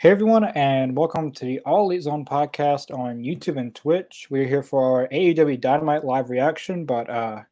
Hey 0.00 0.08
everyone, 0.08 0.44
and 0.44 0.96
welcome 0.96 1.30
to 1.30 1.44
the 1.44 1.60
All 1.66 1.84
Elite 1.84 2.04
Zone 2.04 2.24
podcast 2.24 2.90
on 2.90 3.18
YouTube 3.18 3.58
and 3.60 3.74
Twitch. 3.74 4.28
We're 4.30 4.46
here 4.46 4.62
for 4.62 4.82
our 4.82 5.08
AEW 5.08 5.60
Dynamite 5.60 6.06
live 6.06 6.30
reaction, 6.30 6.86
but 6.86 7.10
uh, 7.10 7.42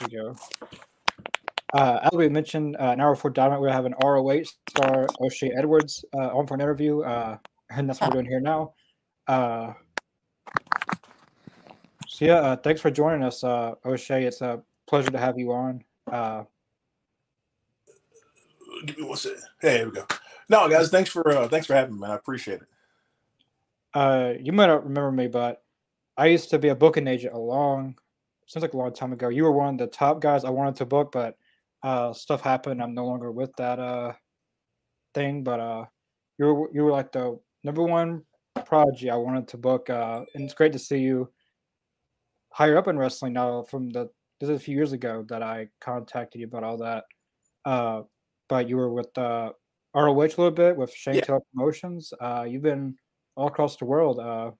here 0.00 0.08
we 0.10 0.16
go. 0.18 0.36
Uh, 1.72 2.00
as 2.02 2.10
we 2.12 2.28
mentioned, 2.28 2.76
uh, 2.76 2.90
an 2.90 3.00
hour 3.00 3.14
before 3.14 3.30
Dynamite, 3.30 3.62
we 3.62 3.70
have 3.70 3.86
an 3.86 3.94
ROH 4.04 4.42
star 4.68 5.06
O'Shay 5.18 5.50
Edwards 5.56 6.04
uh, 6.12 6.28
on 6.36 6.46
for 6.46 6.52
an 6.56 6.60
interview, 6.60 7.00
uh, 7.00 7.38
and 7.70 7.88
that's 7.88 8.02
what 8.02 8.10
we're 8.10 8.20
doing 8.20 8.26
here 8.26 8.40
now. 8.40 8.74
Uh, 9.26 9.72
so 12.06 12.26
yeah, 12.26 12.34
uh, 12.34 12.56
thanks 12.56 12.82
for 12.82 12.90
joining 12.90 13.22
us, 13.22 13.42
uh, 13.42 13.76
O'Shay. 13.86 14.24
It's 14.24 14.42
a 14.42 14.62
pleasure 14.86 15.10
to 15.10 15.18
have 15.18 15.38
you 15.38 15.52
on. 15.52 15.84
Uh, 16.12 16.44
Give 18.84 18.98
me 18.98 19.04
one 19.04 19.16
second. 19.16 19.40
Hey, 19.58 19.78
here 19.78 19.86
we 19.86 19.92
go. 19.92 20.06
No, 20.50 20.68
guys, 20.68 20.90
thanks 20.90 21.10
for 21.10 21.28
uh, 21.30 21.48
thanks 21.48 21.66
for 21.68 21.74
having 21.74 21.94
me, 21.94 22.00
man. 22.00 22.12
I 22.12 22.16
appreciate 22.16 22.62
it. 22.62 22.68
uh, 23.94 24.34
you 24.40 24.52
might 24.52 24.66
not 24.68 24.84
remember 24.84 25.12
me, 25.12 25.28
but 25.28 25.62
I 26.18 26.26
used 26.26 26.50
to 26.50 26.58
be 26.58 26.68
a 26.68 26.76
booking 26.76 27.08
agent 27.08 27.34
a 27.34 27.38
long, 27.38 27.96
seems 28.46 28.62
like 28.62 28.74
a 28.74 28.78
long 28.78 28.92
time 28.92 29.12
ago. 29.12 29.28
You 29.30 29.44
were 29.44 29.52
one 29.52 29.74
of 29.74 29.78
the 29.78 29.88
top 29.88 30.20
guys 30.20 30.44
I 30.44 30.50
wanted 30.50 30.76
to 30.76 30.86
book, 30.86 31.12
but 31.12 31.36
uh, 31.84 32.12
stuff 32.14 32.42
happened. 32.42 32.82
I'm 32.82 32.94
no 32.94 33.06
longer 33.06 33.32
with 33.32 33.54
that 33.56 33.78
uh 33.80 34.14
thing. 35.14 35.44
But 35.44 35.60
uh, 35.60 35.86
you 36.38 36.46
were 36.54 36.70
you 36.74 36.84
were 36.84 36.92
like 36.92 37.12
the 37.12 37.38
number 37.64 37.82
one 37.84 38.24
prodigy 38.66 39.10
I 39.10 39.16
wanted 39.16 39.48
to 39.50 39.58
book. 39.58 39.90
Uh, 39.90 40.24
and 40.34 40.44
it's 40.44 40.54
great 40.54 40.72
to 40.74 40.80
see 40.80 40.98
you 40.98 41.30
higher 42.52 42.78
up 42.78 42.88
in 42.88 42.98
wrestling 42.98 43.34
now. 43.34 43.62
From 43.64 43.90
the 43.90 44.10
this 44.40 44.50
is 44.50 44.56
a 44.56 44.60
few 44.64 44.76
years 44.76 44.92
ago 44.92 45.24
that 45.28 45.42
I 45.42 45.68
contacted 45.80 46.40
you 46.40 46.48
about 46.48 46.64
all 46.64 46.78
that. 46.78 47.04
Uh, 47.64 48.02
but 48.48 48.68
you 48.68 48.76
were 48.78 48.92
with 48.92 49.16
uh, 49.18 49.52
ROH 49.94 50.10
a 50.10 50.14
little 50.14 50.50
bit 50.50 50.76
with 50.76 50.92
Shane 50.92 51.16
Yeah. 51.16 51.20
Taylor 51.22 51.40
Promotions. 51.52 52.12
Uh, 52.20 52.46
you've 52.48 52.62
been 52.62 52.96
all 53.36 53.48
across 53.48 53.76
the 53.76 53.84
world. 53.84 54.18
Uh, 54.18 54.52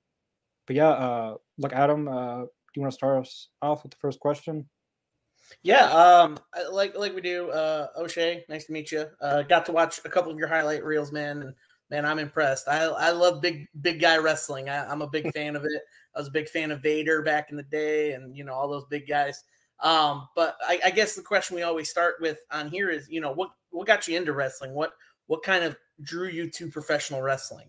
but 0.66 0.76
yeah, 0.76 0.90
uh, 0.90 1.36
look, 1.58 1.72
Adam, 1.72 2.08
uh, 2.08 2.42
do 2.42 2.48
you 2.76 2.82
want 2.82 2.92
to 2.92 2.96
start 2.96 3.20
us 3.20 3.48
off 3.62 3.82
with 3.82 3.92
the 3.92 3.98
first 4.00 4.20
question? 4.20 4.68
Yeah, 5.62 5.86
um, 5.86 6.38
like 6.70 6.96
like 6.96 7.14
we 7.14 7.20
do. 7.20 7.50
Uh, 7.50 7.88
O'Shay, 7.96 8.44
nice 8.48 8.66
to 8.66 8.72
meet 8.72 8.92
you. 8.92 9.06
Uh, 9.20 9.42
got 9.42 9.66
to 9.66 9.72
watch 9.72 10.00
a 10.04 10.08
couple 10.08 10.30
of 10.30 10.38
your 10.38 10.46
highlight 10.46 10.84
reels, 10.84 11.10
man, 11.10 11.42
and 11.42 11.54
man, 11.90 12.06
I'm 12.06 12.20
impressed. 12.20 12.68
I 12.68 12.84
I 12.84 13.10
love 13.10 13.42
big 13.42 13.66
big 13.80 14.00
guy 14.00 14.16
wrestling. 14.18 14.68
I, 14.68 14.86
I'm 14.86 15.02
a 15.02 15.08
big 15.08 15.32
fan 15.34 15.56
of 15.56 15.64
it. 15.64 15.82
I 16.14 16.20
was 16.20 16.28
a 16.28 16.32
big 16.32 16.48
fan 16.48 16.70
of 16.70 16.82
Vader 16.82 17.22
back 17.22 17.50
in 17.50 17.56
the 17.56 17.64
day, 17.64 18.12
and 18.12 18.36
you 18.36 18.44
know 18.44 18.54
all 18.54 18.68
those 18.68 18.84
big 18.90 19.08
guys. 19.08 19.42
Um, 19.80 20.28
but 20.36 20.56
I, 20.66 20.78
I 20.86 20.90
guess 20.90 21.14
the 21.14 21.22
question 21.22 21.56
we 21.56 21.62
always 21.62 21.88
start 21.88 22.16
with 22.20 22.38
on 22.50 22.68
here 22.68 22.90
is, 22.90 23.08
you 23.08 23.20
know, 23.20 23.32
what 23.32 23.50
what 23.70 23.86
got 23.86 24.06
you 24.06 24.16
into 24.16 24.32
wrestling? 24.32 24.74
What 24.74 24.92
what 25.30 25.44
kind 25.44 25.62
of 25.62 25.76
drew 26.02 26.26
you 26.26 26.50
to 26.50 26.68
professional 26.68 27.22
wrestling? 27.22 27.68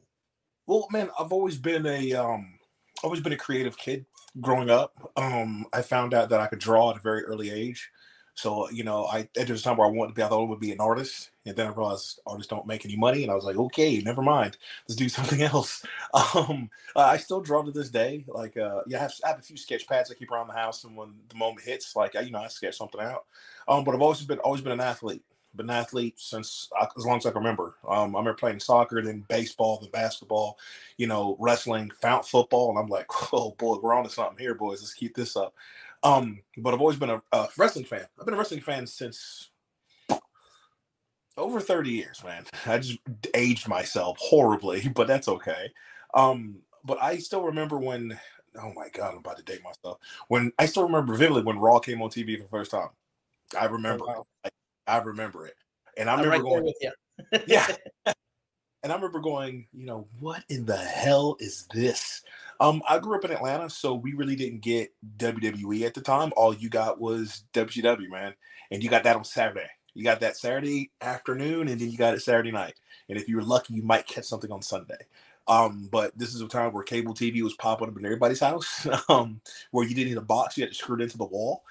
Well, 0.65 0.87
man, 0.91 1.11
I've 1.19 1.31
always 1.31 1.57
been 1.57 1.85
a 1.85 2.13
um, 2.13 2.57
always 3.03 3.21
been 3.21 3.33
a 3.33 3.37
creative 3.37 3.77
kid 3.77 4.03
growing 4.39 4.71
up. 4.71 5.11
Um, 5.15 5.67
I 5.71 5.83
found 5.83 6.15
out 6.15 6.29
that 6.29 6.39
I 6.39 6.47
could 6.47 6.57
draw 6.57 6.89
at 6.89 6.97
a 6.97 7.01
very 7.01 7.23
early 7.23 7.51
age. 7.51 7.91
So 8.33 8.67
you 8.71 8.83
know, 8.83 9.05
I 9.05 9.29
at 9.37 9.47
a 9.47 9.61
time 9.61 9.77
where 9.77 9.87
I 9.87 9.91
wanted 9.91 10.09
to 10.09 10.15
be, 10.15 10.23
I 10.23 10.27
thought 10.27 10.43
I 10.43 10.49
would 10.49 10.59
be 10.59 10.71
an 10.71 10.79
artist, 10.79 11.29
and 11.45 11.55
then 11.55 11.67
I 11.67 11.69
realized 11.69 12.19
artists 12.25 12.49
don't 12.49 12.65
make 12.65 12.83
any 12.83 12.95
money, 12.95 13.21
and 13.21 13.31
I 13.31 13.35
was 13.35 13.43
like, 13.45 13.57
okay, 13.57 13.99
never 13.99 14.23
mind, 14.23 14.57
let's 14.89 14.95
do 14.95 15.07
something 15.17 15.43
else. 15.43 15.85
Um, 16.33 16.67
I 16.95 17.17
still 17.17 17.41
draw 17.41 17.61
to 17.61 17.71
this 17.71 17.91
day. 17.91 18.25
Like, 18.27 18.57
uh, 18.57 18.81
yeah, 18.87 18.97
I 18.97 19.01
have, 19.01 19.13
I 19.23 19.27
have 19.27 19.39
a 19.39 19.43
few 19.43 19.57
sketch 19.57 19.87
pads 19.87 20.09
I 20.09 20.15
keep 20.15 20.31
around 20.31 20.47
the 20.47 20.53
house, 20.53 20.83
and 20.83 20.97
when 20.97 21.13
the 21.29 21.35
moment 21.35 21.63
hits, 21.63 21.95
like, 21.95 22.15
I, 22.15 22.21
you 22.21 22.31
know, 22.31 22.39
I 22.39 22.47
sketch 22.47 22.77
something 22.77 23.01
out. 23.01 23.25
Um, 23.67 23.83
but 23.83 23.93
I've 23.93 24.01
always 24.01 24.23
been 24.23 24.39
always 24.39 24.61
been 24.61 24.71
an 24.71 24.81
athlete. 24.81 25.23
Been 25.55 25.69
an 25.69 25.75
athlete 25.75 26.17
since 26.17 26.69
as 26.97 27.05
long 27.05 27.17
as 27.17 27.25
I 27.25 27.31
can 27.31 27.39
remember. 27.39 27.75
Um, 27.87 28.15
I 28.15 28.19
remember 28.19 28.33
playing 28.33 28.61
soccer, 28.61 29.01
then 29.01 29.25
baseball, 29.27 29.79
then 29.79 29.91
basketball, 29.91 30.57
you 30.97 31.07
know, 31.07 31.35
wrestling, 31.39 31.91
found 32.01 32.25
football, 32.25 32.69
and 32.69 32.79
I'm 32.79 32.87
like, 32.87 33.07
oh 33.33 33.51
boy, 33.57 33.77
we're 33.81 33.93
on 33.93 34.05
to 34.05 34.09
something 34.09 34.37
here, 34.37 34.55
boys. 34.55 34.81
Let's 34.81 34.93
keep 34.93 35.15
this 35.15 35.35
up. 35.35 35.53
Um, 36.03 36.41
but 36.57 36.73
I've 36.73 36.81
always 36.81 36.97
been 36.97 37.09
a, 37.09 37.21
a 37.31 37.47
wrestling 37.57 37.85
fan. 37.85 38.05
I've 38.19 38.25
been 38.25 38.33
a 38.33 38.37
wrestling 38.37 38.61
fan 38.61 38.87
since 38.87 39.49
over 41.37 41.59
30 41.59 41.91
years, 41.91 42.23
man. 42.23 42.45
I 42.65 42.77
just 42.77 42.99
aged 43.33 43.67
myself 43.67 44.17
horribly, 44.19 44.89
but 44.95 45.07
that's 45.07 45.27
okay. 45.27 45.71
Um, 46.13 46.59
but 46.83 47.01
I 47.01 47.17
still 47.17 47.43
remember 47.43 47.77
when 47.77 48.17
oh 48.55 48.73
my 48.75 48.89
god, 48.89 49.11
I'm 49.11 49.19
about 49.19 49.37
to 49.37 49.43
date 49.43 49.63
myself. 49.63 49.99
When 50.27 50.51
I 50.59 50.65
still 50.65 50.83
remember 50.83 51.15
vividly 51.15 51.43
when 51.43 51.59
Raw 51.59 51.79
came 51.79 52.01
on 52.01 52.09
TV 52.09 52.37
for 52.37 52.43
the 52.43 52.49
first 52.49 52.71
time. 52.71 52.89
I 53.59 53.65
remember 53.65 54.05
wow. 54.05 54.25
it. 54.45 54.53
I, 54.87 54.97
remember 54.99 55.47
it. 55.47 55.55
And 55.97 56.09
I 56.09 56.13
I'm 56.13 56.19
remember 56.19 56.43
right 56.43 56.51
going, 56.51 56.63
with 56.63 56.75
you. 56.81 56.91
yeah. 57.47 57.67
and 58.83 58.91
I 58.91 58.95
remember 58.95 59.19
going, 59.19 59.67
you 59.73 59.85
know, 59.85 60.07
what 60.19 60.43
in 60.49 60.65
the 60.65 60.77
hell 60.77 61.37
is 61.39 61.67
this? 61.73 62.21
Um, 62.59 62.81
I 62.87 62.99
grew 62.99 63.15
up 63.15 63.25
in 63.25 63.31
Atlanta, 63.31 63.69
so 63.69 63.95
we 63.95 64.13
really 64.13 64.35
didn't 64.35 64.61
get 64.61 64.93
WWE 65.17 65.83
at 65.83 65.93
the 65.93 66.01
time. 66.01 66.31
All 66.37 66.53
you 66.53 66.69
got 66.69 66.99
was 66.99 67.43
WCW, 67.53 68.09
man, 68.09 68.35
and 68.69 68.83
you 68.83 68.89
got 68.89 69.03
that 69.03 69.15
on 69.15 69.23
Saturday. 69.23 69.67
You 69.93 70.03
got 70.03 70.19
that 70.21 70.37
Saturday 70.37 70.91
afternoon, 71.01 71.67
and 71.67 71.81
then 71.81 71.89
you 71.89 71.97
got 71.97 72.13
it 72.13 72.21
Saturday 72.21 72.51
night. 72.51 72.75
And 73.09 73.17
if 73.17 73.27
you 73.27 73.35
were 73.35 73.43
lucky, 73.43 73.73
you 73.73 73.83
might 73.83 74.07
catch 74.07 74.25
something 74.25 74.51
on 74.51 74.61
Sunday. 74.61 75.07
Um, 75.47 75.89
but 75.91 76.17
this 76.17 76.33
is 76.33 76.41
a 76.41 76.47
time 76.47 76.71
where 76.71 76.83
cable 76.83 77.13
TV 77.13 77.41
was 77.41 77.55
popping 77.55 77.89
up 77.89 77.97
in 77.97 78.05
everybody's 78.05 78.39
house, 78.39 78.87
um, 79.09 79.41
where 79.71 79.85
you 79.85 79.95
didn't 79.95 80.09
need 80.09 80.17
a 80.17 80.21
box; 80.21 80.57
you 80.57 80.63
had 80.63 80.71
to 80.71 80.77
screw 80.77 80.95
it 80.95 81.01
into 81.01 81.17
the 81.17 81.25
wall. 81.25 81.63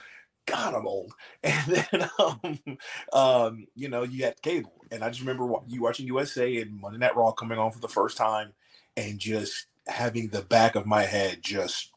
God, 0.50 0.74
I'm 0.74 0.86
old. 0.86 1.12
And 1.42 1.66
then, 1.74 2.10
um, 2.18 2.78
um, 3.12 3.66
you 3.74 3.88
know, 3.88 4.02
you 4.02 4.24
had 4.24 4.40
cable, 4.42 4.74
and 4.90 5.02
I 5.02 5.08
just 5.08 5.20
remember 5.20 5.52
you 5.66 5.82
watching 5.82 6.06
USA 6.06 6.58
and 6.58 6.80
Monday 6.80 6.98
Night 6.98 7.16
Raw 7.16 7.32
coming 7.32 7.58
on 7.58 7.70
for 7.70 7.80
the 7.80 7.88
first 7.88 8.16
time, 8.16 8.52
and 8.96 9.18
just 9.18 9.66
having 9.86 10.28
the 10.28 10.42
back 10.42 10.74
of 10.74 10.86
my 10.86 11.02
head 11.02 11.38
just, 11.42 11.92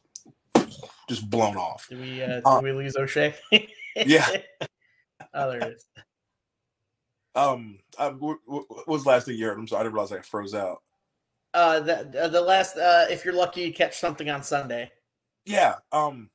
just 1.08 1.28
blown 1.28 1.56
off. 1.56 1.86
Did 1.90 2.00
we 2.00 2.22
uh, 2.22 2.26
did 2.26 2.42
Uh, 2.44 2.60
we 2.62 2.72
lose 2.72 2.96
O'Shay? 2.96 3.34
Yeah. 3.96 4.26
oh, 5.34 5.50
there 5.50 5.60
it 5.60 5.74
is. 5.74 5.86
Um, 7.34 7.80
I, 7.98 8.08
what, 8.08 8.38
what 8.46 8.88
was 8.88 9.02
the 9.04 9.10
last 9.10 9.26
thing 9.26 9.36
you 9.36 9.46
heard? 9.46 9.58
I'm 9.58 9.66
sorry, 9.66 9.80
I 9.80 9.82
didn't 9.84 9.94
realize 9.94 10.12
I 10.12 10.20
froze 10.20 10.54
out. 10.54 10.82
Uh, 11.52 11.80
the 11.80 12.24
uh, 12.24 12.28
the 12.28 12.40
last 12.40 12.76
uh, 12.76 13.06
if 13.10 13.24
you're 13.24 13.34
lucky, 13.34 13.62
you 13.62 13.72
catch 13.72 13.98
something 13.98 14.30
on 14.30 14.42
Sunday. 14.42 14.90
Yeah. 15.44 15.74
Um. 15.92 16.30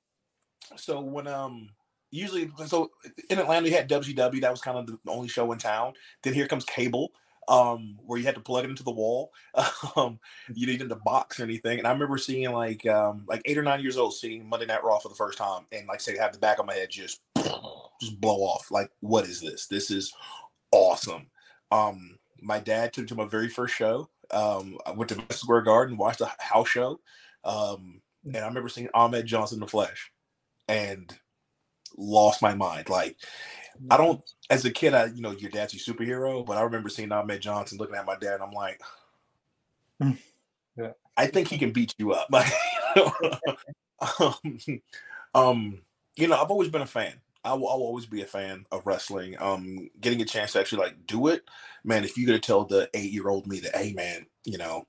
So 0.76 1.02
when 1.02 1.28
um 1.28 1.70
usually 2.12 2.52
so 2.66 2.92
in 3.30 3.40
Atlanta 3.40 3.68
you 3.68 3.76
had 3.76 3.90
WCW 3.90 4.42
that 4.42 4.52
was 4.52 4.62
kind 4.62 4.78
of 4.78 4.88
the 4.88 4.98
only 5.08 5.28
show 5.28 5.52
in 5.52 5.60
town. 5.60 5.94
Then 6.24 6.34
here 6.34 6.48
comes 6.48 6.66
cable, 6.66 7.12
um, 7.48 7.98
where 8.06 8.20
you 8.20 8.26
had 8.26 8.36
to 8.36 8.42
plug 8.42 8.66
it 8.66 8.70
into 8.70 8.84
the 8.84 8.92
wall. 8.92 9.32
Um, 9.96 10.20
you 10.54 10.66
didn't 10.68 10.82
need 10.82 10.90
to 10.90 11.02
box 11.04 11.40
or 11.40 11.44
anything. 11.44 11.80
And 11.80 11.88
I 11.88 11.92
remember 11.92 12.18
seeing 12.18 12.52
like 12.52 12.86
um 12.86 13.26
like 13.28 13.42
eight 13.46 13.58
or 13.58 13.64
nine 13.64 13.82
years 13.82 13.98
old 13.98 14.14
seeing 14.14 14.48
Monday 14.48 14.66
Night 14.66 14.84
Raw 14.84 15.00
for 15.00 15.10
the 15.10 15.16
first 15.16 15.38
time, 15.38 15.66
and 15.72 15.88
like 15.88 16.00
say 16.00 16.18
have 16.18 16.32
the 16.32 16.40
back 16.40 16.60
of 16.60 16.66
my 16.66 16.74
head 16.74 16.90
just 16.90 17.22
just 17.36 18.22
blow 18.22 18.38
off. 18.38 18.72
Like 18.72 18.92
what 19.00 19.26
is 19.26 19.42
this? 19.42 19.68
This 19.68 19.90
is 19.90 20.14
awesome. 20.72 21.28
Um, 21.72 22.18
my 22.42 22.60
dad 22.60 22.94
took 22.94 23.04
me 23.04 23.08
to 23.08 23.16
my 23.16 23.26
very 23.26 23.50
first 23.50 23.76
show. 23.76 24.10
Um, 24.32 24.78
I 24.86 24.92
went 24.92 25.10
to 25.10 25.16
Madison 25.16 25.44
Square 25.44 25.62
Garden, 25.62 25.98
watched 25.98 26.22
a 26.22 26.32
house 26.40 26.70
show. 26.70 27.00
Um, 27.44 28.02
and 28.26 28.38
I 28.38 28.48
remember 28.48 28.70
seeing 28.70 28.90
Ahmed 28.94 29.26
Johnson 29.26 29.58
in 29.58 29.62
the 29.62 29.68
flesh 29.68 30.12
and 30.68 31.18
lost 31.98 32.42
my 32.42 32.54
mind. 32.54 32.90
Like, 32.90 33.18
I 33.90 33.98
don't, 33.98 34.22
as 34.50 34.66
a 34.66 34.72
kid, 34.72 34.94
I, 34.94 35.06
you 35.06 35.22
know, 35.22 35.32
your 35.32 35.52
dad's 35.52 35.74
your 35.74 35.96
superhero, 35.96 36.46
but 36.46 36.58
I 36.58 36.62
remember 36.62 36.90
seeing 36.90 37.12
Ahmed 37.12 37.42
Johnson 37.42 37.78
looking 37.78 37.96
at 37.96 38.06
my 38.06 38.16
dad, 38.16 38.36
and 38.36 38.44
I'm 38.44 38.52
like, 38.52 38.82
Yeah. 40.78 40.92
I 41.18 41.28
think 41.28 41.50
he 41.50 41.58
can 41.58 41.72
beat 41.72 41.94
you 41.98 42.14
up. 42.14 42.30
Like, 42.32 42.52
um, 44.20 44.82
um, 45.36 45.82
you 46.16 46.28
know, 46.28 46.42
I've 46.42 46.50
always 46.50 46.70
been 46.70 46.82
a 46.82 46.88
fan. 46.88 47.14
I 47.44 47.54
will, 47.54 47.70
I'll 47.70 47.76
always 47.76 48.06
be 48.06 48.22
a 48.22 48.26
fan 48.26 48.66
of 48.72 48.86
wrestling. 48.86 49.36
Um, 49.40 49.90
getting 50.02 50.22
a 50.22 50.26
chance 50.26 50.54
to 50.54 50.60
actually 50.60 50.84
like 50.84 51.06
do 51.06 51.28
it, 51.28 51.44
man. 51.84 52.04
If 52.04 52.18
you're 52.18 52.28
gonna 52.28 52.40
tell 52.40 52.66
the 52.66 52.90
eight 52.94 53.12
year 53.12 53.30
old 53.30 53.48
me 53.48 53.60
that, 53.62 53.76
hey, 53.76 53.94
man, 53.94 54.26
you 54.44 54.58
know, 54.58 54.88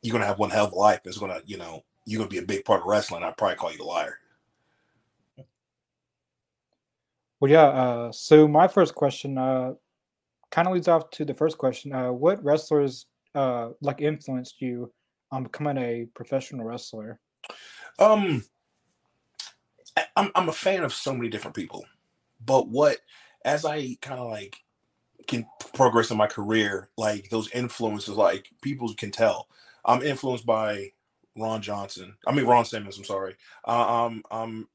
you're 0.00 0.12
gonna 0.12 0.26
have 0.26 0.38
one 0.38 0.50
hell 0.50 0.66
of 0.66 0.72
a 0.72 0.76
life. 0.76 1.00
It's 1.04 1.18
gonna, 1.18 1.40
you 1.44 1.58
know, 1.58 1.84
you're 2.06 2.18
gonna 2.18 2.30
be 2.30 2.38
a 2.38 2.42
big 2.42 2.64
part 2.64 2.80
of 2.80 2.86
wrestling. 2.86 3.22
I'd 3.22 3.36
probably 3.36 3.56
call 3.56 3.72
you 3.72 3.82
a 3.82 3.84
liar. 3.84 4.18
Well, 7.42 7.50
yeah. 7.50 7.64
Uh, 7.64 8.12
so 8.12 8.46
my 8.46 8.68
first 8.68 8.94
question 8.94 9.36
uh, 9.36 9.72
kind 10.52 10.68
of 10.68 10.74
leads 10.74 10.86
off 10.86 11.10
to 11.10 11.24
the 11.24 11.34
first 11.34 11.58
question. 11.58 11.92
Uh, 11.92 12.12
what 12.12 12.42
wrestlers 12.44 13.06
uh, 13.34 13.70
like 13.80 14.00
influenced 14.00 14.60
you 14.60 14.92
on 15.32 15.42
becoming 15.42 15.76
a 15.76 16.06
professional 16.14 16.64
wrestler? 16.64 17.18
Um, 17.98 18.44
I'm 20.14 20.30
I'm 20.36 20.50
a 20.50 20.52
fan 20.52 20.84
of 20.84 20.94
so 20.94 21.12
many 21.12 21.28
different 21.30 21.56
people, 21.56 21.84
but 22.46 22.68
what 22.68 22.98
as 23.44 23.64
I 23.64 23.96
kind 24.00 24.20
of 24.20 24.30
like 24.30 24.58
can 25.26 25.44
progress 25.74 26.12
in 26.12 26.16
my 26.16 26.28
career, 26.28 26.90
like 26.96 27.28
those 27.28 27.50
influences, 27.50 28.14
like 28.14 28.50
people 28.62 28.94
can 28.94 29.10
tell, 29.10 29.48
I'm 29.84 30.02
influenced 30.02 30.46
by 30.46 30.92
Ron 31.36 31.60
Johnson. 31.60 32.14
I 32.24 32.30
mean 32.30 32.46
Ron 32.46 32.64
Simmons. 32.64 32.98
I'm 32.98 33.04
sorry. 33.04 33.34
Uh, 33.66 34.06
I'm 34.06 34.22
I'm 34.30 34.68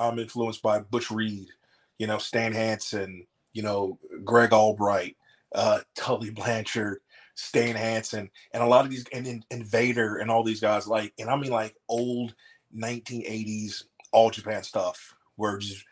I'm 0.00 0.18
influenced 0.18 0.62
by 0.62 0.80
Butch 0.80 1.12
Reed. 1.12 1.50
You 1.98 2.06
know 2.06 2.18
Stan 2.18 2.52
Hansen. 2.52 3.26
You 3.52 3.62
know 3.62 3.98
Gary 4.24 4.48
Albright, 4.48 5.16
uh, 5.54 5.80
Tully 5.96 6.30
Blanchard, 6.30 7.00
Stan 7.34 7.74
Hansen, 7.74 8.30
and 8.52 8.62
a 8.62 8.66
lot 8.66 8.84
of 8.84 8.90
these 8.90 9.04
and, 9.12 9.26
and, 9.26 9.44
and 9.50 9.64
and 10.20 10.30
all 10.30 10.44
these 10.44 10.60
guys 10.60 10.86
like, 10.86 11.12
and 11.18 11.28
I 11.28 11.36
mean 11.36 11.50
like 11.50 11.74
old 11.88 12.34
1980s 12.76 13.84
all 14.12 14.30
Japan 14.30 14.62
stuff 14.62 15.14
where 15.36 15.58
just 15.58 15.84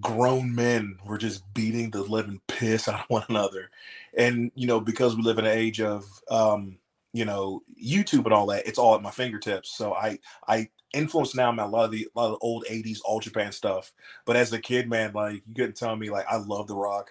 grown 0.00 0.54
men 0.54 0.98
were 1.04 1.18
just 1.18 1.42
beating 1.54 1.90
the 1.90 2.02
living 2.02 2.40
piss 2.48 2.88
out 2.88 3.00
of 3.00 3.06
one 3.08 3.24
another. 3.28 3.70
And, 4.16 4.50
you 4.54 4.66
know, 4.66 4.80
because 4.80 5.16
we 5.16 5.22
live 5.22 5.38
in 5.38 5.46
an 5.46 5.56
age 5.56 5.80
of, 5.80 6.04
um, 6.30 6.78
you 7.12 7.24
know, 7.24 7.62
YouTube 7.82 8.24
and 8.24 8.32
all 8.32 8.46
that, 8.46 8.66
it's 8.66 8.78
all 8.78 8.94
at 8.94 9.02
my 9.02 9.10
fingertips. 9.10 9.76
So 9.76 9.94
I, 9.94 10.18
I 10.48 10.68
influence 10.94 11.34
now 11.34 11.50
a 11.50 11.66
lot 11.66 11.84
of 11.84 11.90
the, 11.90 12.08
a 12.14 12.18
lot 12.18 12.26
of 12.26 12.32
the 12.32 12.38
old 12.38 12.64
80s 12.70 13.00
all 13.04 13.20
Japan 13.20 13.52
stuff. 13.52 13.92
But 14.24 14.36
as 14.36 14.52
a 14.52 14.58
kid, 14.58 14.88
man, 14.88 15.12
like 15.12 15.42
you 15.46 15.54
couldn't 15.54 15.76
tell 15.76 15.96
me, 15.96 16.10
like, 16.10 16.26
I 16.30 16.36
love 16.36 16.66
The 16.66 16.76
Rock. 16.76 17.10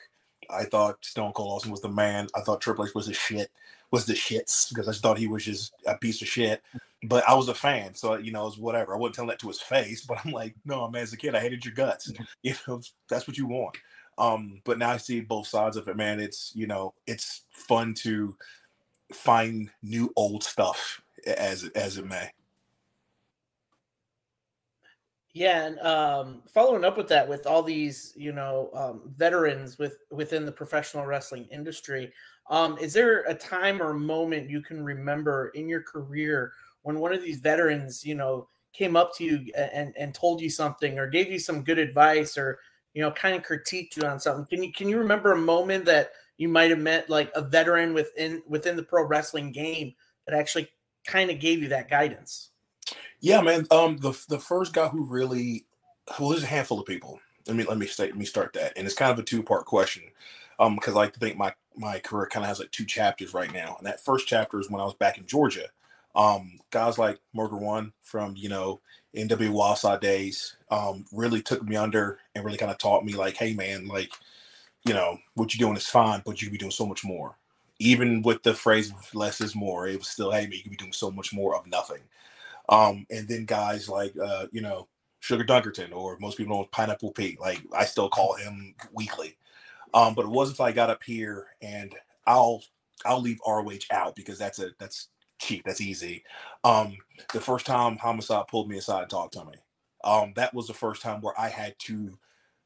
I 0.50 0.66
thought 0.66 1.04
Stone 1.06 1.34
Cold 1.34 1.54
Austin 1.54 1.72
was 1.72 1.82
the 1.82 1.90
man. 1.90 2.28
I 2.36 2.42
thought 2.42 2.62
Triple 2.62 2.86
H 2.86 2.94
was 2.94 3.08
the 3.08 3.14
shit, 3.14 3.50
was 3.92 4.06
the 4.06 4.14
shits 4.14 4.70
because 4.70 4.88
I 4.88 4.94
thought 4.94 5.18
he 5.18 5.28
was 5.28 5.46
just 5.46 5.74
a 5.86 5.98
piece 5.98 6.22
of 6.22 6.28
shit 6.28 6.62
but 7.04 7.28
I 7.28 7.34
was 7.34 7.50
a 7.50 7.54
fan, 7.54 7.94
so 7.94 8.16
you 8.16 8.32
know, 8.32 8.44
it 8.44 8.46
was 8.46 8.58
whatever. 8.58 8.94
I 8.94 8.98
wouldn't 8.98 9.16
tell 9.16 9.28
that 9.28 9.40
to 9.40 9.48
his 9.48 9.62
face, 9.62 10.06
but 10.06 10.20
I'm 10.26 10.32
like, 10.32 10.56
no, 10.66 10.90
man, 10.90 11.04
as 11.04 11.14
a 11.14 11.18
kid, 11.18 11.36
I 11.36 11.40
hated 11.40 11.66
your 11.66 11.74
guts. 11.74 12.12
You 12.42 12.56
know, 12.68 12.82
that's 13.10 13.28
what 13.28 13.38
you 13.38 13.48
want. 13.48 13.78
Um, 14.18 14.62
but 14.66 14.78
now 14.78 14.92
I 14.92 14.98
see 14.98 15.22
both 15.22 15.48
sides 15.48 15.78
of 15.78 15.88
it, 15.88 15.96
man. 15.96 16.20
It's 16.20 16.52
you 16.56 16.68
know, 16.68 16.94
it's 17.08 17.44
fun 17.52 17.94
to 17.96 18.36
find 19.14 19.70
new 19.82 20.12
old 20.16 20.44
stuff 20.44 21.02
as 21.26 21.66
as 21.76 21.98
it 21.98 22.06
may. 22.06 22.30
Yeah, 25.34 25.66
and 25.66 25.80
um, 25.80 26.44
following 26.54 26.86
up 26.86 26.96
with 26.96 27.08
that, 27.08 27.28
with 27.28 27.48
all 27.48 27.64
these, 27.64 28.14
you 28.16 28.34
know, 28.34 28.70
um, 28.76 29.02
veterans 29.18 29.80
with 29.80 29.98
within 30.12 30.46
the 30.46 30.52
professional 30.52 31.06
wrestling 31.08 31.48
industry, 31.52 32.14
um, 32.52 32.78
is 32.78 32.94
there 32.94 33.22
a 33.24 33.34
time 33.34 33.82
or 33.82 33.94
moment 33.96 34.50
you 34.50 34.62
can 34.62 34.84
remember 34.84 35.48
in 35.56 35.68
your 35.68 35.82
career 35.82 36.54
when 36.84 37.00
one 37.00 37.14
of 37.14 37.24
these 37.24 37.40
veterans, 37.40 38.06
you 38.06 38.14
know, 38.14 38.48
came 38.74 38.96
up 38.96 39.16
to 39.16 39.24
you 39.24 39.52
and, 39.56 39.94
and 39.98 40.14
told 40.14 40.40
you 40.40 40.50
something 40.52 41.00
or 41.00 41.08
gave 41.08 41.32
you 41.32 41.40
some 41.40 41.64
good 41.64 41.80
advice 41.80 42.38
or, 42.38 42.60
you 42.94 43.02
know, 43.02 43.10
kind 43.12 43.36
of 43.36 43.42
critiqued 43.44 43.98
you 43.98 44.04
on 44.08 44.20
something. 44.20 44.46
Can 44.46 44.64
you 44.64 44.72
can 44.72 44.88
you 44.88 45.00
remember 45.00 45.32
a 45.32 45.38
moment 45.38 45.86
that 45.86 46.12
you 46.38 46.48
might 46.48 46.70
have 46.70 46.80
met 46.80 47.10
like 47.10 47.32
a 47.34 47.42
veteran 47.42 47.96
within 47.96 48.44
within 48.48 48.76
the 48.76 48.84
pro 48.84 49.04
wrestling 49.08 49.52
game 49.52 49.96
that 50.28 50.36
actually 50.38 50.70
kind 51.08 51.32
of 51.32 51.40
gave 51.40 51.64
you 51.64 51.70
that 51.70 51.90
guidance? 51.90 52.52
Yeah, 53.22 53.42
man. 53.42 53.66
Um, 53.72 53.98
the 53.98 54.12
the 54.30 54.40
first 54.40 54.74
guy 54.74 54.88
who 54.90 55.04
really 55.06 55.66
well, 56.20 56.30
there's 56.30 56.44
a 56.44 56.48
handful 56.48 56.80
of 56.80 56.86
people. 56.86 57.20
Let 57.48 57.56
me 57.58 57.64
let 57.64 57.78
me 57.78 57.88
state 57.88 58.12
let 58.12 58.18
me 58.18 58.26
start 58.26 58.54
that, 58.54 58.74
and 58.76 58.86
it's 58.86 58.96
kind 58.96 59.12
of 59.12 59.20
a 59.20 59.24
two 59.24 59.44
part 59.44 59.66
question, 59.66 60.04
um, 60.60 60.76
because 60.76 60.94
I 60.94 60.98
like 61.00 61.14
to 61.14 61.20
think 61.20 61.38
my 61.38 61.54
my 61.76 62.00
career 62.00 62.28
kind 62.28 62.44
of 62.44 62.50
has 62.50 62.60
like 62.60 62.72
two 62.72 62.86
chapters 62.86 63.34
right 63.34 63.52
now, 63.54 63.76
and 63.78 63.88
that 63.88 64.04
first 64.04 64.28
chapter 64.28 64.60
is 64.60 64.70
when 64.70 64.82
I 64.82 64.86
was 64.86 64.94
back 64.96 65.18
in 65.18 65.26
Georgia, 65.26 65.68
um, 66.16 66.60
guys 66.72 66.98
like 66.98 67.20
Murder 67.34 67.58
One 67.58 67.94
from 68.02 68.36
you 68.38 68.50
know 68.50 68.82
NWA 69.16 69.50
Wildside 69.52 70.02
days 70.02 70.56
um, 70.70 71.06
really 71.12 71.42
took 71.42 71.64
me 71.64 71.76
under 71.76 72.20
and 72.36 72.46
really 72.46 72.58
kind 72.58 72.72
of 72.72 72.78
taught 72.78 73.06
me 73.06 73.14
like, 73.14 73.38
hey 73.38 73.54
man, 73.54 73.88
like 73.88 74.12
you 74.86 74.94
know 74.94 75.18
what 75.36 75.54
you're 75.56 75.66
doing 75.68 75.78
is 75.78 75.88
fine, 75.88 76.22
but 76.26 76.42
you 76.42 76.48
could 76.48 76.54
be 76.54 76.58
doing 76.60 76.72
so 76.72 76.86
much 76.86 77.04
more. 77.06 77.38
Even 77.80 78.22
with 78.24 78.44
the 78.44 78.54
phrase 78.54 78.94
"less 79.14 79.42
is 79.42 79.56
more," 79.56 79.88
it 79.88 79.98
was 80.00 80.10
still, 80.10 80.32
hey 80.32 80.44
man, 80.44 80.54
you 80.54 80.64
could 80.64 80.72
be 80.72 80.78
doing 80.78 80.94
so 80.94 81.12
much 81.12 81.34
more 81.34 81.56
of 81.56 81.68
nothing. 81.68 82.02
Um, 82.70 83.06
and 83.10 83.28
then 83.28 83.46
guys 83.46 83.90
like 83.90 84.14
uh, 84.18 84.48
you 84.52 84.62
know 84.62 84.88
Sugar 85.20 85.44
Dunkerton, 85.44 85.94
or 85.94 86.18
most 86.20 86.38
people 86.38 86.58
know 86.58 86.70
Pineapple 86.72 87.12
Pete. 87.12 87.40
Like 87.40 87.62
I 87.76 87.86
still 87.86 88.10
call 88.10 88.36
him 88.36 88.76
weekly. 88.94 89.38
Um, 89.94 90.16
but 90.16 90.26
it 90.26 90.32
wasn't 90.32 90.56
until 90.60 90.66
I 90.66 90.72
got 90.72 90.90
up 90.90 91.04
here, 91.04 91.48
and 91.62 91.96
I'll 92.26 92.64
I'll 93.06 93.22
leave 93.22 93.40
ROH 93.46 93.88
out 93.92 94.16
because 94.16 94.38
that's 94.38 94.60
a 94.60 94.72
that's 94.80 95.10
cheap. 95.40 95.64
That's 95.66 95.82
easy. 95.82 96.24
Um, 96.64 96.98
the 97.34 97.42
first 97.42 97.66
time 97.66 97.98
Homicide 97.98 98.48
pulled 98.48 98.70
me 98.70 98.78
aside 98.78 99.02
and 99.04 99.10
talked 99.10 99.34
to 99.34 99.46
me, 99.46 99.54
um, 100.04 100.34
that 100.36 100.54
was 100.54 100.68
the 100.68 100.74
first 100.74 101.02
time 101.02 101.22
where 101.22 101.40
I 101.40 101.50
had 101.50 101.76
to 101.80 102.18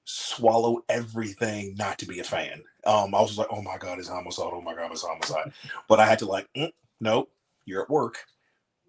swallow 0.05 0.83
everything 0.87 1.75
not 1.77 1.99
to 1.99 2.05
be 2.05 2.19
a 2.19 2.23
fan. 2.23 2.63
Um, 2.85 3.13
I 3.13 3.19
was 3.21 3.37
like, 3.37 3.47
oh 3.51 3.61
my 3.61 3.77
God, 3.77 3.99
it's 3.99 4.07
Homicide. 4.07 4.51
Oh 4.53 4.61
my 4.61 4.73
God, 4.73 4.91
it's 4.91 5.03
Homicide. 5.05 5.51
But 5.89 5.99
I 5.99 6.05
had 6.05 6.19
to 6.19 6.25
like, 6.25 6.47
mm, 6.55 6.71
nope, 7.01 7.29
you're 7.65 7.83
at 7.83 7.89
work. 7.89 8.17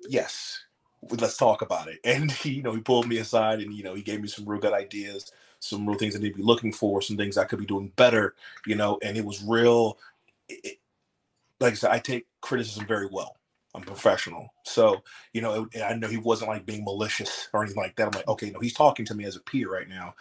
Yes, 0.08 0.60
let's 1.02 1.36
talk 1.36 1.62
about 1.62 1.88
it. 1.88 2.00
And 2.04 2.30
he, 2.30 2.50
you 2.50 2.62
know, 2.62 2.74
he 2.74 2.80
pulled 2.80 3.08
me 3.08 3.18
aside 3.18 3.60
and, 3.60 3.72
you 3.72 3.82
know, 3.82 3.94
he 3.94 4.02
gave 4.02 4.20
me 4.20 4.28
some 4.28 4.46
real 4.46 4.60
good 4.60 4.72
ideas, 4.72 5.32
some 5.60 5.86
real 5.88 5.98
things 5.98 6.16
I 6.16 6.18
need 6.18 6.30
to 6.30 6.36
be 6.38 6.42
looking 6.42 6.72
for, 6.72 7.02
some 7.02 7.16
things 7.16 7.36
I 7.36 7.44
could 7.44 7.58
be 7.58 7.66
doing 7.66 7.92
better, 7.96 8.34
you 8.66 8.74
know, 8.74 8.98
and 9.02 9.16
it 9.16 9.24
was 9.24 9.42
real. 9.42 9.98
It, 10.48 10.78
like 11.60 11.72
I 11.72 11.76
said, 11.76 11.90
I 11.90 11.98
take 11.98 12.26
criticism 12.40 12.86
very 12.86 13.08
well. 13.10 13.36
I'm 13.74 13.82
professional. 13.82 14.48
So, 14.64 15.02
you 15.32 15.42
know, 15.42 15.68
I 15.84 15.94
know 15.94 16.08
he 16.08 16.16
wasn't 16.16 16.50
like 16.50 16.66
being 16.66 16.84
malicious 16.84 17.48
or 17.54 17.62
anything 17.62 17.82
like 17.82 17.96
that. 17.96 18.06
I'm 18.06 18.12
like, 18.12 18.28
okay, 18.28 18.50
no, 18.50 18.60
he's 18.60 18.74
talking 18.74 19.04
to 19.06 19.14
me 19.14 19.24
as 19.24 19.36
a 19.36 19.40
peer 19.40 19.70
right 19.70 19.88
now. 19.88 20.14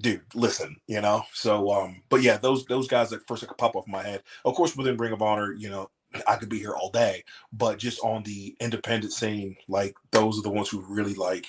Dude, 0.00 0.22
listen, 0.34 0.76
you 0.86 1.00
know. 1.00 1.24
So, 1.32 1.72
um, 1.72 2.02
but 2.08 2.22
yeah, 2.22 2.36
those 2.36 2.64
those 2.66 2.86
guys 2.86 3.10
that 3.10 3.26
first 3.26 3.46
could 3.46 3.58
pop 3.58 3.74
off 3.74 3.88
my 3.88 4.02
head. 4.02 4.22
Of 4.44 4.54
course, 4.54 4.76
within 4.76 4.96
Ring 4.96 5.12
of 5.12 5.22
Honor, 5.22 5.52
you 5.52 5.68
know, 5.68 5.90
I 6.26 6.36
could 6.36 6.48
be 6.48 6.58
here 6.58 6.72
all 6.72 6.90
day, 6.90 7.24
but 7.52 7.78
just 7.78 8.00
on 8.00 8.22
the 8.22 8.56
independent 8.60 9.12
scene, 9.12 9.56
like 9.68 9.94
those 10.10 10.38
are 10.38 10.42
the 10.42 10.50
ones 10.50 10.68
who 10.68 10.80
really 10.80 11.14
like, 11.14 11.46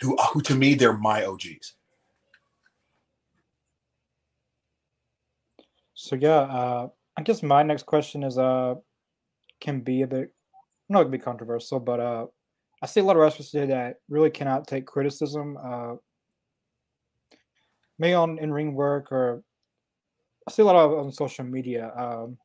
who 0.00 0.16
who 0.32 0.40
to 0.42 0.54
me 0.54 0.74
they're 0.74 0.96
my 0.96 1.24
OGs. 1.24 1.74
So 5.94 6.14
yeah, 6.14 6.40
uh, 6.40 6.88
I 7.16 7.22
guess 7.22 7.42
my 7.42 7.62
next 7.62 7.86
question 7.86 8.22
is 8.22 8.38
uh, 8.38 8.74
can 9.60 9.80
be 9.80 10.02
a 10.02 10.06
bit 10.06 10.32
not 10.88 11.00
gonna 11.00 11.10
be 11.10 11.18
controversial, 11.18 11.80
but 11.80 12.00
uh, 12.00 12.26
I 12.82 12.86
see 12.86 13.00
a 13.00 13.04
lot 13.04 13.16
of 13.16 13.22
wrestlers 13.22 13.50
today 13.50 13.66
that 13.66 13.96
really 14.08 14.30
cannot 14.30 14.66
take 14.66 14.86
criticism. 14.86 15.58
Uh, 15.60 15.94
maybe 17.98 18.14
on 18.14 18.38
in 18.38 18.52
ring 18.52 18.74
work, 18.74 19.10
or 19.10 19.42
I 20.46 20.52
see 20.52 20.62
a 20.62 20.66
lot 20.66 20.76
of 20.76 20.92
on 20.92 21.10
social 21.12 21.44
media. 21.44 21.92
Um, 21.96 22.38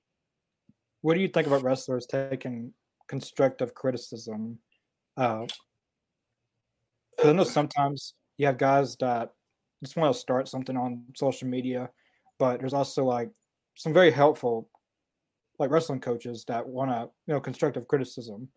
what 1.01 1.15
do 1.15 1.19
you 1.19 1.27
think 1.27 1.47
about 1.47 1.63
wrestlers 1.63 2.05
taking 2.05 2.73
constructive 3.07 3.73
criticism? 3.73 4.57
Uh, 5.17 5.45
I 7.23 7.31
know 7.33 7.43
sometimes 7.43 8.13
you 8.37 8.45
have 8.47 8.57
guys 8.57 8.95
that 8.97 9.31
just 9.83 9.95
want 9.95 10.13
to 10.13 10.19
start 10.19 10.47
something 10.47 10.77
on 10.77 11.03
social 11.15 11.47
media, 11.47 11.89
but 12.39 12.59
there's 12.59 12.73
also 12.73 13.03
like 13.03 13.31
some 13.75 13.93
very 13.93 14.11
helpful 14.11 14.69
like 15.59 15.69
wrestling 15.69 15.99
coaches 15.99 16.43
that 16.47 16.67
want 16.67 16.89
to 16.89 17.09
you 17.27 17.33
know 17.33 17.39
constructive 17.39 17.87
criticism 17.87 18.49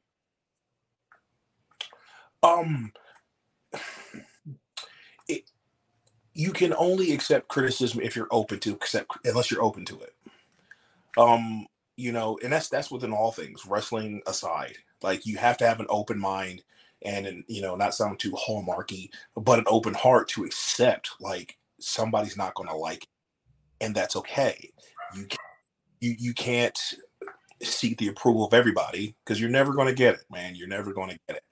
um 2.42 2.92
you 6.32 6.50
can 6.52 6.74
only 6.74 7.12
accept 7.12 7.48
criticism 7.48 8.00
if 8.00 8.16
you're 8.16 8.28
open 8.30 8.58
to 8.58 8.72
accept 8.72 9.10
unless 9.24 9.50
you're 9.50 9.62
open 9.62 9.84
to 9.84 10.00
it 10.00 10.14
um 11.18 11.66
you 11.96 12.12
know 12.12 12.38
and 12.42 12.52
that's 12.52 12.68
that's 12.68 12.90
within 12.90 13.12
all 13.12 13.32
things 13.32 13.66
wrestling 13.66 14.20
aside 14.26 14.76
like 15.02 15.26
you 15.26 15.36
have 15.36 15.56
to 15.56 15.66
have 15.66 15.80
an 15.80 15.86
open 15.88 16.18
mind 16.18 16.62
and 17.02 17.26
an, 17.26 17.44
you 17.48 17.62
know 17.62 17.76
not 17.76 17.94
sound 17.94 18.18
too 18.18 18.32
hallmarky 18.32 19.08
but 19.36 19.58
an 19.58 19.64
open 19.68 19.94
heart 19.94 20.28
to 20.28 20.44
accept 20.44 21.10
like 21.20 21.56
somebody's 21.78 22.36
not 22.36 22.54
going 22.54 22.68
to 22.68 22.76
like 22.76 23.02
it, 23.04 23.08
and 23.80 23.94
that's 23.94 24.16
okay 24.16 24.70
you 25.14 25.26
you 26.00 26.14
you 26.18 26.34
can't 26.34 26.78
seek 27.62 27.98
the 27.98 28.08
approval 28.08 28.44
of 28.44 28.54
everybody 28.54 29.14
because 29.24 29.40
you're 29.40 29.50
never 29.50 29.72
going 29.72 29.88
to 29.88 29.94
get 29.94 30.14
it, 30.14 30.24
man. 30.30 30.54
You're 30.54 30.68
never 30.68 30.92
going 30.92 31.10
to 31.10 31.18
get 31.28 31.36
it. 31.38 31.44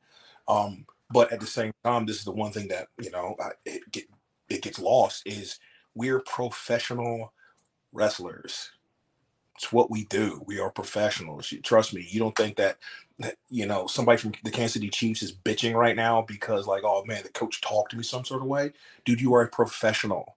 Um, 0.49 0.87
but 1.11 1.33
at 1.33 1.41
the 1.41 1.47
same 1.47 1.73
time, 1.85 2.07
this 2.07 2.19
is 2.19 2.25
the 2.25 2.33
one 2.33 2.53
thing 2.53 2.69
that 2.69 2.89
you 3.01 3.11
know 3.11 3.37
it 3.65 3.83
get 3.91 4.05
it 4.49 4.63
gets 4.63 4.79
lost 4.79 5.23
is 5.27 5.59
we're 5.95 6.21
professional 6.21 7.33
wrestlers. 7.93 8.71
It's 9.57 9.73
what 9.73 9.91
we 9.91 10.05
do. 10.05 10.43
We 10.47 10.59
are 10.59 10.71
professionals. 10.71 11.53
trust 11.63 11.95
me. 11.95 12.07
You 12.09 12.21
don't 12.21 12.37
think 12.37 12.57
that 12.57 12.79
you 13.51 13.67
know 13.67 13.87
somebody 13.87 14.19
from 14.19 14.33
the 14.45 14.51
Kansas 14.51 14.75
City 14.75 14.91
Chiefs 14.91 15.23
is 15.23 15.33
bitching 15.33 15.75
right 15.75 15.97
now 15.97 16.23
because 16.23 16.67
like, 16.67 16.83
oh 16.85 17.05
man, 17.05 17.23
the 17.23 17.29
coach 17.31 17.61
talked 17.61 17.91
to 17.93 17.97
me 17.97 18.03
some 18.03 18.25
sort 18.25 18.43
of 18.43 18.49
way. 18.49 18.73
Dude, 19.05 19.21
you 19.21 19.35
are 19.35 19.43
a 19.43 19.49
professional. 19.49 20.37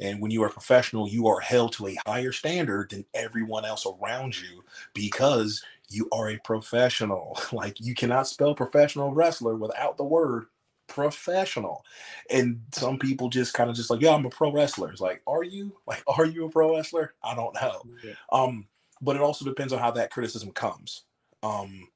And 0.00 0.20
when 0.20 0.30
you 0.30 0.42
are 0.42 0.48
a 0.48 0.52
professional, 0.52 1.08
you 1.08 1.26
are 1.26 1.40
held 1.40 1.72
to 1.74 1.88
a 1.88 1.96
higher 2.06 2.32
standard 2.32 2.90
than 2.90 3.04
everyone 3.14 3.64
else 3.66 3.86
around 3.86 4.40
you 4.40 4.64
because 4.94 5.62
you 5.90 6.08
are 6.12 6.30
a 6.30 6.38
professional. 6.38 7.38
Like 7.52 7.80
you 7.80 7.94
cannot 7.94 8.26
spell 8.28 8.54
professional 8.54 9.12
wrestler 9.12 9.56
without 9.56 9.96
the 9.96 10.04
word 10.04 10.46
professional. 10.90 11.84
And 12.28 12.60
some 12.72 12.98
people 12.98 13.30
just 13.30 13.54
kind 13.54 13.70
of 13.70 13.76
just 13.76 13.88
like, 13.88 14.02
yeah, 14.02 14.10
I'm 14.10 14.26
a 14.26 14.30
pro 14.30 14.52
wrestler. 14.52 14.90
It's 14.90 15.00
like, 15.00 15.22
are 15.26 15.42
you? 15.42 15.72
Like, 15.86 16.02
are 16.06 16.26
you 16.26 16.44
a 16.44 16.50
pro 16.50 16.76
wrestler? 16.76 17.14
I 17.24 17.34
don't 17.34 17.54
know. 17.54 17.82
Yeah. 18.04 18.12
Um, 18.30 18.66
but 19.00 19.16
it 19.16 19.22
also 19.22 19.44
depends 19.44 19.72
on 19.72 19.78
how 19.78 19.90
that 19.92 20.10
criticism 20.10 20.52
comes. 20.52 21.04
Um, 21.42 21.88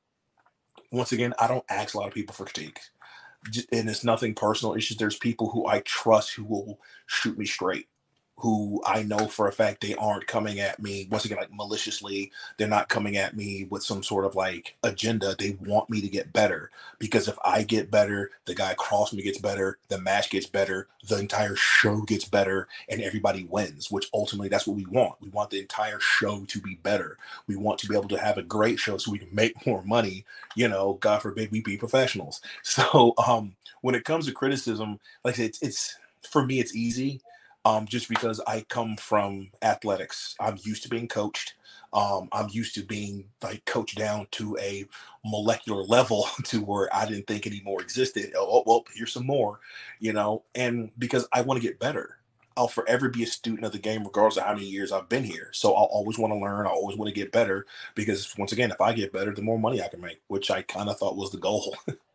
once 0.91 1.13
again, 1.13 1.35
I 1.39 1.47
don't 1.47 1.65
ask 1.69 1.95
a 1.95 1.99
lot 1.99 2.09
of 2.09 2.15
people 2.15 2.35
for 2.35 2.45
critique. 2.45 2.81
And 3.71 3.91
it's 3.91 4.05
nothing 4.05 4.35
personal. 4.35 4.75
It's 4.75 4.87
just 4.87 4.99
there's 4.99 5.19
people 5.19 5.51
who 5.51 5.67
I 5.67 5.81
trust 5.81 6.35
who 6.35 6.45
will 6.45 6.81
shoot 7.07 7.37
me 7.37 7.45
straight 7.45 7.89
who 8.37 8.83
I 8.85 9.03
know 9.05 9.29
for 9.29 9.49
a 9.49 9.53
fact 9.53 9.81
they 9.81 9.95
aren't 9.95 10.27
coming 10.27 10.59
at 10.59 10.83
me 10.83 11.07
once 11.11 11.25
again 11.25 11.39
like 11.39 11.55
maliciously. 11.55 12.33
They're 12.57 12.69
not 12.69 12.89
coming 12.89 13.17
at 13.17 13.37
me 13.37 13.67
with 13.71 13.85
some 13.85 14.03
sort 14.03 14.25
of 14.25 14.35
like 14.35 14.75
agenda. 14.83 15.37
They 15.39 15.57
want 15.61 15.89
me 15.89 16.01
to 16.01 16.09
get 16.09 16.33
better 16.33 16.71
because 16.99 17.29
if 17.29 17.39
I 17.45 17.63
get 17.63 17.91
better, 17.91 18.33
the 18.45 18.55
guy 18.55 18.73
across 18.73 19.13
me 19.13 19.23
gets 19.23 19.39
better, 19.39 19.79
the 19.89 20.01
match 20.01 20.31
gets 20.31 20.47
better, 20.47 20.89
the 21.09 21.19
entire 21.19 21.55
show 21.55 22.01
gets 22.03 22.25
better, 22.25 22.67
and 22.89 23.01
everybody 23.01 23.45
wins. 23.45 23.91
Which 23.91 24.11
ultimately 24.13 24.49
that's 24.49 24.67
what 24.67 24.77
we 24.77 24.87
want. 24.87 25.21
We 25.21 25.29
want 25.29 25.51
the 25.51 25.61
entire 25.61 26.01
show 26.01 26.45
to 26.45 26.61
be 26.61 26.75
better. 26.83 27.19
We 27.47 27.57
want 27.57 27.79
to 27.81 27.89
be 27.89 27.97
able 27.97 28.09
to 28.09 28.21
have 28.21 28.37
a 28.37 28.43
great 28.43 28.81
show 28.81 28.99
so 28.99 29.13
we 29.13 29.19
can 29.21 29.35
make 29.35 29.65
more 29.65 29.83
money. 29.85 30.25
You 30.57 30.69
know, 30.69 30.95
God 30.95 31.23
forbid 31.23 31.53
we 31.53 31.61
be 31.61 31.77
professionals. 31.77 32.41
So 32.65 33.15
um, 33.25 33.55
when 33.83 33.95
it 33.95 34.05
comes 34.05 34.27
to 34.27 34.33
criticism, 34.33 34.99
like 35.23 35.39
it's 35.39 35.63
it's 35.63 35.97
for 36.23 36.45
me 36.45 36.59
it's 36.59 36.75
easy 36.75 37.21
um, 37.65 37.87
just 37.87 38.09
because 38.09 38.41
I 38.47 38.63
come 38.69 38.97
from 38.97 39.51
athletics. 39.63 40.37
I'm 40.41 40.59
used 40.63 40.83
to 40.85 40.89
being 40.89 41.09
coached. 41.09 41.55
Um, 41.93 42.29
I'm 42.33 42.49
used 42.51 42.75
to 42.75 42.83
being 42.83 43.29
like 43.43 43.65
coached 43.65 43.97
down 43.97 44.27
to 44.33 44.57
a 44.61 44.85
molecular 45.25 45.83
level 45.89 46.27
to 46.45 46.61
where 46.63 46.95
I 46.95 47.07
didn't 47.07 47.27
think 47.27 47.47
any 47.47 47.63
more 47.65 47.81
existed. 47.81 48.33
Oh, 48.37 48.47
oh 48.51 48.63
well, 48.67 48.85
here's 48.95 49.13
some 49.13 49.27
more, 49.27 49.61
you 50.01 50.13
know, 50.13 50.43
and 50.55 50.91
because 50.99 51.27
I 51.33 51.43
want 51.43 51.61
to 51.61 51.67
get 51.67 51.79
better. 51.79 52.19
I'll 52.57 52.69
forever 52.69 53.09
be 53.09 53.25
a 53.25 53.27
student 53.27 53.65
of 53.65 53.73
the 53.73 53.81
game, 53.81 54.05
regardless 54.05 54.37
of 54.37 54.45
how 54.45 54.55
many 54.55 54.67
years 54.67 54.93
I've 54.93 55.09
been 55.09 55.25
here. 55.25 55.49
So 55.53 55.75
I'll 55.75 55.87
always 55.87 56.19
want 56.19 56.33
to 56.33 56.39
learn. 56.39 56.69
I 56.69 56.71
always 56.71 56.97
want 56.97 57.09
to 57.09 57.15
get 57.15 57.33
better 57.33 57.67
because, 57.97 58.33
once 58.39 58.53
again, 58.53 58.71
if 58.71 58.81
I 58.81 58.93
get 58.93 59.13
better, 59.13 59.35
the 59.35 59.43
more 59.43 59.59
money 59.59 59.83
I 59.83 59.89
can 59.89 60.01
make, 60.01 60.21
which 60.29 60.53
I 60.53 60.63
kind 60.63 60.89
of 60.89 60.97
thought 60.97 61.17
was 61.17 61.33
the 61.33 61.39
goal. 61.39 61.77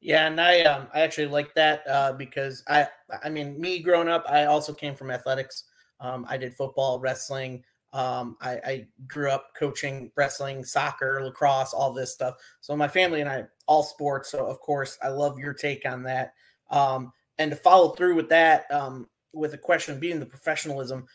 Yeah, 0.00 0.26
and 0.26 0.40
I 0.40 0.62
um 0.62 0.88
I 0.94 1.00
actually 1.00 1.26
like 1.26 1.54
that 1.54 1.86
uh, 1.86 2.12
because 2.14 2.62
I 2.68 2.88
I 3.22 3.28
mean 3.28 3.60
me 3.60 3.80
growing 3.80 4.08
up 4.08 4.24
I 4.28 4.46
also 4.46 4.72
came 4.72 4.94
from 4.96 5.10
athletics. 5.10 5.64
Um, 6.00 6.24
I 6.28 6.38
did 6.38 6.54
football, 6.54 6.98
wrestling. 6.98 7.62
Um, 7.92 8.36
I, 8.40 8.50
I 8.64 8.86
grew 9.08 9.30
up 9.30 9.48
coaching 9.58 10.10
wrestling, 10.16 10.64
soccer, 10.64 11.20
lacrosse, 11.22 11.74
all 11.74 11.92
this 11.92 12.12
stuff. 12.12 12.36
So 12.60 12.74
my 12.76 12.88
family 12.88 13.20
and 13.20 13.28
I 13.28 13.44
all 13.66 13.82
sports. 13.82 14.30
So 14.30 14.46
of 14.46 14.60
course 14.60 14.96
I 15.02 15.08
love 15.08 15.38
your 15.38 15.52
take 15.52 15.84
on 15.84 16.02
that. 16.04 16.32
Um, 16.70 17.12
and 17.38 17.50
to 17.50 17.56
follow 17.56 17.90
through 17.90 18.14
with 18.14 18.28
that, 18.30 18.70
um, 18.70 19.08
with 19.32 19.50
the 19.50 19.58
question 19.58 19.98
being 20.00 20.20
the 20.20 20.26
professionalism 20.26 21.06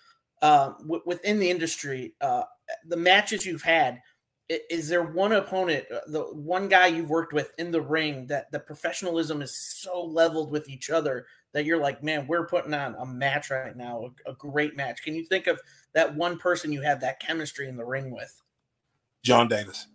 uh, 0.41 0.73
w- 0.79 1.01
within 1.05 1.39
the 1.39 1.49
industry, 1.49 2.13
uh, 2.21 2.43
the 2.87 2.97
matches 2.97 3.45
you've 3.45 3.61
had 3.61 3.99
is 4.49 4.87
there 4.87 5.03
one 5.03 5.31
opponent, 5.31 5.85
uh, 5.91 5.99
the 6.07 6.21
one 6.21 6.67
guy 6.67 6.87
you've 6.87 7.09
worked 7.09 7.33
with 7.33 7.51
in 7.57 7.71
the 7.71 7.81
ring 7.81 8.27
that 8.27 8.51
the 8.51 8.59
professionalism 8.59 9.41
is 9.41 9.55
so 9.55 10.03
leveled 10.03 10.51
with 10.51 10.69
each 10.69 10.89
other 10.89 11.25
that 11.51 11.65
you're 11.65 11.79
like, 11.79 12.03
man, 12.03 12.27
we're 12.27 12.45
putting 12.45 12.73
on 12.73 12.95
a 12.99 13.05
match 13.05 13.49
right 13.49 13.75
now, 13.75 14.11
a, 14.27 14.31
a 14.31 14.35
great 14.35 14.75
match. 14.75 15.01
Can 15.03 15.15
you 15.15 15.23
think 15.23 15.47
of 15.47 15.59
that 15.93 16.15
one 16.15 16.37
person 16.37 16.71
you 16.71 16.81
have 16.81 17.01
that 17.01 17.19
chemistry 17.19 17.67
in 17.67 17.77
the 17.77 17.85
ring 17.85 18.11
with? 18.11 18.41
John 19.23 19.47
Davis. 19.47 19.87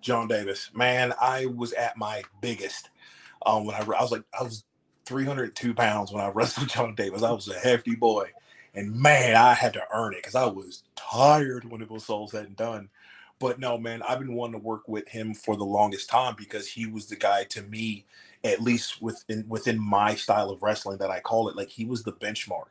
John 0.00 0.28
Davis, 0.28 0.70
man, 0.74 1.12
I 1.20 1.46
was 1.46 1.72
at 1.72 1.96
my 1.96 2.22
biggest 2.40 2.90
um, 3.44 3.64
when 3.64 3.74
I, 3.74 3.80
I 3.80 4.02
was 4.02 4.12
like 4.12 4.22
I 4.38 4.42
was 4.42 4.64
302 5.04 5.74
pounds 5.74 6.12
when 6.12 6.22
I 6.22 6.28
wrestled 6.34 6.68
John 6.68 6.94
Davis. 6.94 7.22
I 7.22 7.32
was 7.32 7.48
a 7.48 7.58
hefty 7.58 7.94
boy, 7.94 8.30
and 8.74 8.94
man, 8.94 9.36
I 9.36 9.54
had 9.54 9.72
to 9.74 9.82
earn 9.92 10.14
it 10.14 10.18
because 10.18 10.34
I 10.34 10.46
was 10.46 10.82
tired 10.94 11.64
when 11.70 11.82
it 11.82 11.90
was 11.90 12.08
all 12.08 12.28
said 12.28 12.46
and 12.46 12.56
done. 12.56 12.88
But 13.38 13.58
no, 13.58 13.76
man, 13.76 14.02
I've 14.08 14.18
been 14.18 14.34
wanting 14.34 14.60
to 14.60 14.64
work 14.66 14.88
with 14.88 15.08
him 15.08 15.34
for 15.34 15.56
the 15.56 15.64
longest 15.64 16.08
time 16.08 16.34
because 16.38 16.68
he 16.68 16.86
was 16.86 17.06
the 17.06 17.16
guy 17.16 17.44
to 17.44 17.62
me, 17.62 18.06
at 18.42 18.62
least 18.62 19.02
within 19.02 19.44
within 19.48 19.78
my 19.78 20.14
style 20.14 20.50
of 20.50 20.62
wrestling 20.62 20.98
that 20.98 21.10
I 21.10 21.20
call 21.20 21.48
it, 21.48 21.56
like 21.56 21.68
he 21.68 21.84
was 21.84 22.02
the 22.02 22.12
benchmark. 22.12 22.66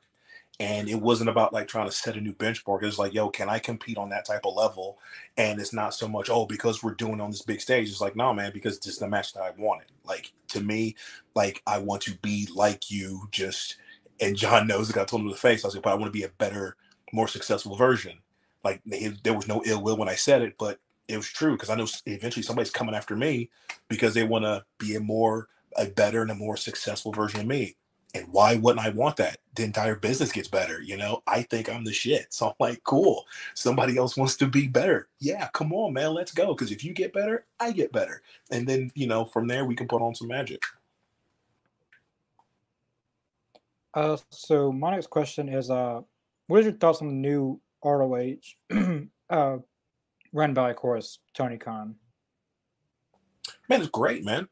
And 0.59 0.89
it 0.89 1.01
wasn't 1.01 1.29
about 1.29 1.53
like 1.53 1.67
trying 1.67 1.87
to 1.87 1.91
set 1.95 2.15
a 2.15 2.21
new 2.21 2.33
benchmark. 2.33 2.81
It 2.81 2.85
was 2.87 2.97
like, 2.97 3.13
yo, 3.13 3.29
can 3.29 3.49
I 3.49 3.59
compete 3.59 3.97
on 3.97 4.09
that 4.09 4.25
type 4.25 4.45
of 4.45 4.55
level? 4.55 4.97
And 5.37 5.59
it's 5.59 5.73
not 5.73 5.93
so 5.93 6.07
much, 6.07 6.29
oh, 6.31 6.45
because 6.45 6.81
we're 6.81 6.93
doing 6.93 7.19
on 7.21 7.29
this 7.29 7.41
big 7.41 7.61
stage. 7.61 7.89
It's 7.89 8.01
like, 8.01 8.15
no, 8.15 8.33
man, 8.33 8.51
because 8.53 8.79
this 8.79 8.93
is 8.93 8.99
the 8.99 9.09
match 9.09 9.33
that 9.33 9.43
I 9.43 9.51
wanted. 9.57 9.87
Like 10.05 10.31
to 10.49 10.61
me, 10.61 10.95
like 11.35 11.61
I 11.67 11.77
want 11.79 12.01
to 12.03 12.15
be 12.19 12.47
like 12.55 12.89
you, 12.89 13.27
just 13.31 13.77
and 14.21 14.35
John 14.35 14.65
knows 14.65 14.89
it. 14.89 14.97
I 14.97 15.03
told 15.05 15.23
him 15.23 15.27
to 15.27 15.33
the 15.35 15.39
face. 15.39 15.63
I 15.63 15.67
was 15.67 15.75
like, 15.75 15.83
but 15.83 15.91
I 15.91 15.95
want 15.95 16.07
to 16.07 16.17
be 16.17 16.23
a 16.23 16.29
better, 16.29 16.77
more 17.11 17.27
successful 17.27 17.75
version 17.75 18.19
like 18.65 18.81
there 19.23 19.33
was 19.33 19.47
no 19.47 19.61
ill 19.65 19.81
will 19.81 19.95
when 19.95 20.09
I 20.09 20.15
said 20.15 20.41
it, 20.41 20.55
but 20.57 20.79
it 21.07 21.15
was 21.15 21.27
true 21.27 21.53
because 21.53 21.69
I 21.69 21.75
know 21.75 21.87
eventually 22.07 22.43
somebody's 22.43 22.71
coming 22.71 22.95
after 22.95 23.15
me 23.15 23.49
because 23.87 24.15
they 24.15 24.23
want 24.23 24.43
to 24.43 24.65
be 24.79 24.95
a 24.95 24.99
more, 24.99 25.47
a 25.77 25.85
better 25.85 26.23
and 26.23 26.31
a 26.31 26.35
more 26.35 26.57
successful 26.57 27.13
version 27.13 27.39
of 27.39 27.45
me. 27.45 27.75
And 28.15 28.27
why 28.31 28.55
wouldn't 28.55 28.85
I 28.85 28.89
want 28.89 29.17
that? 29.17 29.37
The 29.55 29.63
entire 29.63 29.95
business 29.95 30.31
gets 30.31 30.47
better. 30.47 30.81
You 30.81 30.97
know, 30.97 31.21
I 31.27 31.43
think 31.43 31.69
I'm 31.69 31.83
the 31.83 31.93
shit. 31.93 32.27
So 32.31 32.47
I'm 32.47 32.53
like, 32.59 32.83
cool. 32.83 33.25
Somebody 33.53 33.97
else 33.97 34.17
wants 34.17 34.35
to 34.37 34.47
be 34.47 34.67
better. 34.67 35.09
Yeah, 35.19 35.47
come 35.53 35.71
on, 35.73 35.93
man, 35.93 36.13
let's 36.13 36.31
go. 36.31 36.47
Because 36.53 36.71
if 36.71 36.83
you 36.83 36.93
get 36.93 37.13
better, 37.13 37.45
I 37.59 37.71
get 37.71 37.91
better. 37.91 38.21
And 38.51 38.67
then, 38.67 38.91
you 38.95 39.05
know, 39.05 39.25
from 39.25 39.47
there, 39.47 39.65
we 39.65 39.75
can 39.75 39.87
put 39.87 40.01
on 40.01 40.15
some 40.15 40.29
magic. 40.29 40.63
Uh, 43.93 44.17
so 44.29 44.71
my 44.71 44.91
next 44.91 45.09
question 45.09 45.49
is, 45.49 45.69
uh, 45.69 46.01
what 46.47 46.59
is 46.59 46.65
your 46.65 46.75
thoughts 46.75 47.01
on 47.01 47.07
the 47.07 47.13
new 47.13 47.59
ROH, 47.85 48.37
uh, 49.29 49.57
run 50.33 50.53
by, 50.53 50.71
of 50.71 50.75
course, 50.75 51.19
Tony 51.33 51.57
Khan. 51.57 51.95
Man, 53.69 53.81
it's 53.81 53.89
great, 53.89 54.25
man. 54.25 54.47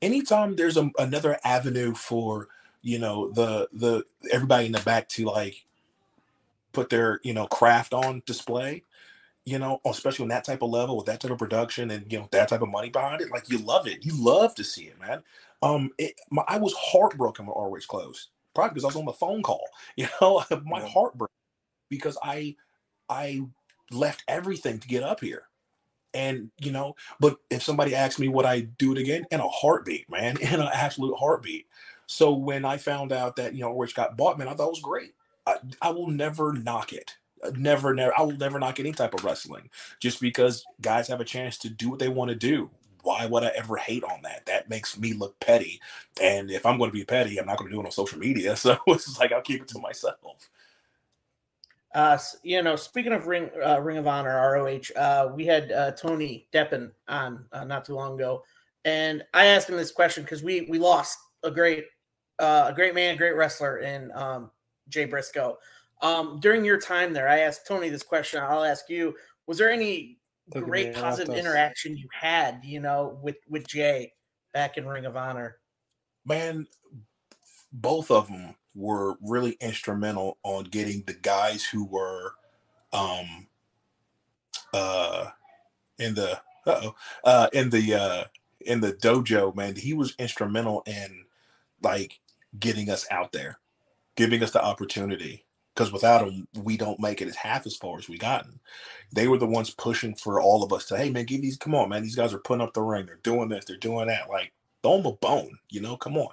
Anytime 0.00 0.56
there's 0.56 0.76
a, 0.76 0.90
another 0.98 1.38
avenue 1.44 1.94
for 1.94 2.48
you 2.82 2.98
know 2.98 3.30
the 3.30 3.68
the 3.72 4.04
everybody 4.32 4.66
in 4.66 4.72
the 4.72 4.80
back 4.80 5.08
to 5.10 5.24
like 5.24 5.66
put 6.72 6.88
their 6.88 7.20
you 7.24 7.34
know 7.34 7.46
craft 7.46 7.92
on 7.92 8.22
display, 8.24 8.84
you 9.44 9.58
know, 9.58 9.80
especially 9.84 10.22
on 10.22 10.28
that 10.28 10.44
type 10.44 10.62
of 10.62 10.70
level 10.70 10.96
with 10.96 11.06
that 11.06 11.20
type 11.20 11.30
of 11.30 11.38
production 11.38 11.90
and 11.90 12.10
you 12.10 12.18
know 12.18 12.28
that 12.30 12.48
type 12.48 12.62
of 12.62 12.68
money 12.68 12.88
behind 12.88 13.20
it, 13.20 13.30
like 13.30 13.50
you 13.50 13.58
love 13.58 13.86
it. 13.86 14.04
You 14.04 14.12
love 14.14 14.54
to 14.54 14.64
see 14.64 14.84
it, 14.84 15.00
man. 15.00 15.22
Um, 15.62 15.90
it, 15.98 16.14
my, 16.30 16.44
I 16.46 16.58
was 16.58 16.74
heartbroken 16.74 17.46
when 17.46 17.56
ROH 17.56 17.80
closed, 17.88 18.28
probably 18.54 18.74
because 18.74 18.84
I 18.84 18.88
was 18.88 18.96
on 18.96 19.04
the 19.04 19.12
phone 19.12 19.42
call. 19.42 19.64
You 19.96 20.06
know, 20.20 20.44
my 20.64 20.80
yeah. 20.80 20.88
heart 20.88 21.18
broke 21.18 21.30
because 21.88 22.16
I 22.22 22.54
I 23.08 23.42
left 23.90 24.24
everything 24.28 24.78
to 24.78 24.88
get 24.88 25.02
up 25.02 25.20
here. 25.20 25.44
And 26.14 26.50
you 26.58 26.72
know, 26.72 26.96
but 27.20 27.36
if 27.50 27.62
somebody 27.62 27.94
asks 27.94 28.18
me 28.18 28.28
would 28.28 28.46
I 28.46 28.60
do 28.60 28.92
it 28.92 28.98
again, 28.98 29.26
in 29.30 29.40
a 29.40 29.48
heartbeat, 29.48 30.10
man, 30.10 30.36
in 30.40 30.60
an 30.60 30.68
absolute 30.72 31.16
heartbeat. 31.16 31.66
So 32.06 32.32
when 32.32 32.64
I 32.64 32.78
found 32.78 33.12
out 33.12 33.36
that 33.36 33.54
you 33.54 33.60
know 33.60 33.76
Rich 33.76 33.94
got 33.94 34.16
bought, 34.16 34.38
man, 34.38 34.48
I 34.48 34.54
thought 34.54 34.68
it 34.68 34.70
was 34.70 34.80
great. 34.80 35.14
I, 35.46 35.56
I 35.82 35.90
will 35.90 36.08
never 36.08 36.52
knock 36.52 36.92
it. 36.92 37.16
Uh, 37.42 37.50
never, 37.56 37.94
never. 37.94 38.18
I 38.18 38.22
will 38.22 38.36
never 38.36 38.58
knock 38.58 38.80
any 38.80 38.92
type 38.92 39.14
of 39.14 39.24
wrestling, 39.24 39.70
just 40.00 40.20
because 40.20 40.64
guys 40.80 41.08
have 41.08 41.20
a 41.20 41.24
chance 41.24 41.58
to 41.58 41.70
do 41.70 41.90
what 41.90 41.98
they 41.98 42.08
want 42.08 42.30
to 42.30 42.34
do. 42.34 42.70
Why 43.02 43.26
would 43.26 43.44
I 43.44 43.52
ever 43.56 43.76
hate 43.76 44.04
on 44.04 44.22
that? 44.22 44.46
That 44.46 44.68
makes 44.68 44.98
me 44.98 45.12
look 45.12 45.38
petty. 45.40 45.80
And 46.20 46.50
if 46.50 46.66
I'm 46.66 46.78
going 46.78 46.90
to 46.90 46.96
be 46.96 47.04
petty, 47.04 47.38
I'm 47.38 47.46
not 47.46 47.58
going 47.58 47.70
to 47.70 47.76
do 47.76 47.80
it 47.80 47.86
on 47.86 47.92
social 47.92 48.18
media. 48.18 48.56
So 48.56 48.76
it's 48.88 49.18
like 49.18 49.32
I'll 49.32 49.40
keep 49.40 49.62
it 49.62 49.68
to 49.68 49.78
myself. 49.78 50.50
Uh, 51.94 52.18
you 52.42 52.62
know, 52.62 52.76
speaking 52.76 53.12
of 53.12 53.26
Ring 53.26 53.50
uh, 53.64 53.80
Ring 53.80 53.96
of 53.96 54.06
Honor 54.06 54.52
ROH, 54.52 54.94
uh, 54.96 55.32
we 55.34 55.46
had 55.46 55.72
uh, 55.72 55.92
Tony 55.92 56.46
Deppen 56.52 56.90
on 57.08 57.46
uh, 57.52 57.64
not 57.64 57.84
too 57.84 57.94
long 57.94 58.14
ago, 58.14 58.42
and 58.84 59.24
I 59.32 59.46
asked 59.46 59.70
him 59.70 59.76
this 59.76 59.90
question 59.90 60.22
because 60.22 60.42
we 60.42 60.66
we 60.68 60.78
lost 60.78 61.18
a 61.42 61.50
great 61.50 61.86
uh, 62.38 62.66
a 62.68 62.74
great 62.74 62.94
man, 62.94 63.14
a 63.14 63.18
great 63.18 63.36
wrestler 63.36 63.78
in 63.78 64.12
um, 64.12 64.50
Jay 64.88 65.06
Briscoe. 65.06 65.56
Um, 66.02 66.38
during 66.40 66.64
your 66.64 66.78
time 66.78 67.12
there, 67.12 67.28
I 67.28 67.40
asked 67.40 67.66
Tony 67.66 67.88
this 67.88 68.02
question. 68.02 68.42
I'll 68.42 68.64
ask 68.64 68.90
you: 68.90 69.14
Was 69.46 69.56
there 69.56 69.70
any 69.70 70.18
great 70.50 70.94
positive 70.94 71.34
interaction 71.34 71.96
you 71.96 72.08
had, 72.12 72.60
you 72.64 72.80
know, 72.80 73.18
with 73.22 73.36
with 73.48 73.66
Jay 73.66 74.12
back 74.52 74.76
in 74.76 74.86
Ring 74.86 75.06
of 75.06 75.16
Honor? 75.16 75.56
Man, 76.26 76.66
both 77.72 78.10
of 78.10 78.28
them 78.28 78.54
were 78.78 79.16
really 79.20 79.56
instrumental 79.60 80.38
on 80.44 80.64
getting 80.64 81.02
the 81.06 81.14
guys 81.14 81.64
who 81.64 81.84
were 81.84 82.32
um 82.92 83.48
uh 84.72 85.26
in 85.98 86.14
the 86.14 86.40
uh-oh, 86.66 86.94
uh 87.24 87.48
in 87.52 87.70
the 87.70 87.94
uh 87.94 88.24
in 88.60 88.80
the 88.80 88.92
dojo 88.92 89.54
man 89.54 89.74
he 89.74 89.92
was 89.92 90.14
instrumental 90.18 90.82
in 90.86 91.24
like 91.82 92.20
getting 92.58 92.88
us 92.88 93.06
out 93.10 93.32
there 93.32 93.58
giving 94.16 94.42
us 94.42 94.52
the 94.52 94.62
opportunity 94.62 95.44
because 95.74 95.92
without 95.92 96.24
them 96.24 96.46
we 96.62 96.76
don't 96.76 97.00
make 97.00 97.22
it 97.22 97.28
as 97.28 97.36
half 97.36 97.64
as 97.66 97.76
far 97.76 97.98
as 97.98 98.08
we 98.08 98.18
gotten. 98.18 98.58
They 99.12 99.28
were 99.28 99.38
the 99.38 99.46
ones 99.46 99.70
pushing 99.70 100.14
for 100.16 100.40
all 100.40 100.64
of 100.64 100.72
us 100.72 100.86
to 100.86 100.96
hey 100.98 101.10
man 101.10 101.24
give 101.24 101.40
these 101.40 101.56
come 101.56 101.74
on 101.74 101.88
man 101.88 102.02
these 102.02 102.16
guys 102.16 102.34
are 102.34 102.38
putting 102.38 102.62
up 102.62 102.74
the 102.74 102.82
ring 102.82 103.06
they're 103.06 103.20
doing 103.22 103.48
this 103.48 103.64
they're 103.64 103.76
doing 103.76 104.08
that 104.08 104.28
like 104.28 104.52
throw 104.82 104.96
them 104.96 105.06
a 105.06 105.12
bone 105.12 105.58
you 105.70 105.80
know 105.80 105.96
come 105.96 106.16
on 106.16 106.28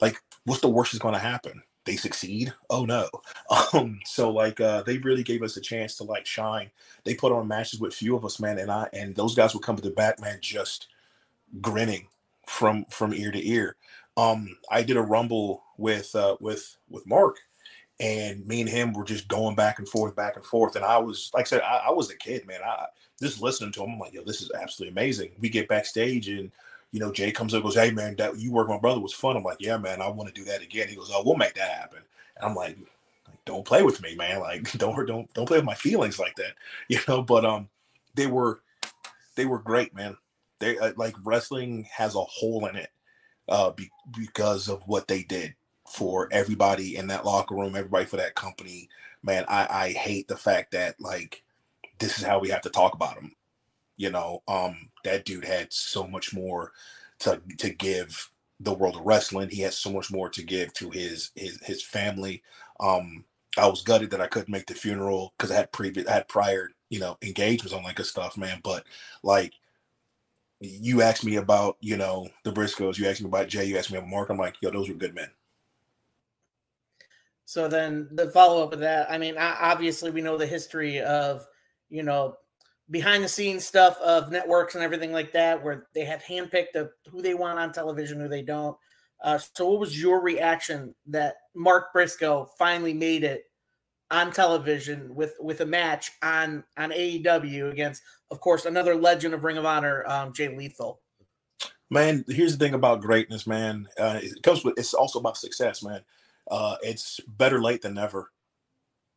like 0.00 0.20
what's 0.44 0.60
the 0.60 0.68
worst 0.68 0.92
is 0.94 1.00
going 1.00 1.14
to 1.14 1.20
happen? 1.20 1.62
They 1.84 1.96
succeed? 1.96 2.52
Oh 2.70 2.84
no. 2.84 3.08
Um, 3.74 4.00
so 4.06 4.30
like 4.30 4.60
uh, 4.60 4.82
they 4.82 4.98
really 4.98 5.22
gave 5.22 5.42
us 5.42 5.56
a 5.56 5.60
chance 5.60 5.96
to 5.96 6.04
like 6.04 6.24
shine. 6.24 6.70
They 7.04 7.14
put 7.14 7.32
on 7.32 7.48
matches 7.48 7.80
with 7.80 7.94
few 7.94 8.16
of 8.16 8.24
us, 8.24 8.40
man, 8.40 8.58
and 8.58 8.70
I 8.70 8.88
and 8.94 9.14
those 9.14 9.34
guys 9.34 9.52
would 9.52 9.62
come 9.62 9.76
to 9.76 9.82
the 9.82 9.90
back, 9.90 10.20
man, 10.20 10.38
just 10.40 10.88
grinning 11.60 12.08
from 12.46 12.84
from 12.86 13.12
ear 13.12 13.30
to 13.30 13.48
ear. 13.48 13.76
Um, 14.16 14.56
I 14.70 14.82
did 14.82 14.96
a 14.96 15.02
rumble 15.02 15.64
with 15.76 16.14
uh, 16.14 16.36
with 16.40 16.76
with 16.88 17.06
Mark, 17.06 17.38
and 18.00 18.46
me 18.46 18.60
and 18.60 18.70
him 18.70 18.92
were 18.92 19.04
just 19.04 19.28
going 19.28 19.54
back 19.54 19.78
and 19.78 19.88
forth, 19.88 20.16
back 20.16 20.36
and 20.36 20.44
forth. 20.44 20.76
And 20.76 20.84
I 20.84 20.98
was, 20.98 21.30
like 21.34 21.46
I 21.46 21.48
said, 21.48 21.62
I, 21.62 21.84
I 21.88 21.90
was 21.90 22.10
a 22.10 22.16
kid, 22.16 22.46
man. 22.46 22.60
I 22.64 22.86
just 23.20 23.40
listening 23.40 23.72
to 23.72 23.84
him, 23.84 23.92
I'm 23.92 23.98
like, 23.98 24.12
yo, 24.12 24.24
this 24.24 24.42
is 24.42 24.50
absolutely 24.60 24.92
amazing. 24.92 25.32
We 25.38 25.48
get 25.48 25.68
backstage 25.68 26.28
and 26.28 26.50
you 26.92 27.00
know, 27.00 27.12
Jay 27.12 27.32
comes 27.32 27.54
up 27.54 27.62
goes, 27.62 27.74
Hey 27.74 27.90
man, 27.90 28.16
that 28.16 28.38
you 28.38 28.52
work 28.52 28.68
with 28.68 28.76
my 28.76 28.80
brother 28.80 29.00
was 29.00 29.14
fun. 29.14 29.36
I'm 29.36 29.42
like, 29.42 29.58
Yeah, 29.60 29.78
man, 29.78 30.02
I 30.02 30.08
want 30.08 30.32
to 30.32 30.40
do 30.40 30.44
that 30.50 30.62
again. 30.62 30.88
He 30.88 30.96
goes, 30.96 31.10
Oh, 31.12 31.22
we'll 31.24 31.36
make 31.36 31.54
that 31.54 31.70
happen. 31.72 32.00
And 32.36 32.46
I'm 32.50 32.54
like, 32.54 32.78
don't 33.44 33.64
play 33.66 33.82
with 33.82 34.02
me, 34.02 34.14
man. 34.14 34.40
Like, 34.40 34.70
don't 34.78 35.06
don't 35.06 35.32
don't 35.34 35.46
play 35.46 35.58
with 35.58 35.64
my 35.66 35.74
feelings 35.74 36.18
like 36.18 36.36
that, 36.36 36.54
you 36.88 36.98
know. 37.08 37.22
But 37.22 37.44
um, 37.44 37.68
they 38.14 38.26
were 38.26 38.62
they 39.36 39.46
were 39.46 39.58
great, 39.58 39.94
man. 39.94 40.16
They 40.60 40.78
uh, 40.78 40.92
like 40.96 41.16
wrestling 41.24 41.88
has 41.96 42.14
a 42.14 42.20
hole 42.20 42.66
in 42.66 42.76
it, 42.76 42.90
uh, 43.48 43.70
be, 43.72 43.90
because 44.16 44.68
of 44.68 44.82
what 44.86 45.08
they 45.08 45.22
did 45.22 45.54
for 45.88 46.28
everybody 46.32 46.96
in 46.96 47.08
that 47.08 47.24
locker 47.26 47.54
room, 47.54 47.76
everybody 47.76 48.06
for 48.06 48.16
that 48.18 48.34
company. 48.34 48.88
Man, 49.22 49.44
I 49.48 49.66
I 49.70 49.92
hate 49.92 50.28
the 50.28 50.36
fact 50.36 50.72
that 50.72 51.00
like 51.00 51.42
this 51.98 52.18
is 52.18 52.24
how 52.24 52.38
we 52.38 52.50
have 52.50 52.62
to 52.62 52.70
talk 52.70 52.94
about 52.94 53.16
him. 53.16 53.32
You 54.02 54.10
know, 54.10 54.42
um, 54.48 54.88
that 55.04 55.24
dude 55.24 55.44
had 55.44 55.72
so 55.72 56.08
much 56.08 56.34
more 56.34 56.72
to 57.20 57.40
to 57.58 57.70
give 57.70 58.32
the 58.58 58.74
world 58.74 58.96
of 58.96 59.02
wrestling. 59.02 59.48
He 59.48 59.62
has 59.62 59.78
so 59.78 59.92
much 59.92 60.10
more 60.10 60.28
to 60.28 60.42
give 60.42 60.72
to 60.74 60.90
his 60.90 61.30
his 61.36 61.60
his 61.62 61.84
family. 61.84 62.42
Um, 62.80 63.24
I 63.56 63.68
was 63.68 63.82
gutted 63.82 64.10
that 64.10 64.20
I 64.20 64.26
couldn't 64.26 64.50
make 64.50 64.66
the 64.66 64.74
funeral 64.74 65.32
because 65.38 65.52
I 65.52 65.54
had 65.54 65.70
previous 65.70 66.08
I 66.08 66.14
had 66.14 66.26
prior 66.26 66.70
you 66.90 66.98
know 66.98 67.16
engagements 67.22 67.72
on 67.72 67.84
like 67.84 67.94
good 67.94 68.06
stuff, 68.06 68.36
man. 68.36 68.58
But 68.64 68.82
like 69.22 69.52
you 70.58 71.00
asked 71.00 71.24
me 71.24 71.36
about 71.36 71.76
you 71.78 71.96
know 71.96 72.26
the 72.42 72.50
Briscoes, 72.50 72.98
you 72.98 73.06
asked 73.06 73.20
me 73.20 73.28
about 73.28 73.46
Jay, 73.46 73.66
you 73.66 73.78
asked 73.78 73.92
me 73.92 73.98
about 73.98 74.10
Mark. 74.10 74.30
I'm 74.30 74.36
like, 74.36 74.56
yo, 74.60 74.72
those 74.72 74.88
were 74.88 74.96
good 74.96 75.14
men. 75.14 75.30
So 77.44 77.68
then 77.68 78.08
the 78.10 78.32
follow 78.32 78.64
up 78.64 78.72
of 78.72 78.80
that, 78.80 79.08
I 79.08 79.16
mean, 79.16 79.36
obviously 79.38 80.10
we 80.10 80.22
know 80.22 80.36
the 80.36 80.46
history 80.46 81.00
of 81.00 81.46
you 81.88 82.02
know 82.02 82.38
behind 82.92 83.24
the 83.24 83.28
scenes 83.28 83.66
stuff 83.66 83.98
of 84.00 84.30
networks 84.30 84.76
and 84.76 84.84
everything 84.84 85.12
like 85.12 85.32
that, 85.32 85.62
where 85.64 85.86
they 85.94 86.04
have 86.04 86.22
handpicked 86.22 86.76
of 86.76 86.90
who 87.10 87.22
they 87.22 87.34
want 87.34 87.58
on 87.58 87.72
television, 87.72 88.20
who 88.20 88.28
they 88.28 88.42
don't. 88.42 88.76
Uh, 89.24 89.38
so, 89.38 89.68
what 89.68 89.80
was 89.80 90.00
your 90.00 90.20
reaction 90.20 90.94
that 91.06 91.36
Mark 91.54 91.92
Briscoe 91.92 92.48
finally 92.58 92.92
made 92.94 93.24
it 93.24 93.44
on 94.10 94.30
television 94.30 95.12
with 95.14 95.34
with 95.40 95.62
a 95.62 95.66
match 95.66 96.12
on 96.22 96.62
on 96.76 96.90
AEW 96.90 97.72
against, 97.72 98.02
of 98.30 98.40
course, 98.40 98.66
another 98.66 98.94
legend 98.94 99.32
of 99.34 99.42
Ring 99.42 99.56
of 99.56 99.64
Honor, 99.64 100.04
um, 100.06 100.32
Jay 100.32 100.54
Lethal? 100.54 101.00
Man, 101.90 102.24
here's 102.28 102.56
the 102.56 102.64
thing 102.64 102.74
about 102.74 103.00
greatness, 103.00 103.46
man. 103.46 103.88
Uh, 103.98 104.20
it 104.22 104.42
comes 104.42 104.64
with 104.64 104.78
it's 104.78 104.94
also 104.94 105.18
about 105.18 105.36
success, 105.36 105.82
man. 105.82 106.02
Uh, 106.50 106.76
it's 106.82 107.20
better 107.26 107.60
late 107.60 107.82
than 107.82 107.94
never. 107.94 108.30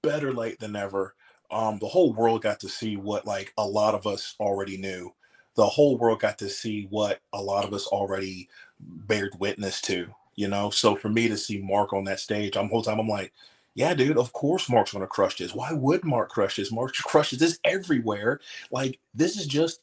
Better 0.02 0.32
late 0.32 0.60
than 0.60 0.74
never. 0.74 1.16
Um, 1.52 1.80
the 1.80 1.88
whole 1.88 2.14
world 2.14 2.44
got 2.44 2.60
to 2.62 2.70
see 2.70 2.98
what 2.98 3.26
like 3.28 3.54
a 3.58 3.66
lot 3.68 3.96
of 3.96 4.08
us 4.08 4.36
already 4.40 4.78
knew. 4.78 5.14
The 5.56 5.66
whole 5.68 5.98
world 5.98 6.22
got 6.22 6.40
to 6.40 6.50
see 6.50 6.88
what 6.90 7.22
a 7.34 7.42
lot 7.42 7.66
of 7.66 7.74
us 7.74 7.88
already 7.88 8.50
bared 8.80 9.40
witness 9.40 9.82
to, 9.84 10.08
you 10.36 10.48
know. 10.50 10.70
So 10.72 10.96
for 10.96 11.10
me 11.10 11.28
to 11.30 11.38
see 11.38 11.60
Mark 11.60 11.94
on 11.94 12.06
that 12.06 12.20
stage, 12.20 12.58
I'm 12.58 12.70
whole 12.70 12.84
time 12.84 13.00
I'm 13.00 13.10
like, 13.10 13.34
yeah, 13.76 13.94
dude, 13.94 14.18
of 14.18 14.34
course 14.34 14.70
Mark's 14.70 14.94
gonna 14.94 15.08
crush 15.08 15.38
this. 15.38 15.56
Why 15.56 15.74
would 15.74 16.06
Mark 16.06 16.30
crush 16.30 16.58
this? 16.58 16.72
Mark 16.72 16.94
crushes 17.04 17.40
this 17.40 17.60
everywhere. 17.66 18.40
Like 18.72 19.00
this 19.16 19.38
is 19.38 19.48
just 19.48 19.82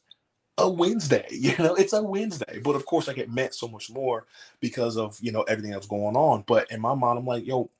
a 0.57 0.69
Wednesday, 0.69 1.27
you 1.31 1.55
know, 1.59 1.75
it's 1.75 1.93
a 1.93 2.03
Wednesday. 2.03 2.59
But 2.63 2.75
of 2.75 2.85
course, 2.85 3.07
like 3.07 3.19
it 3.19 3.31
meant 3.31 3.55
so 3.55 3.67
much 3.69 3.91
more 3.91 4.25
because 4.61 4.97
of 4.97 5.19
you 5.21 5.31
know 5.33 5.43
everything 5.43 5.71
that's 5.71 5.87
going 5.87 6.17
on. 6.17 6.45
But 6.47 6.71
in 6.71 6.81
my 6.81 6.95
mind, 6.95 7.19
I'm 7.19 7.27
like, 7.27 7.47
yo, 7.47 7.71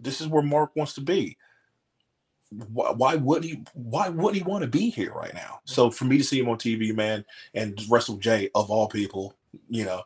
this 0.00 0.20
is 0.20 0.28
where 0.28 0.42
Mark 0.42 0.76
wants 0.76 0.94
to 0.94 1.00
be. 1.00 1.36
Why, 2.72 2.90
why 2.90 3.14
would 3.16 3.44
he? 3.44 3.62
Why 3.74 4.08
would 4.08 4.34
he 4.34 4.42
want 4.42 4.62
to 4.62 4.68
be 4.68 4.90
here 4.90 5.12
right 5.12 5.34
now? 5.34 5.60
So 5.64 5.90
for 5.90 6.04
me 6.04 6.18
to 6.18 6.24
see 6.24 6.38
him 6.38 6.48
on 6.48 6.56
TV, 6.56 6.94
man, 6.94 7.24
and 7.54 7.80
wrestle 7.88 8.16
Jay 8.16 8.50
of 8.54 8.70
all 8.70 8.88
people, 8.88 9.34
you 9.68 9.84
know, 9.84 10.02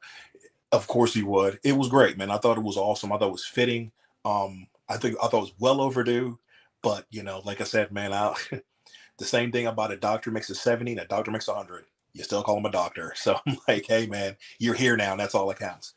of 0.73 0.87
course 0.87 1.15
he 1.15 1.23
would. 1.23 1.59
It 1.65 1.73
was 1.73 1.89
great, 1.89 2.19
man. 2.19 2.31
I 2.31 2.39
thought 2.39 2.59
it 2.59 2.65
was 2.65 2.77
awesome. 2.77 3.13
I 3.13 3.19
thought 3.19 3.29
it 3.29 3.33
was 3.33 3.47
fitting. 3.47 3.93
Um, 4.25 4.67
I 4.89 4.97
think 4.97 5.17
I 5.23 5.29
thought 5.29 5.39
it 5.39 5.53
was 5.53 5.55
well 5.59 5.81
overdue. 5.81 6.39
But 6.83 7.07
you 7.11 7.23
know, 7.23 7.43
like 7.45 7.61
I 7.61 7.65
said, 7.65 7.93
man, 7.93 8.13
I, 8.13 8.35
the 9.19 9.25
same 9.25 9.51
thing 9.51 9.67
about 9.67 9.93
a 9.93 9.97
doctor 9.97 10.31
makes 10.31 10.51
a 10.51 10.55
70 10.55 10.93
and 10.93 11.01
a 11.01 11.07
doctor 11.07 11.31
makes 11.31 11.49
a 11.49 11.55
hundred. 11.55 11.85
You 12.13 12.25
still 12.25 12.43
call 12.43 12.59
him 12.59 12.67
a 12.67 12.71
doctor. 12.71 13.15
So 13.17 13.39
I'm 13.47 13.59
like, 13.67 13.87
hey 13.87 14.07
man, 14.07 14.37
you're 14.59 14.75
here 14.75 14.97
now, 14.97 15.13
and 15.13 15.21
that's 15.21 15.35
all 15.35 15.49
that 15.49 15.59
counts. 15.59 15.95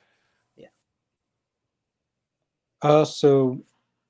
Yeah. 0.56 0.68
Uh 2.82 3.06
so 3.06 3.62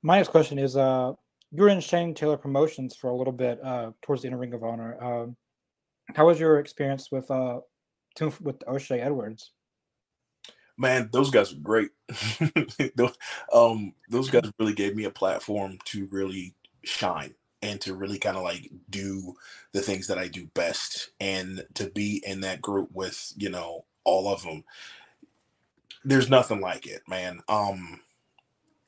my 0.02 0.16
next 0.16 0.30
question 0.30 0.58
is 0.58 0.76
uh 0.76 1.12
you 1.52 1.62
were 1.62 1.68
in 1.68 1.80
Shane 1.80 2.14
Taylor 2.14 2.36
Promotions 2.36 2.96
for 2.96 3.10
a 3.10 3.16
little 3.16 3.32
bit 3.32 3.62
uh 3.64 3.92
towards 4.02 4.22
the 4.22 4.32
of 4.32 4.38
Ring 4.38 4.54
of 4.54 4.64
Honor. 4.64 5.02
Um 5.02 5.36
how 6.14 6.26
was 6.26 6.40
your 6.40 6.58
experience 6.58 7.10
with 7.12 7.30
uh 7.30 7.60
with 8.40 8.56
O'Shay 8.66 9.00
Edwards? 9.00 9.52
man, 10.76 11.08
those 11.12 11.30
guys 11.30 11.52
are 11.52 11.60
great. 11.60 11.90
those, 12.96 13.16
um, 13.52 13.94
those 14.08 14.30
guys 14.30 14.50
really 14.58 14.74
gave 14.74 14.94
me 14.94 15.04
a 15.04 15.10
platform 15.10 15.78
to 15.86 16.06
really 16.10 16.54
shine 16.84 17.34
and 17.62 17.80
to 17.80 17.94
really 17.94 18.18
kind 18.18 18.36
of 18.36 18.42
like 18.42 18.70
do 18.90 19.34
the 19.72 19.80
things 19.80 20.08
that 20.08 20.18
I 20.18 20.28
do 20.28 20.46
best 20.54 21.10
and 21.20 21.64
to 21.74 21.88
be 21.90 22.22
in 22.26 22.40
that 22.40 22.60
group 22.60 22.90
with, 22.92 23.32
you 23.36 23.50
know, 23.50 23.84
all 24.04 24.32
of 24.32 24.42
them. 24.42 24.64
There's 26.04 26.28
nothing 26.28 26.60
like 26.60 26.86
it, 26.86 27.02
man. 27.06 27.40
Um, 27.48 28.00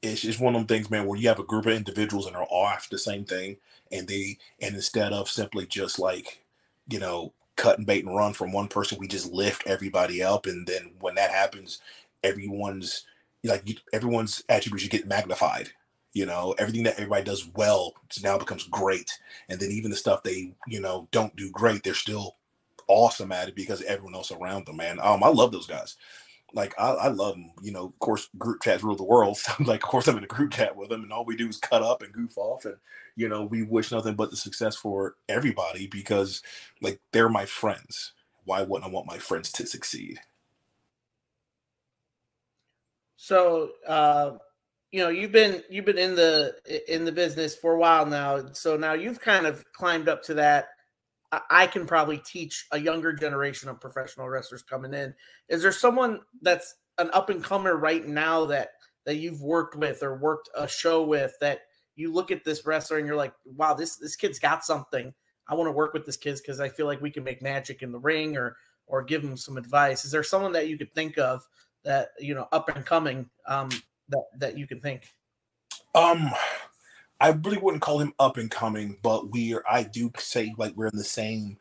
it's 0.04 0.22
just 0.22 0.40
one 0.40 0.54
of 0.54 0.60
them 0.60 0.66
things, 0.66 0.90
man, 0.90 1.06
where 1.06 1.18
you 1.18 1.28
have 1.28 1.38
a 1.38 1.44
group 1.44 1.66
of 1.66 1.72
individuals 1.72 2.26
and 2.26 2.34
they're 2.34 2.42
all 2.44 2.66
after 2.66 2.88
the 2.90 2.98
same 2.98 3.24
thing, 3.24 3.56
and 3.92 4.06
they 4.08 4.38
and 4.60 4.74
instead 4.74 5.12
of 5.12 5.28
simply 5.28 5.66
just 5.66 5.98
like, 5.98 6.44
you 6.88 6.98
know, 6.98 7.32
cut 7.56 7.78
and 7.78 7.86
bait 7.86 8.04
and 8.04 8.14
run 8.14 8.32
from 8.32 8.52
one 8.52 8.68
person. 8.68 8.98
We 8.98 9.08
just 9.08 9.32
lift 9.32 9.66
everybody 9.66 10.22
up, 10.22 10.46
and 10.46 10.66
then 10.66 10.92
when 11.00 11.14
that 11.16 11.30
happens, 11.30 11.80
everyone's 12.22 13.04
like 13.44 13.64
everyone's 13.92 14.42
attributes 14.48 14.88
get 14.88 15.06
magnified. 15.06 15.70
You 16.12 16.26
know, 16.26 16.54
everything 16.58 16.84
that 16.84 16.94
everybody 16.94 17.24
does 17.24 17.48
well 17.54 17.94
now 18.22 18.38
becomes 18.38 18.64
great, 18.64 19.10
and 19.48 19.58
then 19.60 19.70
even 19.70 19.90
the 19.90 19.96
stuff 19.96 20.22
they 20.22 20.52
you 20.66 20.80
know 20.80 21.08
don't 21.12 21.34
do 21.36 21.50
great, 21.50 21.82
they're 21.82 21.94
still 21.94 22.36
awesome 22.86 23.32
at 23.32 23.48
it 23.48 23.56
because 23.56 23.82
everyone 23.82 24.14
else 24.14 24.30
around 24.30 24.66
them. 24.66 24.76
Man, 24.76 24.98
um, 25.00 25.22
I 25.22 25.28
love 25.28 25.52
those 25.52 25.66
guys 25.66 25.96
like 26.54 26.74
I, 26.78 26.90
I 26.92 27.08
love 27.08 27.34
them. 27.34 27.52
You 27.62 27.72
know, 27.72 27.86
of 27.86 27.98
course, 27.98 28.28
group 28.38 28.62
chats 28.62 28.82
rule 28.82 28.96
the 28.96 29.04
world. 29.04 29.38
So, 29.44 29.52
like, 29.64 29.82
of 29.82 29.88
course, 29.88 30.08
I'm 30.08 30.16
in 30.16 30.24
a 30.24 30.28
group 30.28 30.52
chat 30.52 30.76
with 30.76 30.88
them, 30.88 31.02
and 31.02 31.12
all 31.12 31.24
we 31.24 31.36
do 31.36 31.48
is 31.48 31.58
cut 31.58 31.82
up 31.82 32.02
and 32.02 32.12
goof 32.12 32.38
off, 32.38 32.64
and 32.64 32.76
you 33.16 33.28
know, 33.28 33.44
we 33.44 33.62
wish 33.62 33.92
nothing 33.92 34.14
but 34.14 34.30
the 34.30 34.36
success 34.36 34.76
for 34.76 35.16
everybody 35.28 35.86
because, 35.86 36.42
like, 36.80 37.00
they're 37.12 37.28
my 37.28 37.46
friends. 37.46 38.12
Why 38.44 38.62
wouldn't 38.62 38.90
I 38.90 38.92
want 38.92 39.06
my 39.06 39.18
friends 39.18 39.52
to 39.52 39.66
succeed? 39.66 40.20
So, 43.16 43.70
uh, 43.86 44.32
you 44.92 45.00
know, 45.00 45.08
you've 45.08 45.32
been 45.32 45.62
you've 45.68 45.84
been 45.84 45.98
in 45.98 46.14
the 46.14 46.54
in 46.88 47.04
the 47.04 47.12
business 47.12 47.56
for 47.56 47.74
a 47.74 47.78
while 47.78 48.06
now. 48.06 48.52
So 48.52 48.76
now 48.76 48.92
you've 48.92 49.20
kind 49.20 49.46
of 49.46 49.64
climbed 49.72 50.08
up 50.08 50.22
to 50.24 50.34
that 50.34 50.68
I 51.50 51.66
can 51.66 51.86
probably 51.86 52.18
teach 52.18 52.66
a 52.72 52.78
younger 52.78 53.12
generation 53.12 53.68
of 53.68 53.80
professional 53.80 54.28
wrestlers 54.28 54.62
coming 54.62 54.94
in. 54.94 55.14
Is 55.48 55.62
there 55.62 55.72
someone 55.72 56.20
that's 56.42 56.76
an 56.98 57.10
up 57.12 57.30
and 57.30 57.42
comer 57.42 57.76
right 57.76 58.06
now 58.06 58.44
that 58.46 58.70
that 59.04 59.16
you've 59.16 59.42
worked 59.42 59.76
with 59.76 60.02
or 60.02 60.16
worked 60.16 60.48
a 60.56 60.66
show 60.66 61.02
with 61.02 61.34
that 61.40 61.60
you 61.96 62.12
look 62.12 62.30
at 62.30 62.44
this 62.44 62.66
wrestler 62.66 62.98
and 62.98 63.06
you're 63.06 63.16
like, 63.16 63.34
wow, 63.44 63.74
this 63.74 63.96
this 63.96 64.16
kid's 64.16 64.38
got 64.38 64.64
something. 64.64 65.12
I 65.46 65.54
want 65.54 65.68
to 65.68 65.72
work 65.72 65.92
with 65.92 66.06
this 66.06 66.16
kid 66.16 66.38
because 66.38 66.60
I 66.60 66.68
feel 66.68 66.86
like 66.86 67.00
we 67.00 67.10
can 67.10 67.24
make 67.24 67.42
magic 67.42 67.82
in 67.82 67.92
the 67.92 67.98
ring 67.98 68.36
or 68.36 68.56
or 68.86 69.02
give 69.02 69.22
him 69.22 69.36
some 69.36 69.56
advice. 69.56 70.04
Is 70.04 70.10
there 70.10 70.22
someone 70.22 70.52
that 70.52 70.68
you 70.68 70.78
could 70.78 70.92
think 70.94 71.18
of 71.18 71.46
that 71.84 72.10
you 72.18 72.34
know 72.34 72.48
up 72.52 72.68
and 72.74 72.84
coming 72.84 73.28
um, 73.46 73.68
that 74.08 74.24
that 74.38 74.58
you 74.58 74.66
can 74.66 74.80
think? 74.80 75.14
Um, 75.94 76.30
I 77.24 77.30
really 77.30 77.56
wouldn't 77.58 77.82
call 77.82 78.00
him 78.00 78.12
up 78.20 78.36
and 78.36 78.50
coming, 78.50 78.98
but 79.02 79.32
we 79.32 79.54
are. 79.54 79.64
I 79.70 79.82
do 79.84 80.12
say 80.18 80.54
like 80.58 80.74
we're 80.76 80.88
in 80.88 80.98
the 80.98 81.04
same 81.04 81.56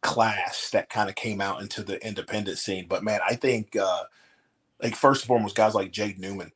class 0.00 0.70
that 0.70 0.90
kind 0.90 1.08
of 1.08 1.16
came 1.16 1.40
out 1.40 1.60
into 1.60 1.82
the 1.82 2.04
independent 2.06 2.58
scene. 2.58 2.86
But 2.88 3.02
man, 3.02 3.20
I 3.28 3.34
think 3.34 3.74
uh 3.76 4.04
like 4.82 4.96
first 4.96 5.22
and 5.22 5.28
foremost, 5.28 5.56
guys 5.56 5.74
like 5.74 5.92
Jake 5.92 6.18
Newman 6.18 6.52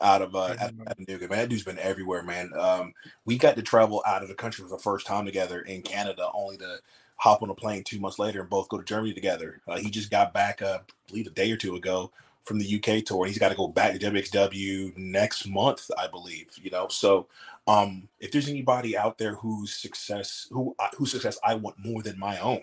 out 0.00 0.22
of 0.22 0.34
uh 0.34 0.56
out, 0.60 0.72
out 0.88 1.00
of 1.00 1.08
Newgate. 1.08 1.30
Man, 1.30 1.38
that 1.40 1.48
dude's 1.48 1.64
been 1.64 1.78
everywhere, 1.78 2.24
man. 2.24 2.50
Um, 2.58 2.94
we 3.24 3.38
got 3.38 3.56
to 3.56 3.62
travel 3.62 4.02
out 4.06 4.22
of 4.22 4.28
the 4.28 4.34
country 4.34 4.64
for 4.64 4.70
the 4.70 4.82
first 4.82 5.06
time 5.06 5.26
together 5.26 5.60
in 5.60 5.82
Canada, 5.82 6.28
only 6.34 6.58
to 6.58 6.78
hop 7.16 7.42
on 7.42 7.50
a 7.50 7.54
plane 7.54 7.84
two 7.84 8.00
months 8.00 8.18
later 8.18 8.40
and 8.40 8.50
both 8.50 8.68
go 8.68 8.78
to 8.78 8.84
Germany 8.84 9.14
together. 9.14 9.62
Uh, 9.68 9.78
he 9.78 9.90
just 9.90 10.10
got 10.10 10.34
back, 10.34 10.62
uh, 10.62 10.80
I 10.82 11.08
believe, 11.08 11.28
a 11.28 11.30
day 11.30 11.52
or 11.52 11.56
two 11.56 11.76
ago 11.76 12.12
from 12.42 12.58
the 12.58 12.76
UK 12.76 13.04
tour. 13.04 13.26
He's 13.26 13.38
got 13.38 13.50
to 13.50 13.54
go 13.56 13.68
back 13.68 13.92
to 13.92 13.98
WXW 13.98 14.96
next 14.98 15.46
month, 15.48 15.90
I 15.98 16.08
believe. 16.08 16.50
You 16.60 16.70
know, 16.70 16.88
so 16.88 17.28
um, 17.66 18.08
if 18.18 18.32
there's 18.32 18.48
anybody 18.48 18.96
out 18.96 19.18
there 19.18 19.34
whose 19.36 19.72
success, 19.74 20.48
who 20.50 20.74
whose 20.96 21.12
success 21.12 21.38
I 21.44 21.54
want 21.54 21.76
more 21.78 22.02
than 22.02 22.18
my 22.18 22.38
own, 22.40 22.62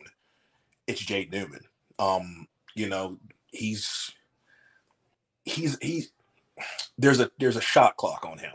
it's 0.88 1.02
Jade 1.02 1.32
Newman. 1.32 1.62
Um, 2.00 2.48
you 2.76 2.90
know, 2.90 3.18
he's 3.52 4.12
he's 5.46 5.78
he's 5.82 6.12
there's 6.98 7.20
a 7.20 7.32
there's 7.40 7.56
a 7.56 7.62
shot 7.62 7.98
clock 7.98 8.26
on 8.26 8.38
him. 8.38 8.54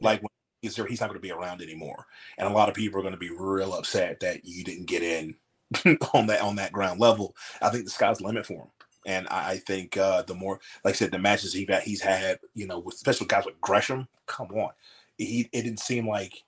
Like 0.00 0.20
when 0.22 0.30
he's 0.60 0.78
not 0.78 1.08
going 1.08 1.14
to 1.14 1.20
be 1.20 1.30
around 1.30 1.62
anymore, 1.62 2.06
and 2.38 2.48
a 2.48 2.52
lot 2.52 2.68
of 2.68 2.74
people 2.74 2.98
are 2.98 3.02
going 3.02 3.14
to 3.14 3.18
be 3.18 3.30
real 3.30 3.74
upset 3.74 4.20
that 4.20 4.44
you 4.44 4.64
didn't 4.64 4.86
get 4.86 5.02
in 5.02 5.36
on 6.14 6.26
that 6.26 6.40
on 6.40 6.56
that 6.56 6.72
ground 6.72 7.00
level. 7.00 7.34
I 7.62 7.70
think 7.70 7.84
the 7.84 7.90
sky's 7.90 8.18
the 8.18 8.26
limit 8.26 8.46
for 8.46 8.54
him. 8.54 8.70
And 9.06 9.28
I, 9.28 9.52
I 9.52 9.56
think 9.58 9.96
uh, 9.98 10.22
the 10.22 10.34
more, 10.34 10.60
like 10.82 10.94
I 10.94 10.96
said, 10.96 11.10
the 11.10 11.18
matches 11.18 11.52
he 11.52 11.66
got, 11.66 11.82
he's 11.82 12.00
had, 12.00 12.38
you 12.54 12.66
know, 12.66 12.78
with, 12.78 12.94
especially 12.94 13.26
guys 13.26 13.44
like 13.44 13.60
Gresham. 13.60 14.08
Come 14.26 14.48
on, 14.52 14.70
he 15.18 15.48
it 15.52 15.62
didn't 15.62 15.80
seem 15.80 16.08
like 16.08 16.44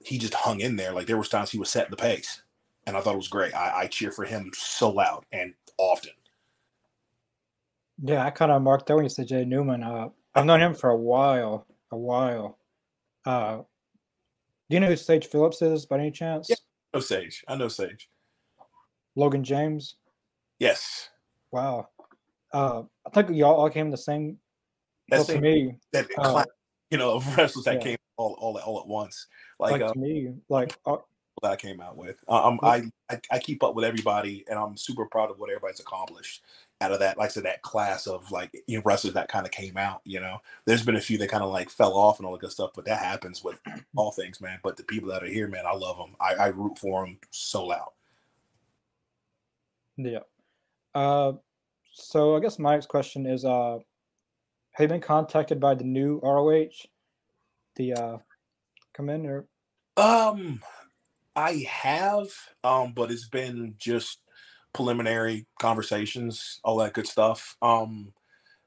he 0.00 0.18
just 0.18 0.34
hung 0.34 0.60
in 0.60 0.76
there. 0.76 0.92
Like 0.92 1.06
there 1.06 1.16
was 1.16 1.28
times 1.28 1.50
he 1.50 1.58
was 1.58 1.70
setting 1.70 1.90
the 1.90 1.96
pace, 1.96 2.42
and 2.86 2.96
I 2.96 3.00
thought 3.00 3.14
it 3.14 3.18
was 3.18 3.28
great. 3.28 3.54
I, 3.54 3.80
I 3.82 3.86
cheer 3.86 4.12
for 4.12 4.24
him 4.24 4.50
so 4.54 4.90
loud 4.90 5.24
and 5.32 5.54
often. 5.78 6.12
Yeah, 8.02 8.24
I 8.24 8.30
kind 8.30 8.52
of 8.52 8.62
marked 8.62 8.86
that 8.86 8.94
when 8.94 9.04
you 9.04 9.08
said 9.08 9.28
Jay 9.28 9.44
Newman. 9.44 9.82
Uh, 9.82 10.10
I've 10.34 10.44
known 10.44 10.60
him 10.60 10.74
for 10.74 10.90
a 10.90 10.96
while, 10.96 11.66
a 11.90 11.96
while. 11.96 12.58
Uh, 13.24 13.56
do 14.68 14.74
you 14.74 14.80
know 14.80 14.88
who 14.88 14.96
Sage 14.96 15.26
Phillips 15.26 15.62
is 15.62 15.86
by 15.86 15.98
any 15.98 16.10
chance? 16.10 16.48
Yeah, 16.50 16.56
I 16.92 16.98
know 16.98 17.00
Sage. 17.00 17.44
I 17.48 17.56
know 17.56 17.68
Sage. 17.68 18.10
Logan 19.14 19.42
James. 19.42 19.96
Yes. 20.58 21.08
Wow. 21.50 21.88
Uh, 22.52 22.82
I 23.06 23.10
think 23.10 23.30
y'all 23.30 23.54
all 23.54 23.70
came 23.70 23.90
the 23.90 23.96
same. 23.96 24.38
That's 25.08 25.28
well, 25.28 25.40
me. 25.40 25.76
That 25.92 26.06
uh, 26.18 26.30
class, 26.30 26.46
you 26.96 27.04
know, 27.04 27.14
of 27.16 27.36
wrestlers 27.36 27.64
that 27.64 27.74
yeah. 27.74 27.80
came 27.80 27.96
all, 28.16 28.36
all 28.40 28.58
all 28.58 28.80
at 28.80 28.86
once. 28.86 29.26
Like, 29.58 29.80
like 29.80 29.92
to 29.92 29.98
me, 29.98 30.32
like 30.48 30.76
uh, 30.86 30.96
that 31.42 31.52
I 31.52 31.56
came 31.56 31.80
out 31.80 31.96
with. 31.96 32.16
Um, 32.28 32.58
I, 32.62 32.84
I 33.10 33.20
I 33.30 33.38
keep 33.38 33.62
up 33.62 33.74
with 33.74 33.84
everybody, 33.84 34.44
and 34.48 34.58
I'm 34.58 34.76
super 34.76 35.06
proud 35.06 35.30
of 35.30 35.38
what 35.38 35.50
everybody's 35.50 35.80
accomplished 35.80 36.42
out 36.80 36.92
of 36.92 37.00
that. 37.00 37.18
Like 37.18 37.26
I 37.26 37.32
said, 37.32 37.44
that 37.44 37.62
class 37.62 38.06
of 38.06 38.30
like 38.30 38.56
you 38.66 38.78
know, 38.78 38.82
wrestlers 38.84 39.14
that 39.14 39.28
kind 39.28 39.46
of 39.46 39.52
came 39.52 39.76
out. 39.76 40.00
You 40.04 40.20
know, 40.20 40.38
there's 40.64 40.84
been 40.84 40.96
a 40.96 41.00
few 41.00 41.18
that 41.18 41.28
kind 41.28 41.42
of 41.44 41.50
like 41.50 41.70
fell 41.70 41.94
off 41.94 42.18
and 42.18 42.26
all 42.26 42.32
that 42.32 42.40
good 42.40 42.52
stuff, 42.52 42.70
but 42.74 42.86
that 42.86 42.98
happens 42.98 43.44
with 43.44 43.60
all 43.96 44.12
things, 44.12 44.40
man. 44.40 44.58
But 44.62 44.76
the 44.76 44.84
people 44.84 45.10
that 45.10 45.22
are 45.22 45.28
here, 45.28 45.48
man, 45.48 45.64
I 45.66 45.74
love 45.74 45.98
them. 45.98 46.16
I, 46.20 46.34
I 46.34 46.46
root 46.48 46.78
for 46.78 47.04
them 47.04 47.18
so 47.30 47.66
loud. 47.66 47.90
Yeah. 49.98 50.20
Uh, 50.94 51.32
so 51.92 52.36
I 52.36 52.40
guess 52.40 52.58
my 52.58 52.74
next 52.74 52.88
question 52.88 53.26
is: 53.26 53.44
uh, 53.44 53.78
Have 54.76 54.84
you 54.84 54.88
been 54.88 55.00
contacted 55.00 55.58
by 55.58 55.74
the 55.74 55.84
new 55.84 56.20
ROH, 56.22 56.84
the 57.76 57.94
uh? 57.94 58.18
Um, 59.96 60.60
I 61.34 61.66
have, 61.66 62.26
um, 62.62 62.92
but 62.94 63.10
it's 63.10 63.26
been 63.26 63.76
just 63.78 64.20
preliminary 64.74 65.46
conversations, 65.58 66.60
all 66.62 66.76
that 66.76 66.92
good 66.92 67.06
stuff. 67.06 67.56
Um, 67.62 68.12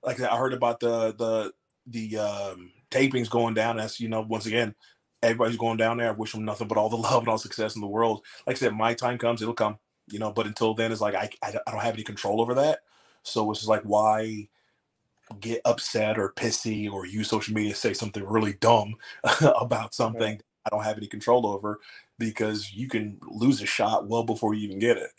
like 0.02 0.20
I 0.20 0.36
heard 0.36 0.54
about 0.54 0.80
the 0.80 1.14
the 1.14 1.54
the 1.86 2.18
um, 2.18 2.72
tapings 2.90 3.30
going 3.30 3.54
down. 3.54 3.78
That's 3.78 4.00
you 4.00 4.10
know, 4.10 4.22
once 4.22 4.48
again, 4.48 4.74
everybody's 5.22 5.58
going 5.58 5.78
down 5.78 5.98
there. 5.98 6.10
I 6.10 6.14
wish 6.14 6.32
them 6.32 6.44
nothing 6.44 6.68
but 6.68 6.80
all 6.80 6.90
the 6.90 6.98
love 6.98 7.20
and 7.20 7.28
all 7.28 7.38
success 7.38 7.76
in 7.76 7.82
the 7.82 7.88
world. 7.88 8.26
Like 8.48 8.56
I 8.56 8.60
said, 8.60 8.74
my 8.74 8.96
time 8.96 9.20
comes, 9.20 9.44
it'll 9.44 9.54
come. 9.54 9.78
You 10.08 10.18
know, 10.18 10.32
but 10.32 10.48
until 10.48 10.74
then, 10.74 10.92
it's 10.92 11.02
like 11.02 11.14
I 11.14 11.30
I, 11.44 11.54
I 11.68 11.72
don't 11.72 11.84
have 11.84 11.94
any 11.94 12.04
control 12.04 12.42
over 12.42 12.56
that. 12.56 12.80
So 13.22 13.52
it's 13.52 13.60
just 13.60 13.70
like, 13.70 13.84
why 13.84 14.50
get 15.40 15.62
upset 15.66 16.18
or 16.18 16.34
pissy 16.34 16.92
or 16.92 17.06
use 17.06 17.30
social 17.30 17.54
media 17.54 17.74
to 17.74 17.80
say 17.80 17.94
something 17.94 18.24
really 18.26 18.54
dumb 18.54 18.96
about 19.42 19.94
something 19.94 20.34
right. 20.34 20.44
I 20.66 20.70
don't 20.70 20.84
have 20.84 20.98
any 20.98 21.08
control 21.08 21.48
over 21.48 21.80
because 22.18 22.74
you 22.74 22.88
can 22.88 23.20
lose 23.28 23.62
a 23.62 23.66
shot 23.66 24.08
well 24.08 24.24
before 24.24 24.54
you 24.54 24.68
even 24.68 24.80
get 24.80 24.98
it. 24.98 25.12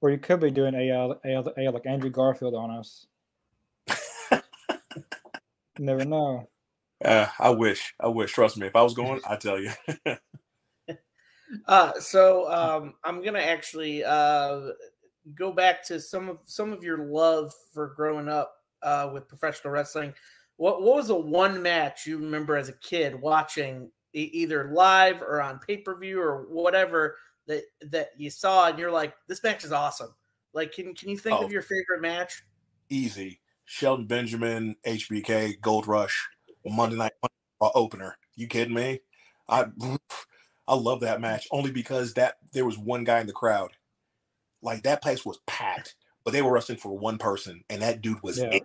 Or 0.00 0.10
you 0.10 0.18
could 0.18 0.40
be 0.40 0.50
doing 0.50 0.74
a, 0.74 0.90
a, 0.90 1.44
a 1.56 1.70
like 1.70 1.86
Andrew 1.86 2.10
Garfield 2.10 2.54
on 2.54 2.70
us. 2.70 3.06
Never 5.78 6.04
know. 6.04 6.48
Uh, 7.04 7.28
I 7.38 7.50
wish. 7.50 7.94
I 8.00 8.08
wish. 8.08 8.32
Trust 8.32 8.58
me. 8.58 8.66
If 8.66 8.74
I 8.74 8.82
was 8.82 8.94
going, 8.96 9.20
I 9.24 9.36
tell 9.36 9.60
you. 9.60 9.70
uh, 11.68 11.92
so 12.00 12.50
um, 12.50 12.94
I'm 13.04 13.22
gonna 13.22 13.38
actually 13.38 14.02
uh, 14.02 14.70
go 15.34 15.52
back 15.52 15.84
to 15.86 16.00
some 16.00 16.28
of 16.28 16.38
some 16.44 16.72
of 16.72 16.82
your 16.82 16.98
love 16.98 17.52
for 17.72 17.88
growing 17.88 18.28
up 18.28 18.54
uh, 18.82 19.10
with 19.12 19.28
professional 19.28 19.72
wrestling. 19.72 20.14
What 20.56 20.82
what 20.82 20.96
was 20.96 21.08
the 21.08 21.14
one 21.14 21.62
match 21.62 22.06
you 22.06 22.18
remember 22.18 22.56
as 22.56 22.68
a 22.68 22.74
kid 22.74 23.20
watching 23.20 23.90
e- 24.14 24.30
either 24.32 24.70
live 24.72 25.22
or 25.22 25.40
on 25.40 25.58
pay 25.58 25.78
per 25.78 25.96
view 25.96 26.20
or 26.20 26.46
whatever 26.48 27.16
that 27.46 27.64
that 27.90 28.10
you 28.16 28.30
saw 28.30 28.68
and 28.68 28.78
you're 28.78 28.90
like, 28.90 29.14
this 29.26 29.42
match 29.42 29.64
is 29.64 29.72
awesome. 29.72 30.14
Like, 30.52 30.72
can 30.72 30.94
can 30.94 31.08
you 31.08 31.18
think 31.18 31.40
oh, 31.40 31.44
of 31.44 31.52
your 31.52 31.62
favorite 31.62 32.00
match? 32.00 32.44
Easy. 32.88 33.40
Shelton 33.64 34.06
Benjamin, 34.06 34.76
HBK, 34.86 35.60
Gold 35.60 35.86
Rush, 35.86 36.26
Monday 36.64 36.96
Night 36.96 37.12
opener. 37.60 38.16
You 38.34 38.46
kidding 38.46 38.74
me? 38.74 39.00
I 39.48 39.66
I 40.66 40.74
love 40.74 41.00
that 41.00 41.20
match 41.20 41.46
only 41.50 41.70
because 41.70 42.14
that 42.14 42.36
there 42.52 42.64
was 42.64 42.78
one 42.78 43.04
guy 43.04 43.20
in 43.20 43.26
the 43.26 43.32
crowd 43.32 43.72
like 44.62 44.82
that 44.82 45.02
place 45.02 45.24
was 45.24 45.40
packed, 45.46 45.94
but 46.24 46.32
they 46.32 46.42
were 46.42 46.52
wrestling 46.52 46.78
for 46.78 46.96
one 46.96 47.18
person, 47.18 47.64
and 47.70 47.82
that 47.82 48.02
dude 48.02 48.22
was 48.22 48.38
yeah. 48.38 48.58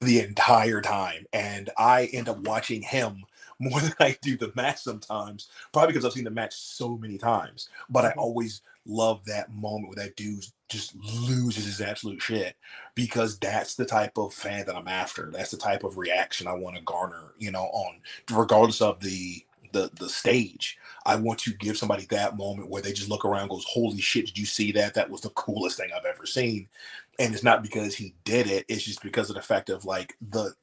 the 0.00 0.20
entire 0.20 0.80
time. 0.80 1.26
And 1.32 1.70
I 1.78 2.06
end 2.12 2.28
up 2.28 2.38
watching 2.38 2.82
him 2.82 3.24
more 3.58 3.80
than 3.80 3.94
I 4.00 4.16
do 4.20 4.36
the 4.36 4.52
match 4.54 4.78
sometimes, 4.78 5.48
probably 5.72 5.92
because 5.92 6.04
I've 6.04 6.12
seen 6.12 6.24
the 6.24 6.30
match 6.30 6.54
so 6.54 6.96
many 6.96 7.18
times. 7.18 7.68
But 7.88 8.04
I 8.04 8.10
mm-hmm. 8.10 8.20
always 8.20 8.62
love 8.86 9.24
that 9.24 9.52
moment 9.52 9.88
where 9.88 10.04
that 10.04 10.16
dude 10.16 10.44
just 10.68 10.94
loses 10.96 11.64
his 11.64 11.80
absolute 11.80 12.20
shit 12.20 12.56
because 12.94 13.38
that's 13.38 13.76
the 13.76 13.84
type 13.84 14.18
of 14.18 14.34
fan 14.34 14.66
that 14.66 14.76
I'm 14.76 14.88
after. 14.88 15.30
That's 15.30 15.50
the 15.50 15.56
type 15.56 15.84
of 15.84 15.96
reaction 15.96 16.46
I 16.46 16.54
want 16.54 16.76
to 16.76 16.82
garner, 16.82 17.32
you 17.38 17.50
know, 17.50 17.64
on 17.64 18.00
regardless 18.30 18.80
of 18.82 19.00
the 19.00 19.44
the 19.74 19.90
the 19.96 20.08
stage. 20.08 20.78
I 21.06 21.16
want 21.16 21.40
to 21.40 21.52
give 21.54 21.76
somebody 21.76 22.06
that 22.06 22.38
moment 22.38 22.70
where 22.70 22.82
they 22.82 22.92
just 22.94 23.10
look 23.10 23.26
around 23.26 23.48
goes, 23.48 23.66
Holy 23.68 24.00
shit, 24.00 24.26
did 24.26 24.38
you 24.38 24.46
see 24.46 24.72
that? 24.72 24.94
That 24.94 25.10
was 25.10 25.20
the 25.20 25.30
coolest 25.30 25.76
thing 25.76 25.90
I've 25.94 26.06
ever 26.06 26.26
seen. 26.26 26.68
And 27.18 27.34
it's 27.34 27.44
not 27.44 27.62
because 27.62 27.94
he 27.94 28.14
did 28.24 28.46
it, 28.48 28.64
it's 28.68 28.84
just 28.84 29.02
because 29.02 29.30
of 29.30 29.36
the 29.36 29.42
fact 29.42 29.70
of 29.70 29.84
like 29.84 30.16
the 30.30 30.54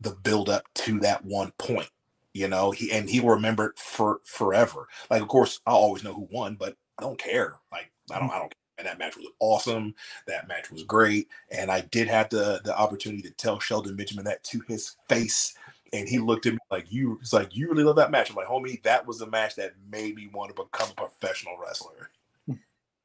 the 0.00 0.12
build 0.22 0.48
up 0.48 0.64
to 0.76 1.00
that 1.00 1.24
one 1.24 1.52
point. 1.58 1.90
You 2.34 2.48
know, 2.48 2.70
he 2.70 2.92
and 2.92 3.10
he 3.10 3.20
will 3.20 3.30
remember 3.30 3.66
it 3.68 3.78
for 3.78 4.20
forever. 4.24 4.86
Like, 5.10 5.22
of 5.22 5.28
course, 5.28 5.60
I 5.66 5.72
always 5.72 6.04
know 6.04 6.14
who 6.14 6.28
won, 6.30 6.54
but 6.54 6.76
I 6.98 7.02
don't 7.02 7.18
care. 7.18 7.56
Like, 7.72 7.90
I 8.12 8.20
don't, 8.20 8.30
I 8.30 8.38
don't. 8.38 8.54
And 8.78 8.86
that 8.86 8.98
match 9.00 9.16
was 9.16 9.26
awesome. 9.40 9.92
That 10.28 10.46
match 10.46 10.70
was 10.70 10.84
great, 10.84 11.28
and 11.50 11.68
I 11.68 11.80
did 11.80 12.06
have 12.06 12.28
the 12.28 12.60
the 12.64 12.78
opportunity 12.78 13.22
to 13.22 13.30
tell 13.32 13.58
Shelton 13.58 13.96
Benjamin 13.96 14.24
that 14.26 14.44
to 14.44 14.62
his 14.68 14.96
face 15.08 15.54
and 15.92 16.08
he 16.08 16.18
looked 16.18 16.46
at 16.46 16.52
me 16.52 16.58
like 16.70 16.90
you 16.92 17.18
it's 17.20 17.32
like 17.32 17.56
you 17.56 17.68
really 17.68 17.84
love 17.84 17.96
that 17.96 18.10
match. 18.10 18.30
I'm 18.30 18.36
like 18.36 18.46
homie 18.46 18.82
that 18.82 19.06
was 19.06 19.18
the 19.18 19.26
match 19.26 19.56
that 19.56 19.74
made 19.90 20.14
me 20.14 20.28
want 20.32 20.54
to 20.54 20.62
become 20.62 20.90
a 20.90 20.94
professional 20.94 21.56
wrestler. 21.60 22.10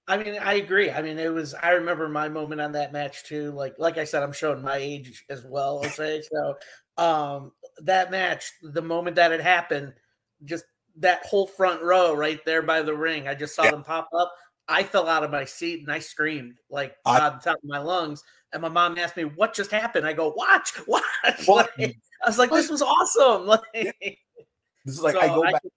I 0.08 0.18
mean 0.18 0.38
i 0.42 0.56
agree. 0.56 0.92
I 0.92 1.02
mean 1.02 1.18
it 1.18 1.32
was 1.32 1.54
i 1.54 1.72
remember 1.72 2.10
my 2.10 2.30
moment 2.30 2.62
on 2.62 2.74
that 2.74 2.94
match 2.94 3.24
too 3.24 3.52
like 3.52 3.76
like 3.80 3.98
i 3.98 4.04
said 4.04 4.24
i'm 4.24 4.34
showing 4.34 4.62
my 4.62 4.76
age 4.76 5.26
as 5.30 5.46
well 5.46 5.82
okay 5.86 6.22
so 6.32 6.58
um 6.98 7.52
that 7.80 8.12
match 8.12 8.52
the 8.62 8.82
moment 8.82 9.16
that 9.16 9.32
it 9.32 9.42
happened 9.42 9.94
just 10.44 10.66
that 10.98 11.26
whole 11.26 11.48
front 11.48 11.82
row 11.82 12.14
right 12.14 12.44
there 12.46 12.62
by 12.62 12.82
the 12.82 12.96
ring 12.96 13.28
i 13.28 13.34
just 13.34 13.56
saw 13.56 13.64
yeah. 13.64 13.72
them 13.72 13.84
pop 13.84 14.10
up. 14.18 14.32
I 14.68 14.84
fell 14.84 15.10
out 15.10 15.24
of 15.24 15.32
my 15.32 15.46
seat 15.46 15.82
and 15.82 15.92
i 15.92 16.00
screamed 16.00 16.56
like 16.70 16.96
I, 17.06 17.20
on 17.20 17.40
top 17.40 17.58
of 17.58 17.64
my 17.64 17.80
lungs 17.80 18.24
and 18.54 18.62
my 18.62 18.70
mom 18.70 18.98
asked 18.98 19.18
me 19.18 19.24
what 19.24 19.54
just 19.54 19.72
happened 19.72 20.06
i 20.06 20.14
go 20.14 20.34
watch 20.38 20.74
watch 20.88 21.04
what? 21.46 21.70
Like, 21.78 21.98
I 22.24 22.30
was 22.30 22.38
like, 22.38 22.52
this 22.52 22.70
was 22.70 22.82
awesome. 22.82 23.48
Like, 23.74 24.18
this 24.86 24.96
is 24.96 25.02
like 25.02 25.16
so 25.16 25.22
I 25.22 25.28
go 25.28 25.44
back. 25.44 25.56
I, 25.56 25.70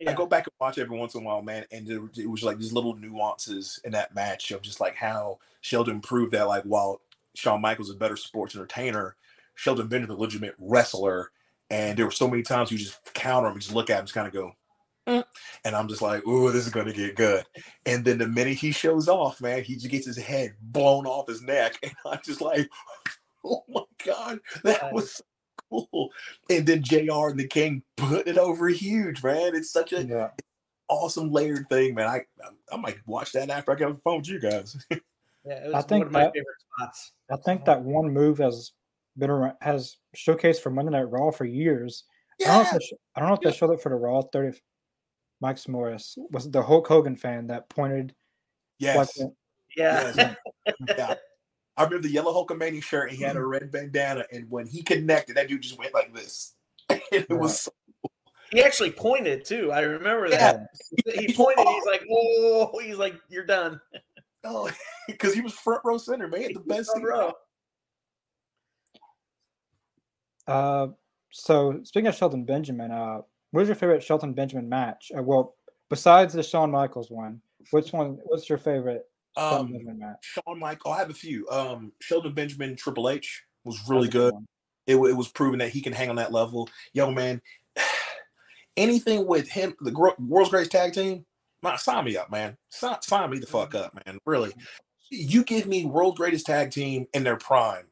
yeah. 0.00 0.10
I 0.10 0.14
go 0.14 0.26
back 0.26 0.46
and 0.46 0.52
watch 0.60 0.78
every 0.78 0.98
once 0.98 1.14
in 1.14 1.22
a 1.22 1.24
while, 1.24 1.42
man, 1.42 1.66
and 1.70 1.88
it, 1.88 2.00
it, 2.18 2.26
was 2.28 2.42
like 2.42 2.58
these 2.58 2.72
little 2.72 2.96
nuances 2.96 3.78
in 3.84 3.92
that 3.92 4.14
match 4.14 4.50
of 4.50 4.62
just 4.62 4.80
like 4.80 4.96
how 4.96 5.38
Shelton 5.60 6.00
proved 6.00 6.32
that, 6.32 6.48
like, 6.48 6.64
while 6.64 7.02
Shawn 7.34 7.60
Michaels 7.60 7.90
is 7.90 7.94
a 7.94 7.98
better 7.98 8.16
sports 8.16 8.56
entertainer, 8.56 9.14
Shelton 9.54 9.88
Benjamin 9.88 10.16
a 10.16 10.20
legitimate 10.20 10.54
wrestler, 10.58 11.30
and 11.68 11.98
there 11.98 12.06
were 12.06 12.10
so 12.10 12.28
many 12.28 12.42
times 12.42 12.72
you 12.72 12.78
just 12.78 12.98
counter 13.14 13.48
him, 13.48 13.54
you 13.54 13.60
just 13.60 13.74
look 13.74 13.90
at 13.90 14.00
him, 14.00 14.06
just 14.06 14.14
kind 14.14 14.26
of 14.26 14.32
go, 14.32 14.52
mm. 15.10 15.24
and 15.64 15.74
I'm 15.74 15.88
just 15.88 16.02
like, 16.02 16.26
"Ooh, 16.26 16.50
this 16.52 16.66
is 16.66 16.72
gonna 16.72 16.92
get 16.92 17.16
good." 17.16 17.44
And 17.86 18.04
then 18.04 18.18
the 18.18 18.26
minute 18.26 18.56
he 18.56 18.72
shows 18.72 19.08
off, 19.08 19.40
man, 19.40 19.62
he 19.62 19.74
just 19.74 19.90
gets 19.90 20.06
his 20.06 20.16
head 20.16 20.54
blown 20.60 21.06
off 21.06 21.28
his 21.28 21.42
neck, 21.42 21.78
and 21.82 21.92
I'm 22.04 22.20
just 22.24 22.40
like, 22.40 22.68
"Oh 23.44 23.64
my 23.68 23.82
god, 24.04 24.40
that 24.64 24.92
was 24.92 25.20
cool. 25.70 26.10
And 26.48 26.66
then 26.66 26.82
JR 26.82 27.28
and 27.28 27.38
the 27.38 27.48
King 27.48 27.82
put 27.96 28.26
it 28.26 28.38
over 28.38 28.68
huge, 28.68 29.22
man. 29.22 29.54
It's 29.54 29.70
such 29.70 29.92
a 29.92 30.04
yeah. 30.04 30.28
awesome 30.88 31.30
layered 31.32 31.68
thing, 31.68 31.94
man. 31.94 32.08
I 32.08 32.22
I 32.72 32.76
might 32.76 32.98
watch 33.06 33.32
that 33.32 33.50
after 33.50 33.72
I 33.72 33.74
get 33.74 33.88
on 33.88 33.94
the 33.94 34.00
phone 34.00 34.18
with 34.18 34.28
you 34.28 34.40
guys. 34.40 34.76
yeah, 35.44 35.70
I 35.74 35.82
think 35.82 36.10
that, 36.12 36.32
I 37.30 37.36
think 37.44 37.64
that 37.64 37.82
one 37.82 38.12
move 38.12 38.38
has 38.38 38.72
been 39.18 39.30
around, 39.30 39.56
has 39.60 39.96
showcased 40.16 40.60
for 40.60 40.70
Monday 40.70 40.92
Night 40.92 41.10
Raw 41.10 41.30
for 41.30 41.44
years. 41.44 42.04
Yeah. 42.38 42.52
I 42.52 42.54
don't 42.54 42.64
know 42.64 42.70
if 42.70 42.80
they, 42.80 42.96
I 43.14 43.20
don't 43.20 43.28
know 43.28 43.34
if 43.34 43.40
they 43.40 43.52
showed 43.52 43.70
it 43.72 43.82
for 43.82 43.90
the 43.90 43.96
Raw 43.96 44.22
30. 44.22 44.58
Mike 45.40 45.66
Morris 45.68 46.18
was 46.30 46.50
the 46.50 46.62
Hulk 46.62 46.86
Hogan 46.86 47.16
fan 47.16 47.46
that 47.48 47.68
pointed. 47.68 48.14
Yes. 48.78 49.18
Like, 49.18 49.30
yeah. 49.76 50.12
Yes. 50.16 50.36
yeah. 50.88 51.14
I 51.76 51.84
remember 51.84 52.06
the 52.06 52.12
yellow 52.12 52.32
Hulkamania 52.32 52.82
shirt. 52.82 53.08
And 53.08 53.16
he 53.16 53.24
had 53.24 53.36
a 53.36 53.44
red 53.44 53.70
bandana, 53.70 54.24
and 54.30 54.50
when 54.50 54.66
he 54.66 54.82
connected, 54.82 55.36
that 55.36 55.48
dude 55.48 55.62
just 55.62 55.78
went 55.78 55.94
like 55.94 56.14
this. 56.14 56.54
And 56.90 57.00
it 57.12 57.30
was 57.30 57.60
so 57.60 57.72
he 58.50 58.62
actually 58.62 58.90
pointed 58.90 59.44
too. 59.44 59.70
I 59.72 59.80
remember 59.80 60.28
that. 60.30 60.66
Yeah. 61.06 61.20
He 61.20 61.32
pointed. 61.32 61.66
He's 61.66 61.86
like, 61.86 62.02
"Oh!" 62.10 62.78
He's 62.82 62.96
like, 62.96 63.14
"You're 63.28 63.46
done." 63.46 63.80
Oh, 64.42 64.68
because 65.06 65.32
he 65.34 65.40
was 65.40 65.52
front 65.52 65.82
row 65.84 65.98
center, 65.98 66.26
man. 66.26 66.52
The 66.52 66.60
best 66.60 66.90
front 66.90 67.04
row. 67.04 67.32
Uh, 70.46 70.88
so 71.30 71.80
speaking 71.84 72.08
of 72.08 72.16
Shelton 72.16 72.44
Benjamin, 72.44 72.90
uh, 72.90 73.20
what 73.50 73.60
was 73.60 73.68
your 73.68 73.76
favorite 73.76 74.02
Shelton 74.02 74.32
Benjamin 74.32 74.68
match? 74.68 75.10
Uh, 75.16 75.22
well, 75.22 75.54
besides 75.88 76.34
the 76.34 76.42
Shawn 76.42 76.70
Michaels 76.70 77.10
one, 77.10 77.40
which 77.70 77.92
one? 77.92 78.18
What's 78.24 78.48
your 78.48 78.58
favorite 78.58 79.04
Shelton 79.36 79.58
um, 79.58 79.72
Benjamin 79.72 79.98
match? 79.98 80.18
Shawn 80.22 80.58
Michael. 80.58 80.92
I 80.92 80.98
have 80.98 81.10
a 81.10 81.14
few. 81.14 81.48
Um, 81.50 81.92
Shelton 82.00 82.32
Benjamin 82.32 82.76
Triple 82.76 83.08
H 83.08 83.44
was 83.64 83.80
really 83.88 84.08
good. 84.08 84.34
It, 84.86 84.94
it 84.94 85.16
was 85.16 85.28
proven 85.28 85.58
that 85.58 85.70
he 85.70 85.80
can 85.80 85.92
hang 85.92 86.10
on 86.10 86.16
that 86.16 86.32
level. 86.32 86.68
Young 86.92 87.14
man, 87.14 87.40
anything 88.76 89.26
with 89.26 89.48
him, 89.48 89.74
the 89.80 89.92
world's 90.18 90.50
greatest 90.50 90.72
tag 90.72 90.92
team, 90.92 91.24
man, 91.62 91.78
sign 91.78 92.04
me 92.04 92.16
up, 92.16 92.30
man. 92.30 92.56
Sign, 92.70 93.00
sign 93.02 93.30
me 93.30 93.38
the 93.38 93.46
fuck 93.46 93.74
up, 93.74 93.94
man. 94.06 94.18
Really, 94.24 94.52
you 95.10 95.44
give 95.44 95.66
me 95.66 95.84
world's 95.84 96.18
greatest 96.18 96.46
tag 96.46 96.70
team 96.70 97.06
in 97.12 97.24
their 97.24 97.36
prime 97.36 97.86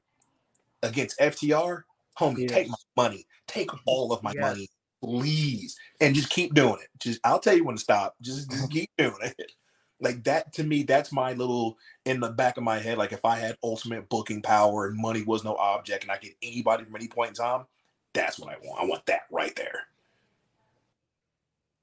against 0.83 1.19
FTR, 1.19 1.83
homie. 2.19 2.43
Yes. 2.43 2.51
Take 2.51 2.69
my 2.69 2.77
money. 2.97 3.27
Take 3.47 3.71
all 3.87 4.13
of 4.13 4.23
my 4.23 4.33
yes. 4.35 4.41
money, 4.41 4.69
please, 5.03 5.79
and 6.01 6.15
just 6.15 6.31
keep 6.31 6.55
doing 6.55 6.79
it. 6.83 6.89
Just 6.99 7.21
I'll 7.25 7.39
tell 7.39 7.57
you 7.57 7.65
when 7.65 7.77
to 7.77 7.81
stop. 7.81 8.17
Just, 8.21 8.51
just 8.51 8.71
keep 8.71 8.91
doing 8.97 9.15
it. 9.23 9.53
Like 10.01 10.23
that 10.25 10.53
to 10.53 10.63
me, 10.63 10.85
that's 10.85 11.11
my 11.11 11.33
little 11.33 11.77
in 12.05 12.21
the 12.21 12.29
back 12.29 12.57
of 12.57 12.63
my 12.63 12.79
head. 12.79 12.99
Like 12.99 13.11
if 13.11 13.25
I 13.25 13.35
had 13.35 13.59
ultimate 13.65 14.09
booking 14.09 14.43
power 14.43 14.87
and 14.87 14.97
money 14.97 15.25
was 15.25 15.43
no 15.43 15.57
object, 15.57 16.05
and 16.05 16.13
I 16.13 16.19
get 16.19 16.37
anybody 16.41 16.85
from 16.85 16.95
any 16.95 17.09
point 17.09 17.31
in 17.31 17.35
time, 17.35 17.65
that's 18.13 18.39
what 18.39 18.49
I 18.49 18.59
want. 18.65 18.81
I 18.81 18.87
want 18.87 19.05
that 19.07 19.23
right 19.33 19.57
there. 19.57 19.89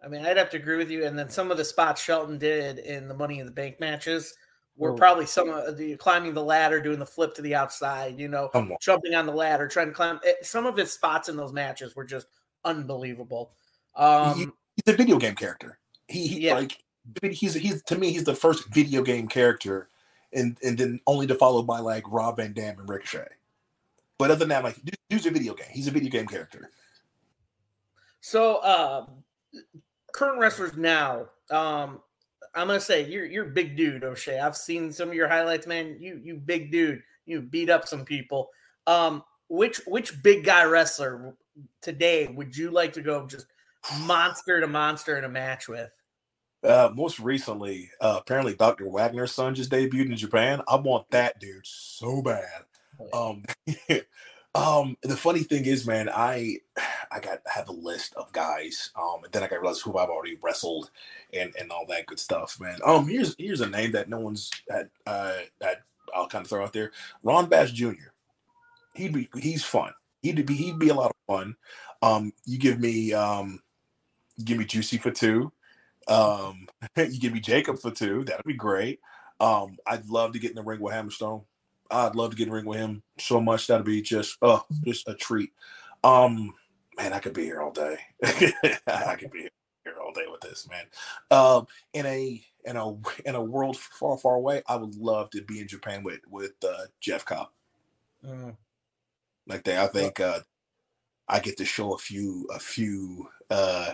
I 0.03 0.07
mean, 0.07 0.25
I'd 0.25 0.37
have 0.37 0.49
to 0.51 0.57
agree 0.57 0.77
with 0.77 0.91
you. 0.91 1.05
And 1.05 1.17
then 1.17 1.29
some 1.29 1.51
of 1.51 1.57
the 1.57 1.65
spots 1.65 2.01
Shelton 2.01 2.37
did 2.37 2.79
in 2.79 3.07
the 3.07 3.13
Money 3.13 3.39
in 3.39 3.45
the 3.45 3.51
Bank 3.51 3.79
matches 3.79 4.35
were 4.77 4.91
oh. 4.91 4.95
probably 4.95 5.25
some 5.25 5.49
of 5.49 5.77
the 5.77 5.95
climbing 5.97 6.33
the 6.33 6.43
ladder, 6.43 6.79
doing 6.79 6.99
the 6.99 7.05
flip 7.05 7.33
to 7.35 7.41
the 7.41 7.55
outside, 7.55 8.19
you 8.19 8.27
know, 8.27 8.49
on. 8.53 8.75
jumping 8.79 9.15
on 9.15 9.25
the 9.25 9.31
ladder, 9.31 9.67
trying 9.67 9.87
to 9.87 9.93
climb. 9.93 10.19
Eh, 10.25 10.33
some 10.43 10.65
of 10.65 10.77
his 10.77 10.93
spots 10.93 11.27
in 11.27 11.35
those 11.35 11.53
matches 11.53 11.95
were 11.95 12.03
just 12.03 12.27
unbelievable. 12.65 13.51
Um, 13.95 14.37
he, 14.37 14.47
he's 14.75 14.93
a 14.93 14.97
video 14.97 15.17
game 15.17 15.35
character. 15.35 15.79
He, 16.07 16.27
he 16.27 16.39
yeah. 16.41 16.55
like 16.55 16.83
he's 17.21 17.53
he's 17.53 17.81
to 17.83 17.97
me 17.97 18.11
he's 18.11 18.23
the 18.23 18.35
first 18.35 18.73
video 18.73 19.01
game 19.03 19.27
character, 19.27 19.89
and 20.33 20.57
and 20.63 20.77
then 20.77 20.99
only 21.07 21.27
to 21.27 21.35
follow 21.35 21.63
by 21.63 21.79
like 21.79 22.03
Rob 22.11 22.37
Van 22.37 22.53
Dam 22.53 22.79
and 22.79 22.89
Ricochet. 22.89 23.29
But 24.17 24.31
other 24.31 24.39
than 24.39 24.49
that, 24.49 24.63
like 24.63 24.77
dude's 25.09 25.25
a 25.25 25.31
video 25.31 25.53
game. 25.53 25.67
He's 25.71 25.87
a 25.87 25.91
video 25.91 26.09
game 26.09 26.27
character. 26.27 26.71
So, 28.21 28.55
uh, 28.57 29.05
current 30.13 30.39
wrestlers 30.39 30.75
now. 30.75 31.27
Um, 31.51 32.01
I'm 32.55 32.67
gonna 32.67 32.79
say 32.79 33.07
you're 33.07 33.25
you're 33.25 33.47
a 33.47 33.51
big 33.51 33.75
dude, 33.75 34.03
O'Shay. 34.03 34.39
I've 34.39 34.57
seen 34.57 34.91
some 34.91 35.09
of 35.09 35.15
your 35.15 35.27
highlights, 35.27 35.67
man. 35.67 35.97
You 35.99 36.19
you 36.23 36.35
big 36.35 36.71
dude. 36.71 37.03
You 37.25 37.41
beat 37.41 37.69
up 37.69 37.87
some 37.87 38.05
people. 38.05 38.49
Um, 38.87 39.23
which 39.49 39.81
which 39.85 40.23
big 40.23 40.43
guy 40.45 40.63
wrestler 40.63 41.35
today 41.81 42.27
would 42.27 42.55
you 42.55 42.71
like 42.71 42.93
to 42.93 43.01
go 43.01 43.25
just 43.25 43.47
monster 44.01 44.59
to 44.59 44.67
monster 44.67 45.17
in 45.17 45.23
a 45.23 45.29
match 45.29 45.67
with? 45.67 45.91
Uh, 46.63 46.89
most 46.95 47.19
recently, 47.19 47.91
uh, 48.01 48.17
apparently 48.19 48.55
Dr. 48.55 48.89
Wagner's 48.89 49.31
son 49.31 49.53
just 49.53 49.69
debuted 49.69 50.09
in 50.09 50.15
Japan. 50.15 50.61
I 50.67 50.77
want 50.77 51.09
that 51.11 51.39
dude 51.39 51.65
so 51.65 52.23
bad. 52.23 52.63
Um, 53.13 53.43
um, 54.55 54.97
the 55.03 55.15
funny 55.15 55.43
thing 55.43 55.65
is, 55.65 55.85
man, 55.85 56.09
I 56.09 56.57
I 57.11 57.19
got 57.19 57.39
have 57.45 57.69
a 57.69 57.73
list 57.73 58.15
of 58.15 58.31
guys. 58.31 58.89
Um, 58.99 59.23
and 59.23 59.31
then 59.31 59.43
I 59.43 59.47
got 59.47 59.61
realize 59.61 59.81
who 59.81 59.97
I've 59.97 60.09
already 60.09 60.37
wrestled 60.41 60.89
and 61.33 61.53
and 61.59 61.71
all 61.71 61.85
that 61.87 62.07
good 62.07 62.19
stuff, 62.19 62.59
man. 62.59 62.79
Um, 62.83 63.07
here's 63.07 63.35
here's 63.37 63.61
a 63.61 63.69
name 63.69 63.91
that 63.91 64.09
no 64.09 64.19
one's 64.19 64.49
had 64.69 64.89
uh 65.05 65.33
that 65.59 65.83
I'll 66.15 66.27
kind 66.27 66.43
of 66.43 66.49
throw 66.49 66.63
out 66.63 66.73
there. 66.73 66.91
Ron 67.21 67.47
Bass 67.47 67.71
Jr. 67.71 68.11
He'd 68.95 69.13
be 69.13 69.29
he's 69.39 69.63
fun. 69.63 69.93
He'd 70.25 70.45
be 70.45 70.55
he'd 70.55 70.79
be 70.79 70.89
a 70.89 70.95
lot 70.95 71.11
of 71.11 71.35
fun. 71.35 71.55
Um, 72.01 72.33
you 72.45 72.57
give 72.57 72.79
me 72.79 73.13
um, 73.13 73.61
give 74.43 74.57
me 74.57 74.65
Juicy 74.65 74.97
for 74.97 75.11
two. 75.11 75.51
Um, 76.07 76.67
you 76.97 77.19
give 77.19 77.33
me 77.33 77.39
Jacob 77.39 77.79
Fatu. 77.79 78.23
That'd 78.23 78.45
be 78.45 78.53
great. 78.53 78.99
Um, 79.39 79.77
I'd 79.85 80.07
love 80.07 80.33
to 80.33 80.39
get 80.39 80.51
in 80.51 80.55
the 80.55 80.63
ring 80.63 80.79
with 80.79 80.93
Hammerstone. 80.93 81.43
I'd 81.91 82.15
love 82.15 82.31
to 82.31 82.37
get 82.37 82.43
in 82.43 82.49
the 82.49 82.55
ring 82.55 82.65
with 82.65 82.79
him 82.79 83.03
so 83.19 83.39
much. 83.39 83.67
That'd 83.67 83.85
be 83.85 84.01
just 84.01 84.37
uh 84.41 84.59
just 84.83 85.07
a 85.07 85.13
treat. 85.13 85.51
Um, 86.03 86.53
man, 86.97 87.13
I 87.13 87.19
could 87.19 87.33
be 87.33 87.43
here 87.43 87.61
all 87.61 87.71
day. 87.71 87.97
I 88.23 89.15
could 89.19 89.31
be 89.31 89.49
here 89.83 89.93
all 90.03 90.11
day 90.11 90.25
with 90.31 90.41
this, 90.41 90.67
man. 90.69 90.85
Um, 91.29 91.67
in 91.93 92.05
a 92.05 92.43
in 92.65 92.77
a 92.77 92.89
in 93.25 93.35
a 93.35 93.43
world 93.43 93.77
far 93.77 94.17
far 94.17 94.35
away, 94.35 94.63
I 94.67 94.75
would 94.75 94.95
love 94.95 95.29
to 95.31 95.41
be 95.43 95.59
in 95.59 95.67
Japan 95.67 96.03
with 96.03 96.21
with 96.29 96.53
uh, 96.67 96.85
Jeff 96.99 97.25
Cobb. 97.25 97.49
Mm. 98.25 98.55
Like 99.47 99.63
that, 99.65 99.77
I 99.77 99.87
think 99.87 100.19
uh, 100.19 100.39
I 101.27 101.39
get 101.39 101.57
to 101.57 101.65
show 101.65 101.93
a 101.93 101.97
few 101.97 102.47
a 102.53 102.59
few 102.59 103.29
uh 103.49 103.93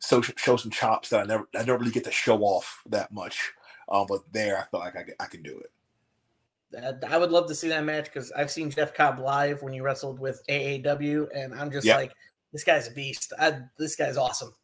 so 0.00 0.20
show 0.20 0.56
some 0.56 0.70
chops 0.70 1.08
that 1.10 1.20
I 1.20 1.24
never 1.24 1.48
I 1.56 1.64
don't 1.64 1.78
really 1.78 1.92
get 1.92 2.04
to 2.04 2.12
show 2.12 2.40
off 2.42 2.82
that 2.88 3.12
much. 3.12 3.52
Um, 3.88 4.06
but 4.08 4.20
there, 4.32 4.58
I 4.58 4.64
feel 4.64 4.80
like 4.80 4.96
I, 4.96 5.24
I 5.24 5.26
can 5.26 5.42
do 5.42 5.58
it. 5.58 5.70
I 7.08 7.16
would 7.16 7.30
love 7.30 7.48
to 7.48 7.54
see 7.54 7.68
that 7.68 7.84
match 7.84 8.04
because 8.04 8.30
I've 8.32 8.50
seen 8.50 8.70
Jeff 8.70 8.92
Cobb 8.92 9.18
live 9.18 9.62
when 9.62 9.72
he 9.72 9.80
wrestled 9.80 10.20
with 10.20 10.42
AAW, 10.48 11.28
and 11.34 11.54
I'm 11.54 11.70
just 11.70 11.86
like, 11.86 12.12
this 12.52 12.62
guy's 12.62 12.86
a 12.88 12.90
beast. 12.90 13.32
I, 13.38 13.60
this 13.78 13.96
guy's 13.96 14.18
awesome. 14.18 14.54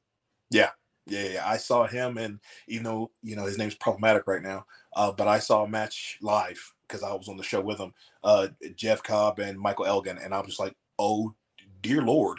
Yeah, 0.51 0.71
yeah, 1.07 1.29
yeah. 1.29 1.49
I 1.49 1.57
saw 1.57 1.87
him, 1.87 2.19
and 2.19 2.41
even 2.69 2.85
though 2.85 3.11
you 3.23 3.37
know 3.37 3.47
his 3.47 3.57
name's 3.57 3.75
problematic 3.75 4.27
right 4.27 4.43
now, 4.43 4.67
uh, 4.95 5.13
but 5.13 5.29
I 5.29 5.39
saw 5.39 5.65
a 5.65 5.69
match 5.69 6.19
live 6.21 6.74
because 6.87 7.03
I 7.03 7.13
was 7.13 7.29
on 7.29 7.37
the 7.37 7.43
show 7.43 7.61
with 7.61 7.79
him. 7.79 7.93
Uh, 8.23 8.49
Jeff 8.77 9.03
Cobb 9.03 9.39
and 9.39 9.59
Michael 9.59 9.87
Elgin, 9.87 10.19
and 10.19 10.35
I 10.35 10.39
was 10.39 10.49
just 10.49 10.61
like, 10.61 10.75
oh 10.99 11.35
dear 11.83 12.03
lord, 12.03 12.39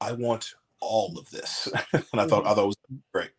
I 0.00 0.12
want 0.12 0.54
all 0.80 1.18
of 1.18 1.30
this. 1.30 1.68
and 1.92 2.20
I 2.20 2.26
thought, 2.26 2.44
oh, 2.46 2.54
that 2.54 2.66
was 2.66 2.76
great. 3.12 3.30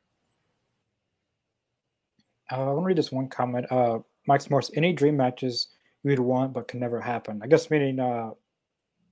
Uh, 2.51 2.55
I 2.55 2.73
want 2.73 2.79
to 2.79 2.85
read 2.85 2.97
this 2.97 3.11
one 3.11 3.27
comment. 3.27 3.65
Uh, 3.71 3.99
Mike 4.27 4.49
Morse, 4.49 4.71
any 4.75 4.93
dream 4.93 5.17
matches 5.17 5.69
you 6.03 6.11
would 6.11 6.19
want 6.19 6.53
but 6.53 6.67
can 6.67 6.79
never 6.79 6.99
happen? 6.99 7.41
I 7.43 7.47
guess 7.47 7.69
meaning, 7.69 7.99
uh, 7.99 8.31
I 8.31 8.33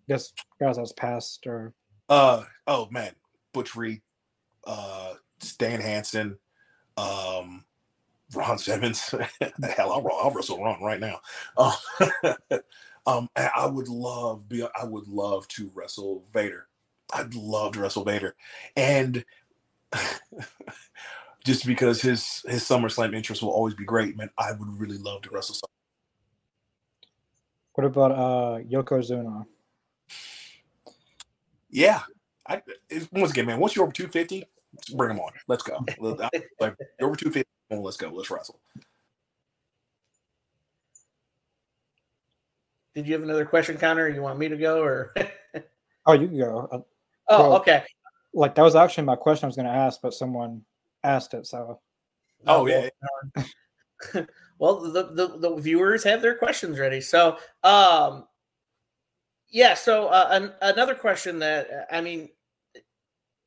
guess 0.07 0.33
guys 0.59 0.77
that's 0.77 0.93
passed 0.93 1.45
or. 1.47 1.73
Uh 2.09 2.43
oh 2.67 2.89
man, 2.91 3.13
Butch 3.53 3.75
Reed, 3.75 4.01
uh, 4.65 5.13
Stan 5.39 5.79
Hansen, 5.79 6.37
um, 6.97 7.63
Ron 8.33 8.57
Simmons. 8.57 9.09
Hell, 9.75 9.91
I'll, 9.91 10.07
I'll 10.21 10.31
wrestle 10.31 10.63
Ron 10.63 10.81
right 10.81 10.99
now. 10.99 11.19
Uh, 11.57 11.75
um, 13.07 13.29
I 13.35 13.65
would 13.65 13.87
love 13.87 14.47
be 14.49 14.63
I 14.63 14.85
would 14.85 15.07
love 15.07 15.47
to 15.49 15.71
wrestle 15.73 16.25
Vader. 16.33 16.67
I'd 17.13 17.35
love 17.35 17.73
to 17.73 17.81
wrestle 17.81 18.03
Vader, 18.03 18.35
and 18.75 19.23
just 21.45 21.65
because 21.65 22.01
his 22.01 22.43
his 22.47 22.63
SummerSlam 22.63 23.15
interest 23.15 23.41
will 23.41 23.51
always 23.51 23.73
be 23.75 23.85
great, 23.85 24.17
man, 24.17 24.29
I 24.37 24.51
would 24.51 24.79
really 24.79 24.97
love 24.97 25.21
to 25.23 25.29
wrestle. 25.31 25.55
Someone. 25.55 25.69
What 27.73 27.85
about 27.85 28.11
uh 28.11 28.59
Yokozuna? 28.63 29.45
Yeah, 31.69 32.01
I 32.47 32.61
once 33.11 33.31
again, 33.31 33.47
man. 33.47 33.59
Once 33.59 33.75
you're 33.75 33.83
over 33.83 33.93
250, 33.93 34.45
bring 34.95 35.09
them 35.09 35.19
on. 35.19 35.31
Let's 35.47 35.63
go. 35.63 35.83
like 35.99 36.75
over 37.01 37.15
250, 37.15 37.43
let's 37.81 37.97
go. 37.97 38.09
Let's 38.09 38.29
wrestle. 38.29 38.59
Did 42.95 43.07
you 43.07 43.13
have 43.13 43.23
another 43.23 43.45
question, 43.45 43.77
Connor? 43.77 44.07
You 44.07 44.21
want 44.21 44.37
me 44.37 44.49
to 44.49 44.57
go 44.57 44.81
or? 44.81 45.13
oh, 46.05 46.13
you 46.13 46.27
can 46.27 46.37
go. 46.37 46.69
Uh, 46.71 46.79
Oh, 47.29 47.49
well, 47.49 47.57
okay. 47.59 47.83
Like 48.33 48.55
that 48.55 48.61
was 48.63 48.75
actually 48.75 49.05
my 49.05 49.15
question 49.15 49.45
I 49.45 49.47
was 49.47 49.55
going 49.55 49.67
to 49.67 49.71
ask, 49.71 50.01
but 50.01 50.13
someone 50.13 50.63
asked 51.03 51.33
it. 51.33 51.47
So. 51.47 51.79
Oh 52.45 52.65
yeah. 52.65 52.89
well, 54.59 54.81
the, 54.81 55.11
the, 55.13 55.37
the 55.37 55.55
viewers 55.55 56.03
have 56.03 56.21
their 56.21 56.35
questions 56.35 56.77
ready. 56.79 56.99
So, 56.99 57.37
um, 57.63 58.27
yeah. 59.49 59.75
So 59.75 60.07
uh, 60.07 60.27
an, 60.31 60.53
another 60.61 60.95
question 60.95 61.39
that 61.39 61.87
I 61.91 62.01
mean, 62.01 62.29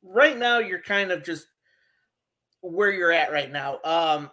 right 0.01 0.37
now 0.37 0.59
you're 0.59 0.81
kind 0.81 1.11
of 1.11 1.23
just 1.23 1.47
where 2.61 2.91
you're 2.91 3.11
at 3.11 3.31
right 3.31 3.51
now. 3.51 3.79
Um, 3.83 4.29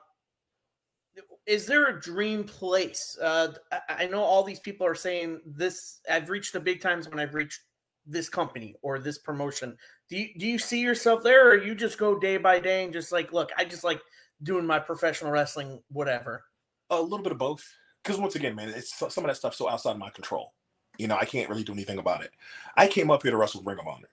is 1.47 1.67
there 1.67 1.87
a 1.87 2.01
dream 2.01 2.45
place? 2.45 3.19
Uh, 3.21 3.49
I 3.89 4.07
know 4.07 4.23
all 4.23 4.43
these 4.43 4.61
people 4.61 4.87
are 4.87 4.95
saying 4.95 5.41
this. 5.45 6.01
I've 6.11 6.31
reached 6.31 6.53
the 6.53 6.61
big 6.61 6.81
times 6.81 7.09
when 7.09 7.19
I've 7.19 7.35
reached 7.35 7.61
this 8.07 8.29
company 8.29 8.75
or 8.83 8.99
this 8.99 9.19
promotion. 9.19 9.77
Do 10.09 10.17
you 10.17 10.29
do 10.39 10.47
you 10.47 10.59
see 10.59 10.81
yourself 10.81 11.23
there, 11.23 11.51
or 11.51 11.63
you 11.63 11.75
just 11.75 11.99
go 11.99 12.19
day 12.19 12.39
by 12.39 12.61
day 12.61 12.85
and 12.85 12.93
just 12.93 13.13
like, 13.13 13.33
look, 13.33 13.51
I 13.59 13.65
just 13.65 13.85
like 13.85 14.01
doing 14.43 14.67
my 14.67 14.79
professional 14.79 15.31
wrestling, 15.31 15.83
whatever. 15.89 16.45
A 16.91 17.01
little 17.01 17.23
bit 17.23 17.33
of 17.33 17.39
both, 17.39 17.65
because 18.03 18.19
once 18.19 18.37
again, 18.37 18.55
man, 18.55 18.69
it's 18.71 18.95
some 18.97 19.25
of 19.25 19.29
that 19.29 19.37
stuff 19.37 19.55
so 19.55 19.69
outside 19.69 19.93
of 19.93 19.99
my 19.99 20.11
control. 20.11 20.55
You 20.99 21.09
know, 21.09 21.17
I 21.17 21.25
can't 21.25 21.49
really 21.49 21.65
do 21.65 21.73
anything 21.73 21.99
about 21.99 22.23
it. 22.23 22.31
I 22.77 22.87
came 22.87 23.11
up 23.11 23.23
here 23.23 23.33
to 23.33 23.37
wrestle 23.37 23.63
Ring 23.63 23.79
of 23.81 23.87
Honor, 23.89 24.09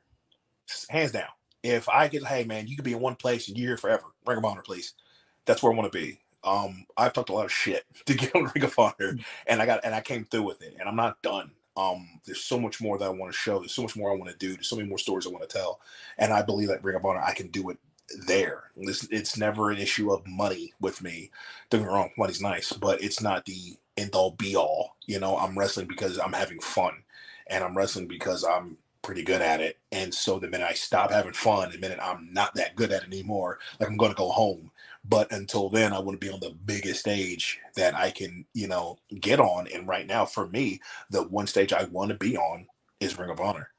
hands 0.89 1.11
down. 1.11 1.29
If 1.63 1.89
I 1.89 2.07
could, 2.07 2.23
hey 2.25 2.43
man, 2.43 2.67
you 2.67 2.75
could 2.75 2.85
be 2.85 2.93
in 2.93 2.99
one 2.99 3.15
place 3.15 3.47
and 3.47 3.57
you're 3.57 3.69
here 3.69 3.77
forever. 3.77 4.05
Ring 4.25 4.37
of 4.39 4.45
Honor, 4.45 4.61
please. 4.63 4.93
That's 5.45 5.61
where 5.63 5.71
I 5.71 5.75
want 5.75 5.91
to 5.91 5.97
be. 5.97 6.19
Um, 6.43 6.85
I've 6.97 7.13
talked 7.13 7.29
a 7.29 7.33
lot 7.33 7.45
of 7.45 7.51
shit 7.51 7.85
to 8.05 8.13
get 8.13 8.35
on 8.35 8.51
Ring 8.55 8.63
of 8.63 8.77
Honor, 8.77 9.17
and 9.47 9.61
I 9.61 9.65
got 9.65 9.81
and 9.83 9.93
I 9.95 10.01
came 10.01 10.25
through 10.25 10.43
with 10.43 10.61
it, 10.61 10.75
and 10.79 10.87
I'm 10.89 10.95
not 10.95 11.21
done. 11.21 11.51
Um, 11.77 12.19
there's 12.25 12.43
so 12.43 12.59
much 12.59 12.81
more 12.81 12.97
that 12.97 13.05
I 13.05 13.09
want 13.09 13.31
to 13.31 13.37
show. 13.37 13.59
There's 13.59 13.73
so 13.73 13.83
much 13.83 13.95
more 13.95 14.11
I 14.11 14.15
want 14.15 14.31
to 14.31 14.37
do. 14.37 14.53
There's 14.53 14.67
so 14.67 14.75
many 14.75 14.89
more 14.89 14.97
stories 14.97 15.25
I 15.25 15.29
want 15.29 15.47
to 15.47 15.57
tell, 15.57 15.79
and 16.17 16.33
I 16.33 16.41
believe 16.41 16.69
that 16.69 16.83
Ring 16.83 16.95
of 16.95 17.05
Honor, 17.05 17.21
I 17.21 17.33
can 17.33 17.47
do 17.47 17.69
it 17.69 17.77
there. 18.27 18.71
It's, 18.77 19.07
it's 19.11 19.37
never 19.37 19.71
an 19.71 19.77
issue 19.77 20.11
of 20.11 20.27
money 20.27 20.73
with 20.81 21.01
me. 21.01 21.31
Don't 21.69 21.81
get 21.81 21.87
me 21.87 21.93
wrong, 21.93 22.11
money's 22.17 22.41
nice, 22.41 22.73
but 22.73 23.01
it's 23.03 23.21
not 23.21 23.45
the 23.45 23.77
end 23.97 24.15
all 24.15 24.31
be 24.31 24.55
all. 24.55 24.97
You 25.05 25.19
know, 25.19 25.37
I'm 25.37 25.57
wrestling 25.57 25.87
because 25.87 26.19
I'm 26.19 26.33
having 26.33 26.59
fun, 26.59 27.03
and 27.47 27.63
I'm 27.63 27.77
wrestling 27.77 28.07
because 28.07 28.43
I'm 28.43 28.77
pretty 29.01 29.23
good 29.23 29.41
at 29.41 29.61
it. 29.61 29.79
And 29.91 30.13
so 30.13 30.39
the 30.39 30.47
minute 30.47 30.67
I 30.69 30.73
stop 30.73 31.11
having 31.11 31.33
fun, 31.33 31.71
the 31.71 31.77
minute 31.77 31.99
I'm 32.01 32.29
not 32.31 32.53
that 32.55 32.75
good 32.75 32.91
at 32.91 33.03
it 33.03 33.07
anymore, 33.07 33.59
like 33.79 33.89
I'm 33.89 33.97
going 33.97 34.11
to 34.11 34.17
go 34.17 34.29
home. 34.29 34.71
But 35.03 35.31
until 35.31 35.69
then, 35.69 35.93
I 35.93 35.99
want 35.99 36.19
to 36.19 36.25
be 36.25 36.31
on 36.31 36.39
the 36.39 36.55
biggest 36.65 36.99
stage 36.99 37.59
that 37.75 37.95
I 37.95 38.11
can, 38.11 38.45
you 38.53 38.67
know, 38.67 38.99
get 39.19 39.39
on. 39.39 39.67
And 39.73 39.87
right 39.87 40.05
now, 40.05 40.25
for 40.25 40.47
me, 40.47 40.79
the 41.09 41.23
one 41.23 41.47
stage 41.47 41.73
I 41.73 41.85
want 41.85 42.09
to 42.09 42.17
be 42.17 42.37
on 42.37 42.67
is 42.99 43.17
Ring 43.17 43.31
of 43.31 43.39
Honor. 43.39 43.69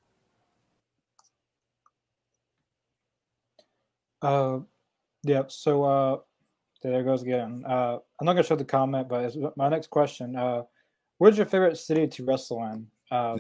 Uh, 4.21 4.61
yeah. 5.23 5.43
So 5.49 5.85
uh, 5.85 6.19
there 6.83 7.03
goes 7.03 7.23
again. 7.23 7.65
Uh, 7.67 7.99
I'm 8.21 8.25
not 8.25 8.33
gonna 8.33 8.43
show 8.43 8.57
the 8.57 8.65
comment, 8.65 9.09
but 9.09 9.35
my 9.57 9.69
next 9.69 9.91
question. 9.91 10.37
Uh, 10.37 10.63
where's 11.19 11.37
your 11.37 11.47
favorite 11.47 11.79
city 11.79 12.07
to 12.07 12.25
wrestle 12.25 12.65
in? 12.65 12.87
Uh, 13.11 13.39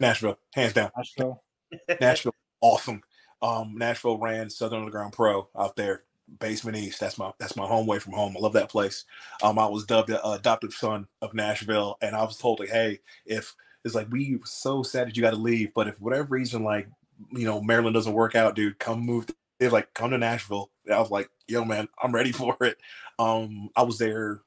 Nashville, 0.00 0.38
hands 0.54 0.72
down. 0.72 0.90
Nashville. 0.96 1.42
Nashville, 2.00 2.34
awesome. 2.60 3.02
Um, 3.42 3.74
Nashville 3.76 4.18
ran 4.18 4.50
Southern 4.50 4.80
Underground 4.80 5.12
Pro 5.12 5.48
out 5.56 5.76
there, 5.76 6.04
Basement 6.40 6.76
East. 6.76 7.00
That's 7.00 7.18
my 7.18 7.32
that's 7.38 7.56
my 7.56 7.66
home 7.66 7.86
away 7.86 7.98
from 7.98 8.14
home. 8.14 8.34
I 8.36 8.40
love 8.40 8.54
that 8.54 8.70
place. 8.70 9.04
Um, 9.42 9.58
I 9.58 9.66
was 9.66 9.84
dubbed 9.84 10.08
the 10.08 10.24
uh, 10.24 10.34
adopted 10.34 10.72
son 10.72 11.06
of 11.22 11.34
Nashville, 11.34 11.96
and 12.02 12.16
I 12.16 12.24
was 12.24 12.36
told 12.36 12.60
like, 12.60 12.70
hey, 12.70 13.00
if 13.24 13.54
it's 13.84 13.94
like 13.94 14.10
we 14.10 14.36
were 14.36 14.46
so 14.46 14.82
sad 14.82 15.06
that 15.06 15.16
you 15.16 15.22
got 15.22 15.30
to 15.30 15.36
leave, 15.36 15.72
but 15.74 15.88
if 15.88 16.00
whatever 16.00 16.28
reason 16.28 16.64
like 16.64 16.88
you 17.32 17.44
know 17.44 17.60
Maryland 17.60 17.94
doesn't 17.94 18.12
work 18.12 18.34
out, 18.34 18.56
dude, 18.56 18.78
come 18.78 19.00
move. 19.00 19.26
To, 19.26 19.34
they're 19.58 19.70
like, 19.70 19.92
come 19.94 20.10
to 20.10 20.18
Nashville. 20.18 20.70
And 20.86 20.94
I 20.94 21.00
was 21.00 21.10
like, 21.10 21.28
yo, 21.46 21.64
man, 21.64 21.88
I'm 22.02 22.12
ready 22.12 22.32
for 22.32 22.56
it. 22.62 22.78
Um, 23.18 23.68
I 23.76 23.82
was 23.82 23.98
there 23.98 24.40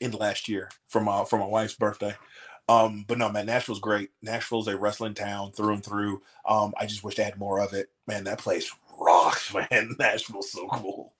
in 0.00 0.10
the 0.10 0.18
last 0.18 0.48
year 0.48 0.70
for 0.86 1.00
my 1.00 1.24
for 1.24 1.38
my 1.38 1.46
wife's 1.46 1.74
birthday. 1.74 2.14
Um, 2.68 3.04
but 3.08 3.18
no, 3.18 3.30
man, 3.30 3.46
Nashville's 3.46 3.80
great. 3.80 4.10
Nashville's 4.22 4.68
a 4.68 4.76
wrestling 4.76 5.14
town 5.14 5.52
through 5.52 5.74
and 5.74 5.84
through. 5.84 6.22
Um, 6.46 6.74
I 6.78 6.86
just 6.86 7.02
wish 7.02 7.14
they 7.16 7.22
had 7.22 7.38
more 7.38 7.60
of 7.60 7.72
it. 7.72 7.88
Man, 8.06 8.24
that 8.24 8.38
place 8.38 8.70
rocks, 8.98 9.54
man. 9.70 9.96
Nashville's 9.98 10.52
so 10.52 10.68
cool. 10.68 11.14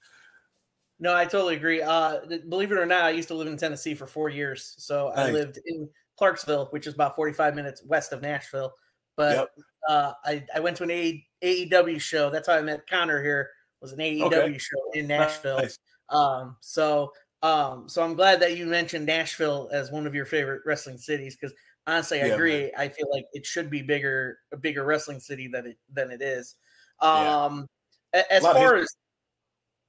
No, 1.00 1.14
I 1.14 1.24
totally 1.24 1.56
agree. 1.56 1.80
Uh, 1.80 2.18
believe 2.48 2.72
it 2.72 2.78
or 2.78 2.86
not, 2.86 3.04
I 3.04 3.10
used 3.10 3.28
to 3.28 3.34
live 3.34 3.46
in 3.46 3.56
Tennessee 3.56 3.94
for 3.94 4.06
four 4.06 4.28
years. 4.28 4.74
So 4.78 5.08
I 5.08 5.30
lived 5.30 5.60
in 5.64 5.88
Clarksville, 6.18 6.66
which 6.70 6.88
is 6.88 6.94
about 6.94 7.14
45 7.14 7.54
minutes 7.54 7.84
west 7.84 8.12
of 8.12 8.20
Nashville. 8.20 8.74
But 9.16 9.36
yep. 9.36 9.48
uh, 9.88 10.12
I, 10.24 10.44
I 10.54 10.60
went 10.60 10.76
to 10.78 10.82
an 10.82 11.22
AEW 11.42 12.00
show. 12.00 12.30
That's 12.30 12.48
how 12.48 12.54
I 12.54 12.62
met 12.62 12.88
Connor 12.88 13.22
here. 13.22 13.48
Was 13.80 13.92
an 13.92 14.00
AEW 14.00 14.32
okay. 14.32 14.58
show 14.58 14.90
in 14.94 15.06
Nashville. 15.06 15.58
Nice. 15.58 15.78
Um, 16.08 16.56
so 16.60 17.12
um, 17.42 17.88
so 17.88 18.02
I'm 18.02 18.14
glad 18.14 18.40
that 18.40 18.56
you 18.56 18.66
mentioned 18.66 19.06
Nashville 19.06 19.68
as 19.72 19.90
one 19.90 20.06
of 20.06 20.14
your 20.14 20.26
favorite 20.26 20.62
wrestling 20.66 20.98
cities 20.98 21.36
because 21.36 21.54
honestly, 21.86 22.20
I 22.22 22.26
yeah, 22.26 22.34
agree. 22.34 22.60
Man. 22.62 22.70
I 22.76 22.88
feel 22.88 23.06
like 23.12 23.26
it 23.32 23.46
should 23.46 23.70
be 23.70 23.82
bigger, 23.82 24.38
a 24.52 24.56
bigger 24.56 24.84
wrestling 24.84 25.20
city 25.20 25.48
than 25.48 25.66
it 25.66 25.78
than 25.92 26.10
it 26.10 26.20
is. 26.20 26.56
Um, 27.00 27.68
yeah. 28.12 28.22
as 28.30 28.42
far 28.42 28.76
as 28.76 28.88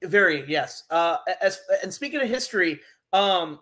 very 0.04 0.44
yes. 0.48 0.84
Uh, 0.90 1.18
as 1.40 1.60
and 1.82 1.92
speaking 1.92 2.20
of 2.20 2.28
history, 2.28 2.80
um, 3.12 3.58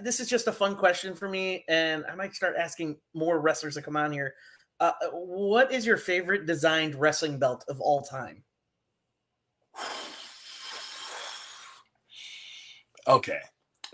this 0.00 0.20
is 0.20 0.28
just 0.28 0.46
a 0.46 0.52
fun 0.52 0.74
question 0.74 1.14
for 1.14 1.28
me, 1.28 1.64
and 1.68 2.04
I 2.10 2.14
might 2.14 2.34
start 2.34 2.56
asking 2.58 2.96
more 3.14 3.40
wrestlers 3.40 3.74
to 3.74 3.82
come 3.82 3.96
on 3.96 4.12
here. 4.12 4.34
Uh, 4.80 4.92
what 5.12 5.72
is 5.72 5.86
your 5.86 5.96
favorite 5.96 6.46
designed 6.46 6.94
wrestling 6.94 7.38
belt 7.38 7.64
of 7.68 7.80
all 7.80 8.02
time? 8.02 8.42
Okay, 13.08 13.38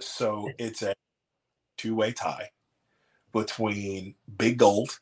so 0.00 0.48
it's 0.58 0.80
a 0.80 0.94
two-way 1.76 2.12
tie 2.12 2.48
between 3.32 4.14
Big 4.38 4.56
Gold, 4.56 5.00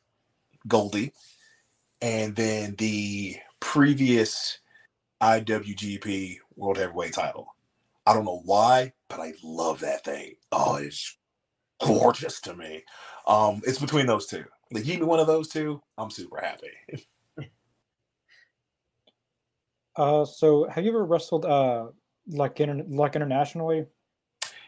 Goldie, 0.67 1.13
and 2.03 2.35
then 2.35 2.75
the 2.79 3.37
previous 3.61 4.59
IWGP 5.23 6.39
World 6.57 6.79
Heavyweight 6.79 7.13
title. 7.13 7.55
I 8.05 8.15
don't 8.15 8.25
know 8.25 8.43
why, 8.45 8.95
but 9.09 9.21
I 9.21 9.35
love 9.45 9.79
that 9.81 10.05
thing. 10.05 10.35
Oh, 10.51 10.77
it's 10.77 11.17
gorgeous 11.81 12.41
to 12.43 12.57
me. 12.57 12.83
Um, 13.29 13.61
it's 13.65 13.79
between 13.79 14.07
those 14.07 14.27
two. 14.27 14.45
Like, 14.73 14.85
give 14.85 14.99
me 14.99 15.07
one 15.07 15.21
of 15.21 15.29
those 15.29 15.49
two, 15.49 15.81
I'm 15.97 16.11
super 16.11 16.41
happy. 16.41 17.07
uh, 19.97 20.25
so 20.25 20.69
have 20.69 20.85
you 20.85 20.91
ever 20.91 21.05
wrestled 21.05 21.45
uh 21.45 21.87
like 22.27 22.59
inter- 22.59 22.85
like 22.89 23.15
internationally? 23.15 23.87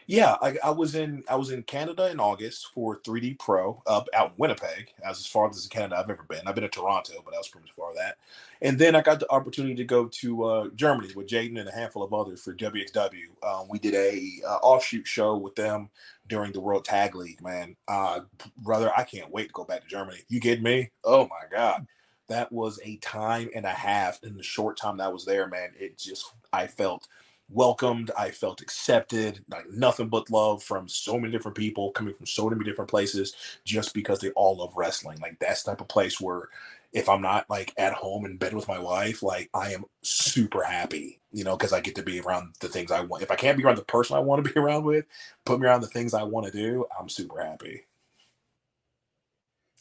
Yeah, 0.05 0.35
I, 0.41 0.57
I, 0.63 0.69
was 0.71 0.95
in 0.95 1.23
I 1.29 1.35
was 1.35 1.51
in 1.51 1.63
Canada 1.63 2.11
in 2.11 2.19
August 2.19 2.67
for 2.73 2.99
3D 2.99 3.39
Pro 3.39 3.81
up 3.87 4.07
out 4.13 4.31
in 4.31 4.33
Winnipeg. 4.37 4.93
As 5.03 5.19
as 5.19 5.27
far 5.27 5.49
as 5.49 5.65
Canada 5.67 5.97
I've 5.97 6.09
ever 6.09 6.23
been. 6.23 6.41
I've 6.45 6.55
been 6.55 6.63
to 6.63 6.69
Toronto, 6.69 7.13
but 7.23 7.31
that 7.31 7.37
was 7.37 7.47
pretty 7.47 7.71
far 7.75 7.93
that. 7.95 8.17
And 8.61 8.77
then 8.77 8.95
I 8.95 9.01
got 9.01 9.19
the 9.19 9.31
opportunity 9.31 9.75
to 9.75 9.83
go 9.83 10.05
to 10.05 10.43
uh, 10.43 10.69
Germany 10.75 11.13
with 11.15 11.27
Jaden 11.27 11.59
and 11.59 11.69
a 11.69 11.71
handful 11.71 12.03
of 12.03 12.13
others 12.13 12.41
for 12.41 12.53
WXW. 12.53 13.25
Um, 13.43 13.67
we 13.69 13.79
did 13.79 13.93
a 13.93 14.41
uh, 14.47 14.57
offshoot 14.57 15.07
show 15.07 15.37
with 15.37 15.55
them 15.55 15.89
during 16.27 16.51
the 16.51 16.61
World 16.61 16.85
Tag 16.85 17.15
League. 17.15 17.41
Man, 17.41 17.75
uh, 17.87 18.21
brother, 18.57 18.91
I 18.95 19.03
can't 19.03 19.31
wait 19.31 19.47
to 19.47 19.53
go 19.53 19.63
back 19.63 19.81
to 19.83 19.87
Germany. 19.87 20.19
You 20.29 20.39
get 20.39 20.61
me? 20.61 20.91
Oh 21.03 21.27
my 21.27 21.47
god, 21.51 21.87
that 22.27 22.51
was 22.51 22.79
a 22.83 22.97
time 22.97 23.49
and 23.55 23.65
a 23.65 23.69
half 23.69 24.23
in 24.23 24.35
the 24.35 24.43
short 24.43 24.77
time 24.77 24.97
that 24.97 25.05
I 25.05 25.09
was 25.09 25.25
there. 25.25 25.47
Man, 25.47 25.71
it 25.79 25.97
just 25.97 26.31
I 26.51 26.67
felt 26.67 27.07
welcomed. 27.49 28.11
I 28.17 28.31
felt 28.31 28.61
accepted, 28.61 29.43
like 29.49 29.69
nothing 29.69 30.09
but 30.09 30.29
love 30.29 30.63
from 30.63 30.87
so 30.87 31.19
many 31.19 31.31
different 31.31 31.57
people 31.57 31.91
coming 31.91 32.13
from 32.13 32.25
so 32.25 32.49
many 32.49 32.63
different 32.63 32.89
places 32.89 33.33
just 33.65 33.93
because 33.93 34.19
they 34.19 34.31
all 34.31 34.57
love 34.57 34.73
wrestling. 34.75 35.19
Like 35.19 35.39
that's 35.39 35.63
type 35.63 35.81
of 35.81 35.87
place 35.87 36.19
where 36.19 36.49
if 36.93 37.09
I'm 37.09 37.21
not 37.21 37.49
like 37.49 37.73
at 37.77 37.93
home 37.93 38.25
in 38.25 38.37
bed 38.37 38.53
with 38.53 38.67
my 38.67 38.79
wife, 38.79 39.23
like 39.23 39.49
I 39.53 39.73
am 39.73 39.85
super 40.03 40.63
happy, 40.63 41.19
you 41.31 41.43
know, 41.43 41.57
because 41.57 41.73
I 41.73 41.81
get 41.81 41.95
to 41.95 42.03
be 42.03 42.19
around 42.19 42.53
the 42.59 42.67
things 42.67 42.91
I 42.91 43.01
want. 43.01 43.23
If 43.23 43.31
I 43.31 43.35
can't 43.35 43.57
be 43.57 43.63
around 43.63 43.77
the 43.77 43.83
person 43.83 44.15
I 44.15 44.19
want 44.19 44.45
to 44.45 44.53
be 44.53 44.59
around 44.59 44.83
with, 44.83 45.05
put 45.45 45.59
me 45.59 45.67
around 45.67 45.81
the 45.81 45.87
things 45.87 46.13
I 46.13 46.23
want 46.23 46.45
to 46.45 46.51
do, 46.51 46.85
I'm 46.97 47.09
super 47.09 47.43
happy. 47.43 47.85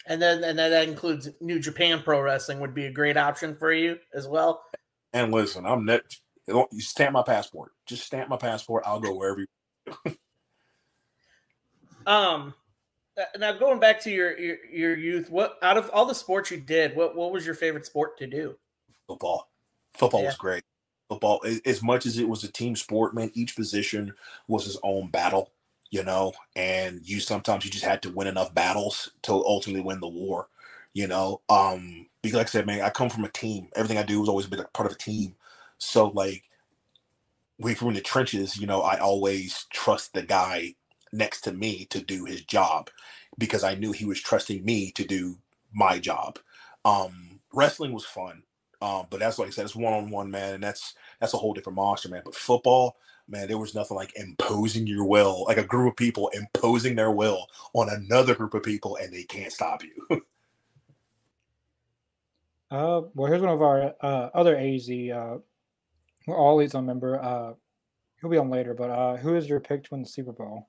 And 0.07 0.21
then 0.21 0.43
and 0.43 0.59
then 0.59 0.71
that 0.71 0.89
includes 0.89 1.29
New 1.41 1.61
Japan 1.61 2.03
Pro 2.03 2.21
Wrestling 2.21 2.59
would 2.61 2.75
be 2.75 2.87
a 2.87 2.93
great 2.93 3.17
option 3.17 3.55
for 3.55 3.73
you 3.73 3.99
as 4.13 4.27
well. 4.27 4.65
And 5.13 5.31
listen, 5.31 5.67
I'm 5.67 5.85
net 5.85 6.03
you 6.47 6.81
stamp 6.81 7.13
my 7.13 7.23
passport. 7.23 7.73
Just 7.87 8.05
stamp 8.05 8.29
my 8.29 8.37
passport. 8.37 8.85
I'll 8.87 9.01
go 9.01 9.15
wherever 9.15 9.41
you. 9.41 10.17
um, 12.07 12.55
uh, 13.19 13.25
now 13.39 13.53
going 13.53 13.79
back 13.79 14.01
to 14.01 14.11
your, 14.11 14.39
your 14.39 14.57
your 14.73 14.97
youth, 14.97 15.31
what 15.31 15.59
out 15.63 15.77
of 15.77 15.91
all 15.91 16.07
the 16.07 16.15
sports 16.15 16.51
you 16.51 16.59
did, 16.59 16.97
what 16.97 17.15
what 17.15 17.33
was 17.33 17.45
your 17.45 17.55
favorite 17.55 17.87
sport 17.87 18.19
to 18.19 18.27
do? 18.27 18.57
Football. 19.07 19.51
Football 19.95 20.23
yeah. 20.23 20.27
was 20.29 20.37
great. 20.37 20.65
Football, 21.09 21.45
as 21.67 21.83
much 21.83 22.07
as 22.07 22.19
it 22.19 22.29
was 22.29 22.43
a 22.43 22.51
team 22.51 22.75
sport, 22.75 23.15
man, 23.15 23.31
each 23.35 23.55
position 23.55 24.15
was 24.49 24.65
his 24.65 24.79
own 24.83 25.11
battle, 25.11 25.51
you 25.91 26.03
know, 26.03 26.33
and 26.57 27.01
you 27.05 27.21
sometimes 27.21 27.67
you 27.67 27.71
just 27.71 27.85
had 27.85 28.01
to 28.03 28.11
win 28.11 28.27
enough 28.27 28.55
battles 28.55 29.11
to 29.23 29.33
ultimately 29.33 29.83
win 29.83 30.01
the 30.01 30.09
war, 30.09 30.49
you 30.95 31.07
know. 31.07 31.43
Um, 31.51 32.07
because 32.23 32.39
like 32.39 32.47
I 32.47 32.51
said, 32.51 32.67
man, 32.67 32.81
I 32.81 32.89
come 32.89 33.11
from 33.11 33.25
a 33.25 33.31
team. 33.31 33.69
Everything 33.77 33.99
I 33.99 34.05
do 34.05 34.21
has 34.21 34.29
always 34.29 34.47
been 34.47 34.61
a 34.61 34.65
part 34.69 34.87
of 34.87 34.97
a 34.97 34.99
team. 34.99 35.35
So 35.83 36.09
like 36.09 36.45
we 37.59 37.75
from 37.75 37.95
the 37.95 38.01
trenches, 38.01 38.57
you 38.57 38.67
know, 38.67 38.83
I 38.83 38.99
always 38.99 39.67
trust 39.71 40.15
the 40.15 40.23
guy 40.23 40.75
next 41.13 41.43
to 41.43 41.53
me 41.53 41.87
to 41.87 42.01
do 42.01 42.25
his 42.25 42.43
job 42.43 42.89
because 43.37 43.65
I 43.65 43.75
knew 43.75 43.93
he 43.93 44.05
was 44.05 44.21
trusting 44.21 44.65
me 44.65 44.93
to 44.93 45.05
do 45.05 45.39
my 45.73 45.99
job. 45.99 46.39
Um, 46.85 47.41
wrestling 47.53 47.93
was 47.93 48.05
fun. 48.05 48.45
Um, 48.81 49.07
but 49.11 49.21
that's 49.21 49.39
like 49.39 49.49
I 49.49 49.51
said, 49.51 49.65
it's 49.65 49.77
one 49.77 49.93
on 49.93 50.11
one, 50.11 50.31
man, 50.31 50.55
and 50.55 50.63
that's 50.63 50.95
that's 51.21 51.35
a 51.35 51.37
whole 51.37 51.53
different 51.53 51.77
monster, 51.77 52.09
man. 52.09 52.23
But 52.25 52.35
football, 52.35 52.97
man, 53.29 53.47
there 53.47 53.59
was 53.59 53.75
nothing 53.75 53.97
like 53.97 54.13
imposing 54.17 54.87
your 54.89 55.05
will, 55.05 55.45
like 55.47 55.59
a 55.59 55.65
group 55.65 55.93
of 55.93 55.97
people 55.97 56.31
imposing 56.31 56.97
their 56.97 57.13
will 57.13 57.47
on 57.75 57.89
another 57.89 58.35
group 58.35 58.55
of 58.55 58.65
people, 58.65 58.97
and 58.97 59.13
they 59.13 59.23
can't 59.23 59.53
stop 59.53 59.83
you. 59.85 60.07
uh, 62.73 63.03
well, 63.15 63.29
here's 63.31 63.43
one 63.43 63.53
of 63.53 63.63
our 63.63 63.95
uh, 64.01 64.31
other 64.35 64.57
AZ 64.57 64.91
uh, 64.91 65.39
we're 66.27 66.37
always 66.37 66.75
on 66.75 66.87
member. 66.87 67.23
Uh, 67.23 67.55
he'll 68.21 68.31
be 68.31 68.39
on 68.39 68.51
later, 68.51 68.75
but 68.75 68.91
uh, 68.91 69.17
who 69.17 69.35
is 69.35 69.49
your 69.49 69.61
pick 69.61 69.85
to 69.85 69.89
win 69.93 70.03
the 70.03 70.09
Super 70.09 70.33
Bowl? 70.33 70.69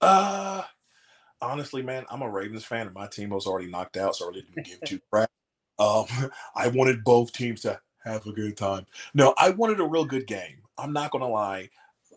Uh, 0.00 0.62
honestly, 1.40 1.82
man, 1.82 2.04
I'm 2.10 2.22
a 2.22 2.30
Ravens 2.30 2.64
fan, 2.64 2.86
and 2.86 2.94
my 2.94 3.06
team 3.06 3.30
was 3.30 3.46
already 3.46 3.70
knocked 3.70 3.96
out, 3.96 4.16
so 4.16 4.28
I 4.28 4.32
didn't 4.32 4.64
give 4.64 4.80
two 4.84 5.00
crap. 5.10 5.30
Um, 5.78 6.06
I 6.56 6.68
wanted 6.68 7.04
both 7.04 7.32
teams 7.32 7.62
to 7.62 7.80
have 8.04 8.26
a 8.26 8.32
good 8.32 8.56
time. 8.56 8.86
No, 9.14 9.34
I 9.38 9.50
wanted 9.50 9.80
a 9.80 9.86
real 9.86 10.04
good 10.04 10.26
game. 10.26 10.62
I'm 10.78 10.92
not 10.92 11.10
gonna 11.10 11.28
lie. 11.28 11.70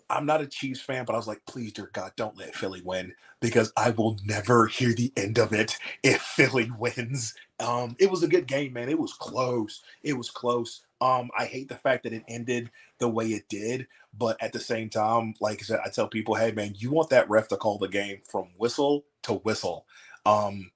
I'm 0.09 0.25
not 0.25 0.41
a 0.41 0.47
Chiefs 0.47 0.79
fan, 0.79 1.05
but 1.05 1.13
I 1.13 1.17
was 1.17 1.27
like, 1.27 1.41
please, 1.45 1.73
dear 1.73 1.89
God, 1.91 2.11
don't 2.15 2.37
let 2.37 2.55
Philly 2.55 2.81
win 2.81 3.13
because 3.41 3.73
I 3.75 3.89
will 3.91 4.17
never 4.25 4.67
hear 4.67 4.93
the 4.93 5.11
end 5.17 5.37
of 5.37 5.53
it 5.53 5.77
if 6.03 6.21
Philly 6.21 6.71
wins. 6.79 7.33
Um, 7.59 7.95
it 7.99 8.09
was 8.09 8.23
a 8.23 8.27
good 8.27 8.47
game, 8.47 8.73
man. 8.73 8.89
It 8.89 8.99
was 8.99 9.13
close. 9.13 9.81
It 10.03 10.13
was 10.13 10.29
close. 10.29 10.83
Um, 10.99 11.29
I 11.37 11.45
hate 11.45 11.69
the 11.69 11.75
fact 11.75 12.03
that 12.03 12.13
it 12.13 12.23
ended 12.27 12.71
the 12.99 13.07
way 13.07 13.27
it 13.27 13.47
did, 13.49 13.87
but 14.17 14.41
at 14.41 14.51
the 14.53 14.59
same 14.59 14.89
time, 14.89 15.35
like 15.39 15.59
I 15.59 15.63
said, 15.63 15.79
I 15.85 15.89
tell 15.89 16.07
people, 16.07 16.35
hey 16.35 16.51
man, 16.51 16.73
you 16.75 16.91
want 16.91 17.09
that 17.11 17.29
ref 17.29 17.47
to 17.49 17.57
call 17.57 17.77
the 17.77 17.87
game 17.87 18.21
from 18.27 18.49
whistle 18.57 19.05
to 19.23 19.33
whistle. 19.33 19.85
Um, 20.25 20.71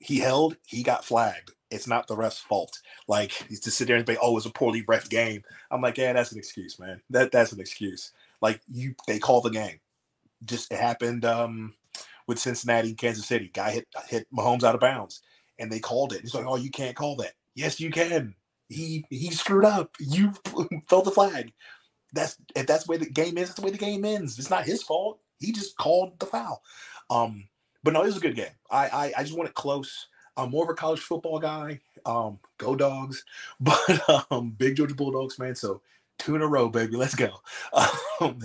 he 0.00 0.18
held, 0.18 0.56
he 0.66 0.82
got 0.82 1.04
flagged. 1.04 1.52
It's 1.70 1.86
not 1.86 2.06
the 2.06 2.16
ref's 2.16 2.38
fault. 2.38 2.78
Like 3.08 3.32
to 3.48 3.70
sit 3.70 3.88
there 3.88 3.96
and 3.96 4.06
say, 4.06 4.16
"Oh, 4.20 4.36
it's 4.36 4.46
a 4.46 4.50
poorly 4.50 4.84
ref 4.86 5.08
game." 5.08 5.42
I'm 5.70 5.80
like, 5.80 5.98
yeah, 5.98 6.12
that's 6.12 6.30
an 6.30 6.38
excuse, 6.38 6.78
man. 6.78 7.00
That 7.10 7.32
that's 7.32 7.52
an 7.52 7.60
excuse. 7.60 8.12
Like 8.40 8.60
you, 8.70 8.94
they 9.08 9.18
call 9.18 9.40
the 9.40 9.50
game. 9.50 9.80
Just 10.44 10.70
it 10.72 10.78
happened 10.78 11.24
um, 11.24 11.74
with 12.28 12.38
Cincinnati, 12.38 12.94
Kansas 12.94 13.26
City. 13.26 13.50
Guy 13.52 13.72
hit 13.72 13.88
hit 14.08 14.26
Mahomes 14.32 14.62
out 14.62 14.74
of 14.74 14.80
bounds, 14.80 15.22
and 15.58 15.72
they 15.72 15.80
called 15.80 16.12
it. 16.12 16.20
He's 16.20 16.34
like, 16.34 16.46
"Oh, 16.46 16.56
you 16.56 16.70
can't 16.70 16.94
call 16.94 17.16
that." 17.16 17.32
Yes, 17.54 17.80
you 17.80 17.90
can. 17.90 18.34
He 18.74 19.04
he 19.10 19.30
screwed 19.30 19.64
up. 19.64 19.94
You 20.00 20.32
felt 20.88 21.04
the 21.04 21.10
flag. 21.10 21.52
That's 22.12 22.36
if 22.54 22.66
that's 22.66 22.84
the 22.84 22.92
way 22.92 22.96
the 22.98 23.10
game 23.10 23.38
is. 23.38 23.48
That's 23.48 23.60
the 23.60 23.64
way 23.64 23.72
the 23.72 23.78
game 23.78 24.04
ends. 24.04 24.38
It's 24.38 24.50
not 24.50 24.64
his 24.66 24.82
fault. 24.82 25.20
He 25.40 25.52
just 25.52 25.76
called 25.76 26.18
the 26.20 26.26
foul. 26.26 26.62
Um, 27.10 27.48
but 27.82 27.92
no, 27.92 28.02
it 28.02 28.06
was 28.06 28.16
a 28.16 28.20
good 28.20 28.36
game. 28.36 28.52
I 28.70 28.88
I, 28.88 29.12
I 29.18 29.22
just 29.24 29.36
want 29.36 29.48
it 29.48 29.54
close. 29.54 30.08
I'm 30.36 30.50
more 30.50 30.64
of 30.64 30.70
a 30.70 30.74
college 30.74 31.00
football 31.00 31.38
guy. 31.38 31.80
Um, 32.04 32.38
go 32.58 32.74
dogs, 32.74 33.24
but 33.60 34.28
um, 34.30 34.50
big 34.50 34.76
Georgia 34.76 34.94
Bulldogs 34.94 35.38
man. 35.38 35.54
So 35.54 35.82
two 36.18 36.34
in 36.36 36.42
a 36.42 36.46
row, 36.46 36.68
baby. 36.68 36.96
Let's 36.96 37.14
go. 37.14 37.40
Um, 38.20 38.38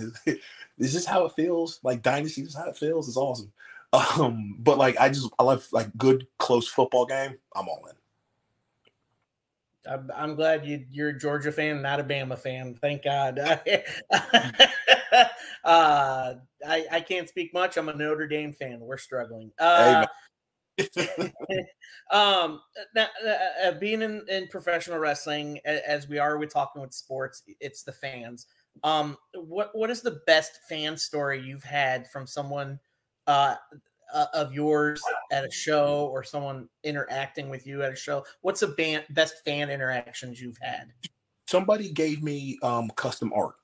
this 0.78 0.94
is 0.96 1.06
how 1.06 1.24
it 1.26 1.32
feels. 1.36 1.78
Like 1.84 2.02
dynasty, 2.02 2.42
this 2.42 2.50
is 2.50 2.56
how 2.56 2.68
it 2.68 2.76
feels. 2.76 3.06
It's 3.06 3.16
awesome. 3.16 3.52
Um, 3.92 4.56
but 4.58 4.78
like 4.78 4.98
I 4.98 5.08
just 5.08 5.30
I 5.38 5.44
love 5.44 5.66
like 5.72 5.96
good 5.96 6.26
close 6.38 6.66
football 6.66 7.06
game. 7.06 7.36
I'm 7.54 7.68
all 7.68 7.86
in. 7.88 7.99
I'm, 9.90 10.10
I'm 10.14 10.34
glad 10.36 10.64
you 10.64 10.84
you're 10.90 11.10
a 11.10 11.18
Georgia 11.18 11.50
fan, 11.50 11.82
not 11.82 12.00
a 12.00 12.04
Bama 12.04 12.38
fan. 12.38 12.76
Thank 12.80 13.04
God. 13.04 13.38
uh, 15.64 15.64
I 15.64 16.86
I 16.90 17.00
can't 17.00 17.28
speak 17.28 17.52
much. 17.52 17.76
I'm 17.76 17.88
a 17.88 17.94
Notre 17.94 18.28
Dame 18.28 18.52
fan. 18.52 18.80
We're 18.80 18.96
struggling. 18.96 19.50
Uh, 19.58 20.06
um, 22.10 22.60
now, 22.94 23.08
uh, 23.26 23.66
uh, 23.66 23.72
being 23.78 24.02
in, 24.02 24.24
in 24.28 24.46
professional 24.48 24.98
wrestling, 24.98 25.58
as 25.64 26.08
we 26.08 26.18
are, 26.18 26.38
we're 26.38 26.46
talking 26.46 26.80
with 26.80 26.94
sports. 26.94 27.42
It's 27.58 27.82
the 27.82 27.92
fans. 27.92 28.46
Um, 28.84 29.16
what 29.34 29.70
what 29.74 29.90
is 29.90 30.00
the 30.00 30.20
best 30.26 30.60
fan 30.68 30.96
story 30.96 31.42
you've 31.42 31.64
had 31.64 32.08
from 32.08 32.26
someone 32.26 32.78
uh, 34.12 34.26
of 34.34 34.52
yours 34.52 35.02
at 35.30 35.44
a 35.44 35.50
show 35.50 36.08
or 36.12 36.22
someone 36.22 36.68
interacting 36.84 37.48
with 37.48 37.66
you 37.66 37.82
at 37.82 37.92
a 37.92 37.96
show? 37.96 38.24
What's 38.42 38.60
the 38.60 39.04
best 39.10 39.44
fan 39.44 39.70
interactions 39.70 40.40
you've 40.40 40.58
had? 40.60 40.92
Somebody 41.46 41.90
gave 41.90 42.22
me 42.22 42.58
um, 42.62 42.90
custom 42.96 43.32
art. 43.34 43.56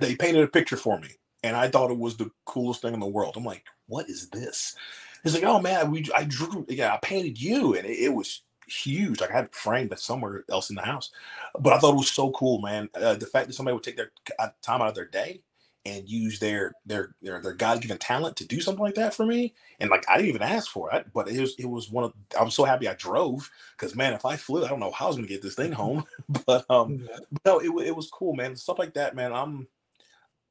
They 0.00 0.16
painted 0.16 0.42
a 0.42 0.48
picture 0.48 0.76
for 0.76 0.98
me, 0.98 1.08
and 1.42 1.56
I 1.56 1.68
thought 1.68 1.90
it 1.90 1.98
was 1.98 2.16
the 2.16 2.30
coolest 2.44 2.82
thing 2.82 2.94
in 2.94 3.00
the 3.00 3.06
world. 3.06 3.34
I'm 3.36 3.44
like, 3.44 3.64
what 3.86 4.08
is 4.08 4.28
this? 4.30 4.74
He's 5.22 5.34
like, 5.34 5.44
oh 5.44 5.60
man, 5.60 5.90
we 5.90 6.06
I 6.14 6.24
drew, 6.24 6.64
yeah, 6.68 6.94
I 6.94 6.98
painted 6.98 7.40
you, 7.40 7.74
and 7.74 7.86
it, 7.86 7.98
it 7.98 8.14
was 8.14 8.42
huge. 8.68 9.20
Like 9.20 9.30
I 9.30 9.36
had 9.36 9.44
it 9.46 9.54
framed 9.54 9.92
somewhere 9.98 10.44
else 10.50 10.70
in 10.70 10.76
the 10.76 10.82
house, 10.82 11.10
but 11.58 11.72
I 11.72 11.78
thought 11.78 11.94
it 11.94 11.98
was 11.98 12.10
so 12.10 12.30
cool, 12.32 12.60
man. 12.60 12.88
Uh, 12.94 13.14
the 13.14 13.26
fact 13.26 13.48
that 13.48 13.54
somebody 13.54 13.74
would 13.74 13.82
take 13.82 13.96
their 13.96 14.12
uh, 14.38 14.50
time 14.62 14.82
out 14.82 14.88
of 14.88 14.94
their 14.94 15.06
day 15.06 15.42
and 15.88 16.08
use 16.08 16.38
their 16.38 16.72
their 16.86 17.14
their, 17.22 17.40
their 17.40 17.54
God 17.54 17.80
given 17.80 17.98
talent 17.98 18.36
to 18.36 18.46
do 18.46 18.60
something 18.60 18.82
like 18.82 18.94
that 18.94 19.14
for 19.14 19.26
me. 19.26 19.54
And 19.80 19.90
like 19.90 20.04
I 20.08 20.16
didn't 20.16 20.30
even 20.30 20.42
ask 20.42 20.70
for 20.70 20.92
it, 20.94 21.06
but 21.12 21.28
it 21.28 21.40
was 21.40 21.54
it 21.58 21.66
was 21.66 21.90
one 21.90 22.04
of 22.04 22.12
I'm 22.38 22.50
so 22.50 22.64
happy 22.64 22.88
I 22.88 22.94
drove 22.94 23.50
because 23.76 23.94
man, 23.94 24.12
if 24.12 24.24
I 24.24 24.36
flew, 24.36 24.64
I 24.64 24.68
don't 24.68 24.80
know 24.80 24.90
how 24.90 25.06
I 25.06 25.08
was 25.08 25.16
gonna 25.16 25.28
get 25.28 25.42
this 25.42 25.54
thing 25.54 25.72
home. 25.72 26.04
but 26.46 26.64
um, 26.70 27.08
no, 27.44 27.58
it 27.58 27.70
it 27.86 27.96
was 27.96 28.10
cool, 28.10 28.34
man. 28.34 28.56
Stuff 28.56 28.78
like 28.78 28.94
that, 28.94 29.14
man. 29.16 29.32
I'm 29.32 29.68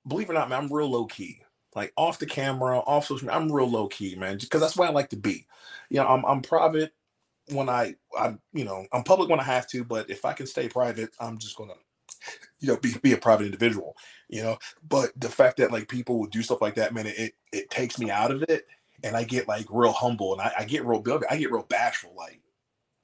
believe 0.08 0.30
it 0.30 0.32
or 0.32 0.36
not, 0.36 0.50
man, 0.50 0.64
I'm 0.64 0.74
real 0.74 0.90
low 0.90 1.06
key. 1.06 1.42
Like 1.76 1.94
off 1.96 2.20
the 2.20 2.26
camera, 2.26 2.80
off 2.80 3.06
social 3.06 3.28
media, 3.28 3.40
I'm 3.40 3.52
real 3.52 3.70
low 3.70 3.88
key, 3.88 4.16
man, 4.16 4.38
because 4.38 4.62
that's 4.62 4.76
where 4.76 4.88
I 4.88 4.92
like 4.92 5.10
to 5.10 5.18
be. 5.18 5.46
You 5.90 5.98
know, 5.98 6.08
I'm 6.08 6.26
I'm 6.26 6.42
private 6.42 6.94
when 7.52 7.70
I 7.70 7.96
I'm 8.18 8.40
you 8.54 8.66
know 8.66 8.86
I'm 8.92 9.04
public 9.04 9.30
when 9.30 9.40
I 9.40 9.44
have 9.44 9.68
to, 9.70 9.84
but 9.84 10.10
if 10.10 10.26
I 10.26 10.34
can 10.34 10.48
stay 10.48 10.68
private, 10.70 11.10
I'm 11.20 11.38
just 11.38 11.58
gonna 11.58 11.74
you 12.59 12.68
know 12.68 12.78
be, 12.78 12.93
be 13.01 13.13
a 13.13 13.18
private 13.18 13.45
individual 13.45 13.95
you 14.30 14.43
know? 14.43 14.57
But 14.88 15.11
the 15.15 15.30
fact 15.30 15.57
that 15.57 15.72
like 15.72 15.88
people 15.88 16.20
would 16.20 16.32
do 16.32 16.43
stuff 16.43 16.61
like 16.61 16.76
that 16.76 16.93
man 16.93 17.07
it 17.07 17.34
it 17.51 17.70
takes 17.70 17.97
me 17.99 18.11
out 18.11 18.32
of 18.32 18.43
it 18.43 18.68
and 19.03 19.15
i 19.15 19.24
get 19.24 19.47
like 19.47 19.68
real 19.70 19.91
humble 19.91 20.34
and 20.34 20.41
i, 20.41 20.51
I 20.59 20.65
get 20.65 20.86
real 20.86 21.03
i 21.30 21.38
get 21.38 21.51
real 21.51 21.63
bashful 21.63 22.13
like 22.18 22.41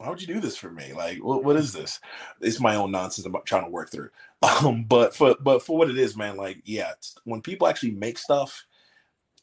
why 0.03 0.09
would 0.09 0.21
you 0.21 0.27
do 0.27 0.41
this 0.41 0.57
for 0.57 0.69
me? 0.69 0.91
Like 0.91 1.23
what, 1.23 1.45
what 1.45 1.55
is 1.55 1.71
this? 1.71 2.01
It's 2.41 2.59
my 2.59 2.75
own 2.75 2.91
nonsense 2.91 3.25
i'm 3.25 3.35
trying 3.45 3.63
to 3.63 3.71
work 3.71 3.91
through. 3.91 4.09
Um 4.43 4.83
but 4.83 5.15
for 5.15 5.37
but 5.39 5.63
for 5.63 5.77
what 5.77 5.89
it 5.89 5.97
is 5.97 6.17
man 6.17 6.35
like 6.35 6.61
yeah 6.65 6.91
when 7.23 7.41
people 7.41 7.65
actually 7.65 7.91
make 7.91 8.17
stuff 8.17 8.65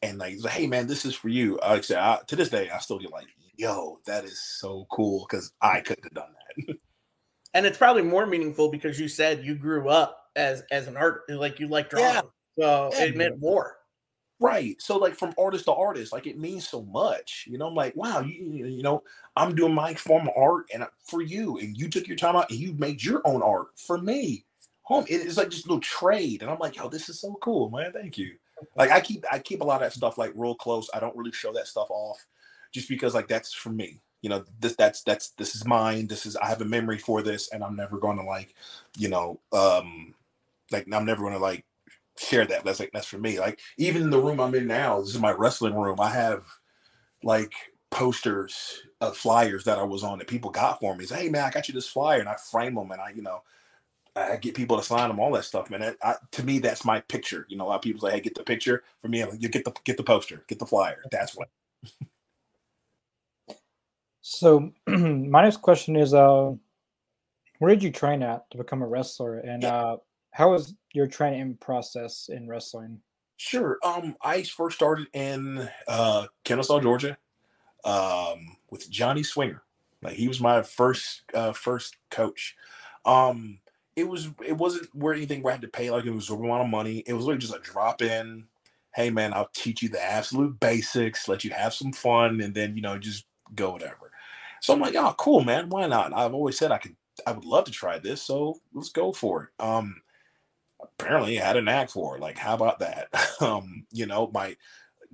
and 0.03 0.19
like 0.19 0.39
hey 0.45 0.67
man 0.67 0.85
this 0.85 1.05
is 1.05 1.15
for 1.15 1.29
you. 1.29 1.57
Like 1.63 1.79
I 1.79 1.81
say 1.81 1.95
I, 1.97 2.19
to 2.27 2.35
this 2.35 2.49
day 2.49 2.69
i 2.69 2.77
still 2.77 2.99
get 2.99 3.11
like 3.11 3.25
yo 3.55 3.99
that 4.05 4.25
is 4.25 4.39
so 4.39 4.85
cool 4.91 5.25
because 5.27 5.53
i 5.59 5.79
couldn't 5.81 6.03
have 6.03 6.13
done 6.13 6.33
that 6.67 6.75
and 7.53 7.65
it's 7.65 7.77
probably 7.77 8.03
more 8.03 8.25
meaningful 8.25 8.69
because 8.69 8.99
you 8.99 9.07
said 9.07 9.43
you 9.43 9.55
grew 9.55 9.89
up 9.89 10.29
as 10.35 10.63
as 10.71 10.87
an 10.87 10.97
art 10.97 11.23
like 11.29 11.59
you 11.59 11.67
like 11.67 11.89
drawing, 11.89 12.05
yeah. 12.05 12.21
so 12.59 12.89
yeah. 12.93 13.03
it 13.05 13.17
meant 13.17 13.39
more. 13.39 13.77
Right. 14.39 14.81
So 14.81 14.97
like 14.97 15.13
from 15.13 15.35
artist 15.37 15.65
to 15.65 15.73
artist, 15.73 16.11
like 16.11 16.25
it 16.25 16.39
means 16.39 16.67
so 16.67 16.81
much. 16.81 17.45
You 17.47 17.59
know, 17.59 17.67
I'm 17.67 17.75
like, 17.75 17.95
wow, 17.95 18.21
you 18.21 18.65
you 18.65 18.81
know, 18.81 19.03
I'm 19.35 19.53
doing 19.53 19.73
my 19.73 19.93
form 19.93 20.27
of 20.27 20.33
art 20.35 20.65
and 20.73 20.83
uh, 20.83 20.87
for 21.05 21.21
you, 21.21 21.57
and 21.59 21.77
you 21.77 21.89
took 21.89 22.07
your 22.07 22.17
time 22.17 22.35
out 22.35 22.49
and 22.49 22.59
you 22.59 22.73
made 22.73 23.03
your 23.03 23.21
own 23.25 23.41
art 23.43 23.67
for 23.75 23.97
me. 23.97 24.45
Home, 24.83 25.05
it's 25.07 25.37
like 25.37 25.49
just 25.49 25.65
a 25.65 25.67
little 25.67 25.81
trade, 25.81 26.41
and 26.41 26.49
I'm 26.49 26.59
like, 26.59 26.75
yo, 26.75 26.89
this 26.89 27.07
is 27.07 27.21
so 27.21 27.37
cool, 27.41 27.69
man. 27.69 27.93
Thank 27.93 28.17
you. 28.17 28.33
Like 28.75 28.89
I 28.91 28.99
keep 28.99 29.25
I 29.31 29.39
keep 29.39 29.61
a 29.61 29.63
lot 29.63 29.75
of 29.75 29.81
that 29.81 29.93
stuff 29.93 30.17
like 30.17 30.31
real 30.35 30.55
close. 30.55 30.89
I 30.93 30.99
don't 30.99 31.15
really 31.15 31.31
show 31.31 31.53
that 31.53 31.67
stuff 31.67 31.87
off, 31.91 32.25
just 32.71 32.89
because 32.89 33.13
like 33.13 33.27
that's 33.27 33.53
for 33.53 33.69
me 33.69 34.01
you 34.21 34.29
know 34.29 34.43
this 34.59 34.75
that's 34.75 35.03
that's 35.03 35.29
this 35.31 35.55
is 35.55 35.65
mine 35.65 36.07
this 36.07 36.25
is 36.25 36.35
i 36.37 36.47
have 36.47 36.61
a 36.61 36.65
memory 36.65 36.97
for 36.97 37.21
this 37.21 37.49
and 37.51 37.63
i'm 37.63 37.75
never 37.75 37.97
going 37.97 38.17
to 38.17 38.23
like 38.23 38.53
you 38.97 39.09
know 39.09 39.39
um 39.53 40.13
like 40.71 40.87
i'm 40.93 41.05
never 41.05 41.21
going 41.21 41.33
to 41.33 41.39
like 41.39 41.65
share 42.17 42.45
that 42.45 42.63
that's 42.63 42.79
like 42.79 42.91
that's 42.93 43.07
for 43.07 43.17
me 43.17 43.39
like 43.39 43.59
even 43.77 44.01
in 44.01 44.09
the 44.09 44.19
room 44.19 44.39
i'm 44.39 44.55
in 44.55 44.67
now 44.67 44.99
this 44.99 45.09
is 45.15 45.19
my 45.19 45.31
wrestling 45.31 45.75
room 45.75 45.99
i 45.99 46.09
have 46.09 46.45
like 47.23 47.53
posters 47.89 48.81
of 49.01 49.17
flyers 49.17 49.63
that 49.65 49.79
i 49.79 49.83
was 49.83 50.03
on 50.03 50.19
that 50.19 50.27
people 50.27 50.51
got 50.51 50.79
for 50.79 50.95
me 50.95 51.05
say 51.05 51.23
hey 51.23 51.29
man 51.29 51.43
i 51.43 51.49
got 51.49 51.67
you 51.67 51.73
this 51.73 51.87
flyer 51.87 52.19
and 52.19 52.29
i 52.29 52.35
frame 52.35 52.75
them 52.75 52.91
and 52.91 53.01
i 53.01 53.09
you 53.11 53.21
know 53.21 53.41
I 54.15 54.35
get 54.37 54.55
people 54.55 54.77
to 54.77 54.83
sign 54.83 55.07
them, 55.07 55.19
all 55.19 55.31
that 55.33 55.45
stuff, 55.45 55.69
man. 55.69 55.95
I, 56.03 56.15
to 56.31 56.43
me, 56.43 56.59
that's 56.59 56.83
my 56.83 56.99
picture. 57.01 57.45
You 57.49 57.57
know, 57.57 57.65
a 57.65 57.69
lot 57.69 57.75
of 57.75 57.81
people 57.81 58.01
say, 58.01 58.11
"Hey, 58.13 58.19
get 58.19 58.35
the 58.35 58.43
picture." 58.43 58.83
For 58.99 59.07
me, 59.07 59.23
like, 59.23 59.41
you 59.41 59.49
get 59.49 59.63
the 59.63 59.73
get 59.85 59.97
the 59.97 60.03
poster, 60.03 60.43
get 60.47 60.59
the 60.59 60.65
flyer. 60.65 61.01
That's 61.11 61.35
what. 61.35 61.49
So 64.21 64.71
my 64.87 65.43
next 65.43 65.57
question 65.57 65.95
is, 65.95 66.13
uh, 66.13 66.51
where 67.59 67.69
did 67.69 67.83
you 67.83 67.91
train 67.91 68.23
at 68.23 68.49
to 68.51 68.57
become 68.57 68.81
a 68.81 68.87
wrestler, 68.87 69.39
and 69.39 69.63
uh, 69.63 69.97
how 70.31 70.51
was 70.51 70.73
your 70.93 71.07
training 71.07 71.57
process 71.59 72.29
in 72.31 72.47
wrestling? 72.47 72.99
Sure. 73.37 73.79
Um, 73.83 74.15
I 74.21 74.43
first 74.43 74.77
started 74.77 75.07
in 75.13 75.67
uh, 75.87 76.27
Kennesaw, 76.43 76.79
Georgia, 76.79 77.17
um, 77.83 78.57
with 78.69 78.89
Johnny 78.89 79.23
Swinger. 79.23 79.63
Like 80.01 80.13
he 80.13 80.27
was 80.27 80.39
my 80.39 80.61
first 80.63 81.23
uh, 81.33 81.51
first 81.51 81.97
coach. 82.09 82.55
Um, 83.05 83.59
it 83.95 84.07
was 84.07 84.29
it 84.45 84.57
wasn't 84.57 84.93
where 84.93 85.13
anything 85.13 85.41
where 85.41 85.51
I 85.51 85.55
had 85.55 85.61
to 85.61 85.67
pay 85.67 85.89
like 85.89 86.05
it 86.05 86.11
was 86.11 86.29
a 86.29 86.33
amount 86.33 86.63
of 86.63 86.69
money. 86.69 87.03
It 87.05 87.13
was 87.13 87.25
really 87.25 87.39
just 87.39 87.55
a 87.55 87.59
drop 87.59 88.01
in. 88.01 88.45
Hey 88.93 89.09
man, 89.09 89.33
I'll 89.33 89.49
teach 89.53 89.81
you 89.81 89.89
the 89.89 90.03
absolute 90.03 90.59
basics, 90.59 91.27
let 91.27 91.43
you 91.43 91.51
have 91.51 91.73
some 91.73 91.93
fun, 91.93 92.41
and 92.41 92.53
then 92.53 92.75
you 92.75 92.81
know 92.81 92.97
just 92.97 93.25
go 93.55 93.71
whatever. 93.71 94.10
So 94.61 94.73
I'm 94.73 94.79
like, 94.79 94.95
oh, 94.95 95.13
cool, 95.17 95.43
man. 95.43 95.69
Why 95.69 95.87
not? 95.87 96.13
I've 96.13 96.33
always 96.33 96.57
said 96.57 96.71
I 96.71 96.77
could, 96.77 96.95
I 97.27 97.31
would 97.33 97.45
love 97.45 97.65
to 97.65 97.71
try 97.71 97.99
this. 97.99 98.21
So 98.21 98.61
let's 98.73 98.89
go 98.89 99.11
for 99.11 99.43
it. 99.43 99.63
Um, 99.63 100.01
apparently 100.81 101.41
I 101.41 101.45
had 101.45 101.57
a 101.57 101.61
knack 101.61 101.89
for 101.89 102.15
it. 102.15 102.21
Like, 102.21 102.37
how 102.37 102.53
about 102.53 102.79
that? 102.79 103.09
um, 103.41 103.85
you 103.91 104.05
know, 104.05 104.29
my 104.33 104.55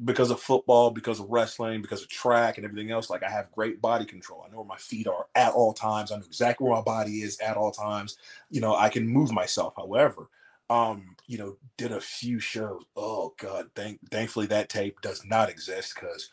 because 0.03 0.29
of 0.29 0.39
football, 0.39 0.91
because 0.91 1.19
of 1.19 1.29
wrestling, 1.29 1.81
because 1.81 2.03
of 2.03 2.09
track 2.09 2.57
and 2.57 2.65
everything 2.65 2.91
else, 2.91 3.09
like 3.09 3.23
I 3.23 3.31
have 3.31 3.51
great 3.51 3.81
body 3.81 4.05
control. 4.05 4.45
I 4.45 4.51
know 4.51 4.57
where 4.57 4.65
my 4.65 4.77
feet 4.77 5.07
are 5.07 5.25
at 5.33 5.53
all 5.53 5.73
times. 5.73 6.11
I 6.11 6.17
know 6.17 6.25
exactly 6.25 6.65
where 6.65 6.75
my 6.75 6.83
body 6.83 7.21
is 7.21 7.39
at 7.39 7.57
all 7.57 7.71
times. 7.71 8.17
You 8.51 8.61
know, 8.61 8.75
I 8.75 8.89
can 8.89 9.07
move 9.07 9.31
myself. 9.31 9.73
However, 9.75 10.29
um, 10.69 11.15
you 11.25 11.37
know, 11.37 11.57
did 11.77 11.91
a 11.91 12.01
few 12.01 12.39
shows. 12.39 12.83
Oh 12.95 13.33
God, 13.39 13.69
thank 13.75 13.99
thankfully 14.11 14.45
that 14.47 14.69
tape 14.69 15.01
does 15.01 15.25
not 15.25 15.49
exist 15.49 15.95
because 15.95 16.29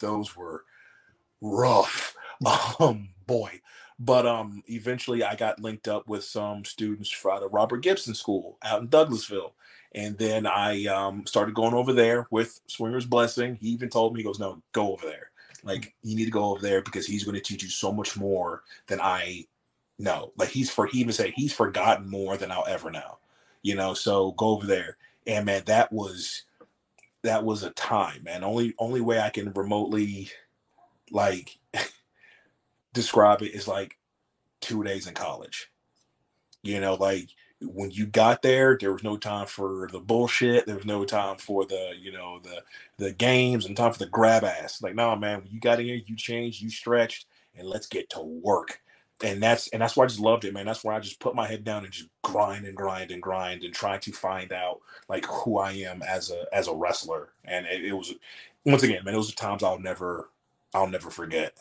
those 0.00 0.34
were 0.34 0.64
rough. 1.42 2.16
Um, 2.80 3.10
boy. 3.28 3.60
But 4.00 4.26
um, 4.26 4.64
eventually, 4.66 5.22
I 5.22 5.36
got 5.36 5.60
linked 5.60 5.86
up 5.86 6.08
with 6.08 6.24
some 6.24 6.64
students 6.64 7.08
from 7.08 7.40
the 7.40 7.48
Robert 7.48 7.82
Gibson 7.82 8.14
School 8.16 8.58
out 8.64 8.80
in 8.80 8.88
Douglasville, 8.88 9.52
and 9.94 10.18
then 10.18 10.44
I 10.44 10.86
um, 10.86 11.24
started 11.24 11.54
going 11.54 11.72
over 11.72 11.92
there 11.92 12.26
with 12.32 12.58
Swinger's 12.66 13.06
Blessing. 13.06 13.58
He 13.60 13.68
even 13.68 13.90
told 13.90 14.12
me, 14.12 14.20
he 14.20 14.24
goes, 14.24 14.40
"No, 14.40 14.60
go 14.72 14.92
over 14.92 15.06
there. 15.06 15.30
Like 15.62 15.94
you 16.02 16.16
need 16.16 16.24
to 16.24 16.30
go 16.30 16.46
over 16.46 16.60
there 16.60 16.82
because 16.82 17.06
he's 17.06 17.24
going 17.24 17.36
to 17.36 17.40
teach 17.40 17.62
you 17.62 17.68
so 17.68 17.92
much 17.92 18.16
more 18.16 18.62
than 18.88 19.00
I 19.00 19.46
know. 19.98 20.32
Like 20.36 20.48
he's 20.48 20.70
for 20.70 20.86
he 20.86 20.98
even 20.98 21.12
said 21.12 21.32
he's 21.36 21.52
forgotten 21.52 22.10
more 22.10 22.36
than 22.36 22.50
I'll 22.50 22.66
ever 22.66 22.90
know. 22.90 23.18
You 23.62 23.76
know, 23.76 23.94
so 23.94 24.32
go 24.32 24.48
over 24.48 24.66
there. 24.66 24.96
And 25.26 25.46
man, 25.46 25.62
that 25.66 25.92
was 25.92 26.42
that 27.22 27.44
was 27.44 27.62
a 27.62 27.70
time, 27.70 28.24
man. 28.24 28.42
Only 28.42 28.74
only 28.78 29.00
way 29.00 29.20
I 29.20 29.30
can 29.30 29.52
remotely 29.52 30.30
like 31.12 31.58
describe 32.92 33.42
it 33.42 33.54
is 33.54 33.68
like 33.68 33.98
two 34.60 34.82
days 34.82 35.06
in 35.06 35.14
college. 35.14 35.70
You 36.62 36.80
know, 36.80 36.94
like 36.94 37.30
when 37.60 37.90
you 37.90 38.06
got 38.06 38.42
there, 38.42 38.76
there 38.78 38.92
was 38.92 39.04
no 39.04 39.16
time 39.16 39.46
for 39.46 39.88
the 39.90 40.00
bullshit. 40.00 40.66
There 40.66 40.76
was 40.76 40.84
no 40.84 41.04
time 41.04 41.36
for 41.38 41.66
the, 41.66 41.92
you 42.00 42.12
know, 42.12 42.40
the 42.40 42.62
the 42.98 43.12
games 43.12 43.66
and 43.66 43.76
time 43.76 43.92
for 43.92 43.98
the 43.98 44.06
grab 44.06 44.44
ass. 44.44 44.82
Like, 44.82 44.94
no, 44.94 45.14
man, 45.16 45.42
when 45.42 45.52
you 45.52 45.60
got 45.60 45.80
in 45.80 45.86
here, 45.86 46.00
you 46.06 46.16
changed, 46.16 46.62
you 46.62 46.70
stretched, 46.70 47.26
and 47.56 47.68
let's 47.68 47.86
get 47.86 48.10
to 48.10 48.22
work. 48.22 48.80
And 49.24 49.42
that's 49.42 49.68
and 49.68 49.80
that's 49.82 49.96
why 49.96 50.04
I 50.04 50.08
just 50.08 50.20
loved 50.20 50.44
it, 50.44 50.54
man. 50.54 50.66
That's 50.66 50.82
why 50.82 50.96
I 50.96 51.00
just 51.00 51.20
put 51.20 51.34
my 51.34 51.46
head 51.46 51.64
down 51.64 51.84
and 51.84 51.92
just 51.92 52.08
grind 52.22 52.64
and 52.66 52.76
grind 52.76 53.10
and 53.10 53.22
grind 53.22 53.62
and 53.62 53.74
try 53.74 53.98
to 53.98 54.12
find 54.12 54.52
out 54.52 54.80
like 55.08 55.24
who 55.26 55.58
I 55.58 55.72
am 55.72 56.02
as 56.02 56.30
a 56.30 56.44
as 56.52 56.66
a 56.68 56.74
wrestler. 56.74 57.30
And 57.44 57.66
it, 57.66 57.84
it 57.84 57.92
was 57.92 58.14
once 58.64 58.82
again, 58.82 59.04
man, 59.04 59.14
those 59.14 59.30
are 59.32 59.36
times 59.36 59.62
I'll 59.62 59.78
never 59.78 60.30
I'll 60.74 60.86
never 60.86 61.10
forget. 61.10 61.56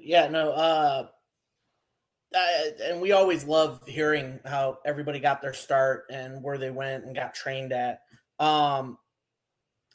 Yeah, 0.00 0.28
no, 0.28 0.52
uh, 0.52 1.08
I, 2.34 2.70
and 2.82 3.00
we 3.00 3.12
always 3.12 3.44
love 3.44 3.80
hearing 3.86 4.38
how 4.44 4.78
everybody 4.84 5.18
got 5.18 5.40
their 5.42 5.54
start 5.54 6.04
and 6.10 6.42
where 6.42 6.58
they 6.58 6.70
went 6.70 7.04
and 7.04 7.14
got 7.14 7.34
trained 7.34 7.72
at. 7.72 8.02
Um, 8.38 8.98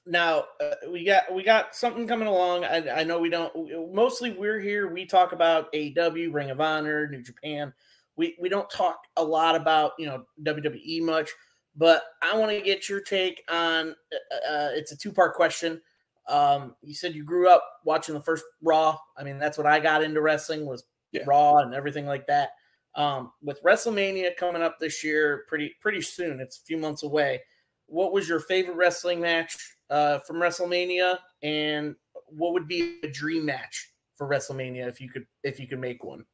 now 0.05 0.45
uh, 0.61 0.89
we 0.91 1.05
got 1.05 1.33
we 1.33 1.43
got 1.43 1.75
something 1.75 2.07
coming 2.07 2.27
along. 2.27 2.65
I, 2.65 3.01
I 3.01 3.03
know 3.03 3.19
we 3.19 3.29
don't. 3.29 3.93
Mostly, 3.93 4.31
we're 4.31 4.59
here. 4.59 4.91
We 4.91 5.05
talk 5.05 5.31
about 5.31 5.71
AEW, 5.73 6.33
Ring 6.33 6.49
of 6.49 6.59
Honor, 6.59 7.07
New 7.07 7.21
Japan. 7.21 7.73
We 8.15 8.35
we 8.39 8.49
don't 8.49 8.69
talk 8.69 8.99
a 9.15 9.23
lot 9.23 9.55
about 9.55 9.93
you 9.97 10.07
know 10.07 10.25
WWE 10.43 11.01
much, 11.03 11.29
but 11.75 12.03
I 12.21 12.37
want 12.37 12.51
to 12.51 12.61
get 12.61 12.89
your 12.89 13.01
take 13.01 13.43
on. 13.49 13.95
Uh, 14.11 14.51
uh 14.51 14.69
it's 14.73 14.91
a 14.91 14.97
two 14.97 15.11
part 15.11 15.35
question. 15.35 15.81
Um, 16.27 16.75
you 16.81 16.93
said 16.93 17.15
you 17.15 17.23
grew 17.23 17.49
up 17.49 17.63
watching 17.83 18.13
the 18.13 18.21
first 18.21 18.45
Raw. 18.61 18.97
I 19.17 19.23
mean, 19.23 19.39
that's 19.39 19.57
what 19.57 19.67
I 19.67 19.79
got 19.79 20.03
into 20.03 20.21
wrestling 20.21 20.65
was 20.65 20.83
yeah. 21.11 21.23
Raw 21.25 21.57
and 21.57 21.73
everything 21.73 22.05
like 22.05 22.27
that. 22.27 22.51
Um, 22.95 23.31
with 23.41 23.61
WrestleMania 23.63 24.35
coming 24.37 24.61
up 24.61 24.79
this 24.79 25.03
year, 25.03 25.45
pretty 25.47 25.73
pretty 25.81 26.01
soon. 26.01 26.39
It's 26.39 26.59
a 26.59 26.63
few 26.63 26.77
months 26.77 27.03
away. 27.03 27.41
What 27.87 28.13
was 28.13 28.29
your 28.29 28.39
favorite 28.39 28.77
wrestling 28.77 29.19
match 29.19 29.57
uh, 29.89 30.19
from 30.19 30.37
WrestleMania, 30.37 31.17
and 31.41 31.95
what 32.27 32.53
would 32.53 32.67
be 32.67 32.99
a 33.03 33.07
dream 33.07 33.45
match 33.45 33.91
for 34.15 34.29
WrestleMania 34.29 34.87
if 34.87 35.01
you 35.01 35.09
could 35.09 35.25
if 35.43 35.59
you 35.59 35.67
could 35.67 35.79
make 35.79 36.03
one? 36.03 36.25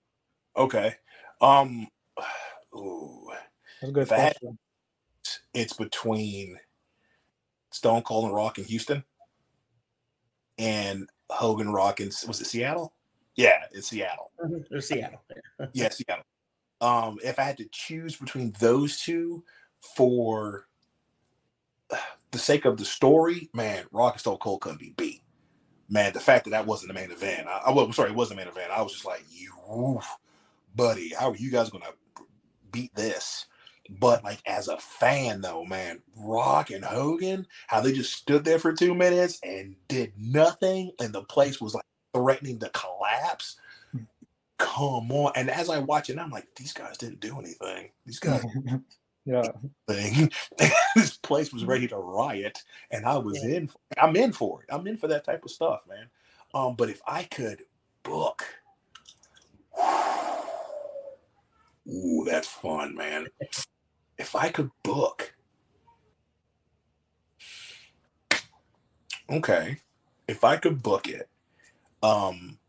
Okay. 0.57 0.95
Um. 1.41 1.87
Ooh. 2.75 3.31
That's 3.81 3.89
a 3.89 3.93
good 3.93 4.07
question. 4.07 4.59
It's 5.53 5.73
between 5.73 6.57
Stone 7.71 8.03
Cold 8.03 8.25
and 8.25 8.33
Rock 8.33 8.57
in 8.57 8.65
Houston 8.65 9.03
and 10.57 11.09
Hogan 11.29 11.71
Rock 11.71 11.99
in 11.99 12.07
was 12.27 12.41
it 12.41 12.45
Seattle? 12.45 12.93
Yeah, 13.35 13.63
it's 13.71 13.87
Seattle. 13.87 14.31
Mm-hmm. 14.43 14.79
Seattle. 14.79 15.23
yeah, 15.73 15.89
Seattle. 15.89 16.25
Um, 16.81 17.17
if 17.23 17.39
I 17.39 17.43
had 17.43 17.57
to 17.57 17.67
choose 17.71 18.15
between 18.15 18.53
those 18.59 18.99
two 18.99 19.43
for 19.95 20.67
the 22.31 22.37
sake 22.37 22.65
of 22.65 22.77
the 22.77 22.85
story, 22.85 23.49
man, 23.53 23.85
Rock 23.91 24.13
and 24.13 24.21
Stone 24.21 24.37
Cold 24.37 24.61
couldn't 24.61 24.79
be 24.79 24.93
beat. 24.97 25.21
Man, 25.89 26.13
the 26.13 26.19
fact 26.19 26.43
that 26.45 26.51
that 26.51 26.67
wasn't 26.67 26.89
the 26.89 26.99
main 26.99 27.11
event, 27.11 27.47
I, 27.47 27.63
I 27.67 27.71
was 27.71 27.95
sorry, 27.95 28.11
it 28.11 28.15
wasn't 28.15 28.39
the 28.39 28.45
main 28.45 28.53
event. 28.53 28.71
I 28.71 28.81
was 28.81 28.93
just 28.93 29.05
like, 29.05 29.23
you, 29.29 29.99
buddy, 30.75 31.13
how 31.17 31.31
are 31.31 31.35
you 31.35 31.49
guys 31.49 31.69
gonna 31.69 31.85
beat 32.71 32.93
this? 32.93 33.47
But 33.89 34.23
like 34.23 34.39
as 34.45 34.67
a 34.67 34.77
fan 34.77 35.41
though, 35.41 35.65
man, 35.65 36.01
Rock 36.15 36.69
and 36.69 36.85
Hogan, 36.85 37.47
how 37.67 37.81
they 37.81 37.91
just 37.91 38.13
stood 38.13 38.45
there 38.45 38.59
for 38.59 38.71
two 38.71 38.93
minutes 38.93 39.39
and 39.43 39.75
did 39.87 40.13
nothing, 40.17 40.91
and 40.99 41.11
the 41.11 41.23
place 41.23 41.59
was 41.59 41.73
like 41.73 41.85
threatening 42.13 42.59
to 42.59 42.69
collapse. 42.69 43.57
Come 44.59 45.11
on. 45.11 45.31
And 45.35 45.49
as 45.49 45.69
I 45.69 45.79
watch 45.79 46.09
it, 46.09 46.19
I'm 46.19 46.29
like, 46.29 46.47
these 46.55 46.73
guys 46.73 46.97
didn't 46.97 47.21
do 47.21 47.39
anything. 47.39 47.89
These 48.05 48.19
guys 48.19 48.43
yeah. 49.25 49.47
Thing. 49.87 50.31
this 50.95 51.17
place 51.17 51.51
was 51.51 51.65
ready 51.65 51.87
to 51.87 51.97
riot, 51.97 52.61
and 52.91 53.05
I 53.05 53.17
was 53.17 53.43
yeah. 53.43 53.57
in. 53.57 53.71
I'm 53.99 54.15
in 54.15 54.33
for 54.33 54.61
it. 54.61 54.69
I'm 54.71 54.85
in 54.85 54.97
for 54.97 55.07
that 55.07 55.23
type 55.23 55.43
of 55.45 55.51
stuff, 55.51 55.81
man. 55.87 56.09
Um, 56.53 56.75
but 56.75 56.89
if 56.89 57.01
I 57.07 57.23
could 57.23 57.63
book, 58.03 58.45
ooh, 61.87 62.23
that's 62.25 62.47
fun, 62.47 62.95
man 62.95 63.27
if 64.19 64.35
I 64.35 64.49
could 64.49 64.69
book, 64.83 65.33
okay, 69.29 69.77
if 70.27 70.43
I 70.43 70.57
could 70.57 70.83
book 70.83 71.07
it, 71.07 71.29
um, 72.03 72.59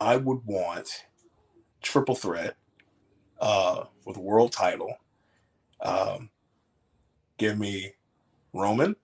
I 0.00 0.16
would 0.16 0.44
want 0.46 1.04
triple 1.82 2.14
threat 2.16 2.56
uh, 3.40 3.84
for 4.02 4.14
the 4.14 4.20
world 4.20 4.52
title. 4.52 4.96
Um, 5.82 6.30
give 7.36 7.58
me 7.58 7.92
Roman. 8.54 8.96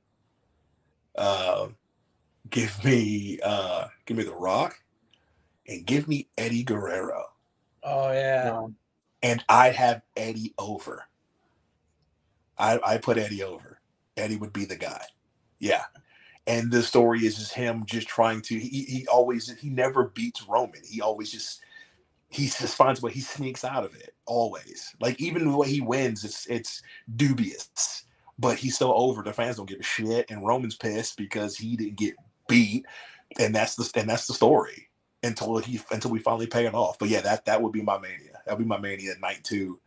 Uh, 1.17 1.69
give 2.49 2.83
me 2.85 3.39
uh, 3.45 3.89
give 4.07 4.17
me 4.17 4.23
The 4.25 4.35
Rock, 4.35 4.81
and 5.67 5.85
give 5.85 6.09
me 6.09 6.29
Eddie 6.39 6.63
Guerrero. 6.65 7.25
Oh 7.83 8.13
yeah. 8.13 8.67
And 9.23 9.45
I'd 9.49 9.75
have 9.75 10.03
Eddie 10.17 10.55
over. 10.59 11.05
I, 12.59 12.79
I 12.85 12.99
put 12.99 13.19
Eddie 13.19 13.43
over. 13.43 13.81
Eddie 14.17 14.37
would 14.37 14.53
be 14.53 14.65
the 14.65 14.77
guy. 14.77 15.03
Yeah. 15.59 15.85
And 16.47 16.71
the 16.71 16.83
story 16.83 17.21
is 17.21 17.37
just 17.37 17.55
him 17.55 17.85
just 17.87 18.09
trying 18.09 18.41
to 18.43 18.59
he, 18.59 18.85
he 18.85 19.07
always 19.07 19.55
he 19.59 19.69
never 19.69 20.05
beats 20.09 20.43
Roman. 20.43 20.81
He 20.85 21.01
always 21.01 21.31
just 21.31 21.61
he 22.31 22.45
just 22.45 22.77
finds 22.77 23.03
a 23.03 23.07
way 23.07 23.13
he 23.13 23.21
sneaks 23.21 23.65
out 23.65 23.85
of 23.85 23.95
it 23.95 24.15
always. 24.27 24.95
Like 25.01 25.21
even 25.21 25.51
the 25.51 25.57
way 25.57 25.69
he 25.69 25.81
wins, 25.81 26.25
it's 26.25 26.47
it's 26.47 26.83
dubious. 27.17 28.05
But 28.39 28.59
he's 28.59 28.79
so 28.79 28.95
over. 28.95 29.23
The 29.23 29.33
fans 29.33 29.57
don't 29.57 29.69
give 29.69 29.81
a 29.81 29.83
shit, 29.83 30.31
and 30.31 30.47
Roman's 30.47 30.77
pissed 30.77 31.17
because 31.17 31.57
he 31.57 31.77
didn't 31.77 31.97
get 31.97 32.15
beat, 32.49 32.87
and 33.39 33.55
that's 33.55 33.75
the 33.75 33.91
and 33.99 34.09
that's 34.09 34.27
the 34.27 34.35
story 34.35 34.89
until 35.23 35.59
he 35.59 35.81
until 35.91 36.11
we 36.11 36.21
finally 36.21 36.47
pay 36.47 36.67
it 36.67 36.75
off. 36.75 36.99
But 36.99 37.09
yeah, 37.09 37.21
that 37.23 37.45
that 37.47 37.61
would 37.61 37.73
be 37.73 37.83
my 37.83 37.99
mania. 37.99 38.41
That'd 38.45 38.61
be 38.61 38.65
my 38.65 38.79
mania 38.79 39.15
night 39.21 39.43
two. 39.43 39.81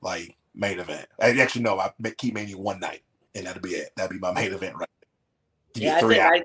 Like 0.00 0.36
main 0.58 0.80
event. 0.80 1.08
I 1.20 1.30
actually 1.38 1.62
no, 1.62 1.78
I 1.78 1.92
keep 2.18 2.34
Mania 2.34 2.58
one 2.58 2.80
night, 2.80 3.02
and 3.34 3.46
that'll 3.46 3.62
be 3.62 3.70
it. 3.70 3.90
That'll 3.96 4.12
be 4.12 4.18
my 4.18 4.32
main 4.32 4.52
event, 4.52 4.76
right? 4.76 4.88
yeah, 5.74 5.96
I 5.96 6.00
think 6.00 6.20
I, 6.20 6.42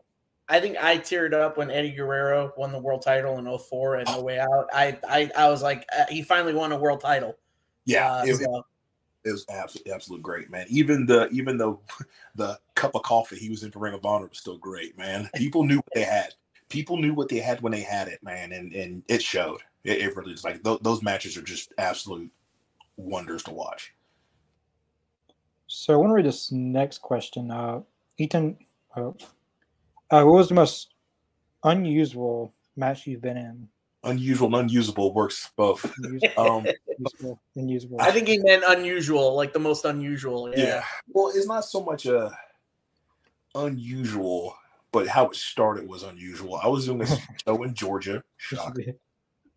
I, 0.50 0.60
think 0.60 0.78
I 0.78 0.98
teared 0.98 1.34
up 1.34 1.58
when 1.58 1.72
Eddie 1.72 1.92
Guerrero 1.92 2.54
won 2.58 2.72
the 2.72 2.80
world 2.80 3.02
title 3.02 3.38
in 3.40 3.58
04 3.58 3.96
and 3.96 4.08
No 4.08 4.22
Way 4.22 4.40
Out. 4.40 4.68
I, 4.74 4.98
I, 5.08 5.32
I 5.36 5.50
was 5.50 5.64
like, 5.64 5.86
uh, 5.98 6.06
he 6.10 6.22
finally 6.22 6.54
won 6.54 6.72
a 6.72 6.78
world 6.78 7.02
title. 7.02 7.36
Yeah, 7.86 8.14
uh, 8.14 8.24
it, 8.26 8.36
so. 8.36 8.66
it, 9.26 9.32
was 9.32 9.46
absolutely, 9.50 9.92
absolute 9.92 10.22
great, 10.22 10.50
man. 10.50 10.66
Even 10.70 11.06
the 11.06 11.28
even 11.30 11.58
though 11.58 11.82
the 12.36 12.60
cup 12.76 12.96
of 12.96 13.04
coffee 13.04 13.38
he 13.38 13.50
was 13.50 13.64
in 13.64 13.72
for 13.72 13.80
Ring 13.80 13.94
of 13.94 14.06
Honor 14.06 14.28
was 14.28 14.38
still 14.38 14.58
great, 14.58 14.98
man. 14.98 15.30
People 15.36 15.64
knew 15.64 15.78
what 15.78 15.94
they 15.94 16.04
had. 16.04 16.34
People 16.70 16.98
knew 16.98 17.14
what 17.14 17.30
they 17.30 17.40
had 17.40 17.62
when 17.62 17.72
they 17.72 17.82
had 17.82 18.08
it, 18.08 18.24
man, 18.24 18.54
and 18.54 18.74
and 18.74 19.04
it 19.08 19.22
showed. 19.22 19.62
It, 19.84 19.98
it 20.00 20.16
really 20.16 20.34
is 20.34 20.46
like 20.46 20.64
th- 20.64 20.80
those 20.82 21.02
matches 21.02 21.36
are 21.36 21.42
just 21.42 21.74
absolute 21.78 22.32
wonders 22.96 23.44
to 23.44 23.52
watch. 23.52 23.94
So 25.76 25.92
I 25.92 25.98
want 25.98 26.12
to 26.12 26.14
read 26.14 26.26
this 26.26 26.52
next 26.52 27.00
question. 27.00 27.50
Uh, 27.50 27.82
Ethan, 28.20 28.58
uh, 28.96 29.10
uh, 30.12 30.24
what 30.24 30.26
was 30.26 30.48
the 30.48 30.54
most 30.54 30.94
unusual 31.64 32.54
match 32.76 33.08
you've 33.08 33.24
been 33.24 33.38
in? 33.38 33.68
Unusual 34.04 34.56
and 34.56 34.70
unusable 34.70 35.16
works 35.16 35.50
both. 35.56 35.84
um, 36.38 36.68
useful, 37.00 37.42
unusable. 37.56 38.00
I 38.00 38.12
think 38.12 38.28
he 38.28 38.38
meant 38.38 38.64
unusual, 38.68 39.36
like 39.36 39.52
the 39.52 39.60
most 39.60 39.84
unusual. 39.84 40.52
Yeah. 40.56 40.64
yeah. 40.64 40.84
Well, 41.08 41.32
it's 41.34 41.48
not 41.48 41.66
so 41.66 41.84
much 41.84 42.06
a 42.06 42.32
unusual, 43.56 44.56
but 44.92 45.08
how 45.08 45.26
it 45.26 45.36
started 45.36 45.88
was 45.88 46.04
unusual. 46.04 46.54
I 46.56 46.68
was 46.68 46.86
doing 46.86 47.02
a 47.02 47.08
show 47.48 47.64
in 47.64 47.74
Georgia, 47.74 48.24
shock, 48.38 48.78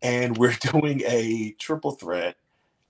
and 0.01 0.35
we're 0.35 0.57
doing 0.71 1.03
a 1.05 1.55
triple 1.59 1.91
threat 1.91 2.37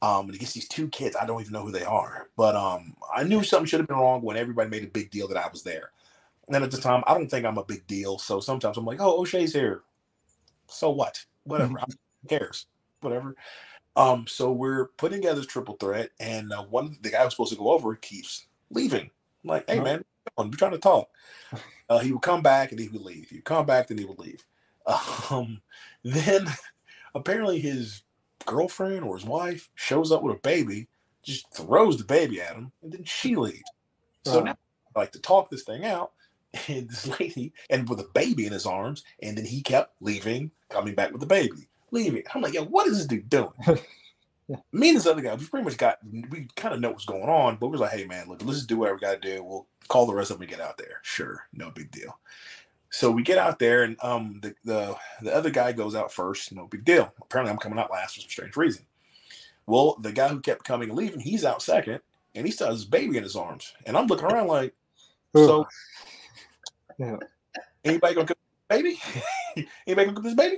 um, 0.02 0.30
and 0.30 0.40
gets 0.40 0.54
these 0.54 0.68
two 0.68 0.88
kids. 0.90 1.16
I 1.20 1.26
don't 1.26 1.42
even 1.42 1.54
know 1.54 1.64
who 1.64 1.72
they 1.72 1.84
are, 1.84 2.30
but 2.36 2.56
um, 2.56 2.96
I 3.14 3.24
knew 3.24 3.44
something 3.44 3.66
should 3.66 3.80
have 3.80 3.88
been 3.88 3.98
wrong 3.98 4.22
when 4.22 4.38
everybody 4.38 4.70
made 4.70 4.84
a 4.84 4.88
big 4.88 5.10
deal 5.12 5.28
that 5.28 5.38
I 5.38 5.50
was 5.50 5.64
there. 5.64 5.92
And 6.48 6.56
at 6.56 6.72
the 6.72 6.78
time, 6.78 7.04
I 7.08 7.14
don't 7.14 7.30
think 7.30 7.46
I'm 7.46 7.58
a 7.58 7.64
big 7.64 7.86
deal. 7.88 8.18
So 8.20 8.40
sometimes 8.40 8.78
I'm 8.78 8.86
like, 8.86 9.02
oh, 9.02 9.20
O'Shay's 9.20 9.54
here. 9.54 9.82
So 10.68 10.90
what? 10.92 11.26
Whatever. 11.44 11.80
Who 12.22 12.28
cares? 12.28 12.68
Whatever. 13.02 13.36
Um, 13.96 14.28
so 14.28 14.52
we're 14.52 14.86
putting 14.98 15.22
together 15.22 15.42
this 15.42 15.48
triple 15.48 15.76
threat, 15.76 16.12
and 16.20 16.54
uh, 16.54 16.64
one 16.64 16.96
the 17.02 17.10
guy 17.10 17.24
who's 17.24 17.34
supposed 17.34 17.52
to 17.52 17.58
go 17.58 17.72
over 17.72 17.96
keeps 17.96 18.46
leaving. 18.70 19.10
I'm 19.44 19.48
like, 19.50 19.68
hey 19.68 19.80
man, 19.80 20.06
I'm 20.38 20.52
trying 20.52 20.72
to 20.72 20.78
talk. 20.78 21.10
Uh, 21.90 22.00
he 22.00 22.12
would 22.12 22.22
come 22.22 22.42
back 22.42 22.72
and 22.72 22.82
he 22.82 22.90
would 22.90 23.02
leave. 23.02 23.30
He'd 23.30 23.46
come 23.46 23.66
back, 23.66 23.88
then 23.88 23.98
he 23.98 24.04
would 24.04 24.20
leave. 24.20 24.46
Um, 25.32 25.62
then 26.04 26.46
apparently 27.16 27.62
his 27.62 28.04
girlfriend 28.48 29.04
or 29.04 29.16
his 29.16 29.26
wife 29.26 29.70
shows 29.76 30.12
up 30.12 30.24
with 30.24 30.38
a 30.38 30.40
baby, 30.40 30.88
just 31.24 31.54
throws 31.54 31.98
the 31.98 32.06
baby 32.06 32.42
at 32.42 32.56
him, 32.56 32.72
and 32.82 32.92
then 32.92 33.04
she 33.04 33.36
leaves. 33.36 33.70
So 34.26 34.40
now 34.40 34.58
I 34.96 35.00
like 35.00 35.12
to 35.12 35.22
talk 35.22 35.50
this 35.50 35.64
thing 35.64 35.86
out. 35.86 36.12
And 36.70 36.90
this 36.90 37.20
lady, 37.20 37.54
and 37.70 37.88
with 37.88 38.00
a 38.00 38.08
baby 38.16 38.48
in 38.48 38.54
his 38.54 38.66
arms, 38.66 39.04
and 39.22 39.38
then 39.38 39.46
he 39.46 39.62
kept 39.62 39.94
leaving, 40.02 40.50
coming 40.70 40.96
back 40.96 41.12
with 41.12 41.20
the 41.20 41.28
baby, 41.28 41.68
leaving. 41.92 42.24
I'm 42.34 42.42
like, 42.42 42.54
yo, 42.54 42.64
what 42.64 42.88
is 42.88 42.98
this 42.98 43.06
dude 43.06 43.30
doing? 43.30 43.52
Yeah. 44.50 44.56
Me 44.72 44.90
and 44.90 44.98
this 44.98 45.06
other 45.06 45.22
guy, 45.22 45.36
we 45.36 45.46
pretty 45.46 45.66
much 45.66 45.78
got, 45.78 45.98
we 46.30 46.48
kind 46.56 46.74
of 46.74 46.80
know 46.80 46.92
what's 46.92 47.04
going 47.04 47.28
on, 47.28 47.58
but 47.58 47.68
we 47.68 47.72
was 47.72 47.82
like, 47.82 47.92
hey 47.92 48.06
man, 48.06 48.30
look, 48.30 48.42
let's 48.44 48.60
just 48.60 48.70
do 48.70 48.78
whatever 48.78 48.96
we 48.96 49.02
got 49.02 49.22
to 49.22 49.36
do. 49.36 49.44
We'll 49.44 49.68
call 49.90 50.06
the 50.06 50.14
rest 50.14 50.32
of 50.32 50.38
them 50.38 50.44
and 50.44 50.52
get 50.52 50.62
out 50.62 50.78
there. 50.78 51.02
Sure, 51.04 51.46
no 51.52 51.70
big 51.70 51.92
deal. 51.92 52.18
So 52.98 53.12
we 53.12 53.22
get 53.22 53.38
out 53.38 53.60
there, 53.60 53.84
and 53.84 53.96
um, 54.02 54.40
the 54.42 54.56
the 54.66 54.98
the 55.22 55.32
other 55.32 55.52
guy 55.52 55.72
goes 55.72 55.94
out 55.94 56.12
first. 56.12 56.52
No 56.52 56.66
big 56.66 56.84
deal. 56.84 57.14
Apparently, 57.22 57.52
I'm 57.52 57.60
coming 57.60 57.78
out 57.78 57.92
last 57.92 58.16
for 58.16 58.22
some 58.22 58.30
strange 58.32 58.58
reason. 58.58 58.88
Well, 59.68 59.98
the 60.02 60.12
guy 60.12 60.30
who 60.30 60.40
kept 60.40 60.64
coming 60.64 60.90
and 60.90 60.98
leaving, 60.98 61.20
he's 61.20 61.46
out 61.46 61.62
second, 61.62 62.00
and 62.34 62.48
he 62.48 62.52
still 62.52 62.70
has 62.70 62.78
his 62.78 62.86
baby 62.86 63.16
in 63.18 63.22
his 63.22 63.36
arms, 63.36 63.76
and 63.86 63.96
I'm 63.96 64.08
looking 64.08 64.26
around 64.26 64.48
like, 64.48 64.74
so 65.36 65.68
Yeah. 66.98 67.18
anybody 67.86 68.16
gonna 68.16 68.26
cook 68.26 68.40
this 68.40 68.78
baby? 68.82 69.00
anybody 69.86 70.06
gonna 70.06 70.14
cook 70.16 70.24
this 70.24 70.34
baby? 70.34 70.58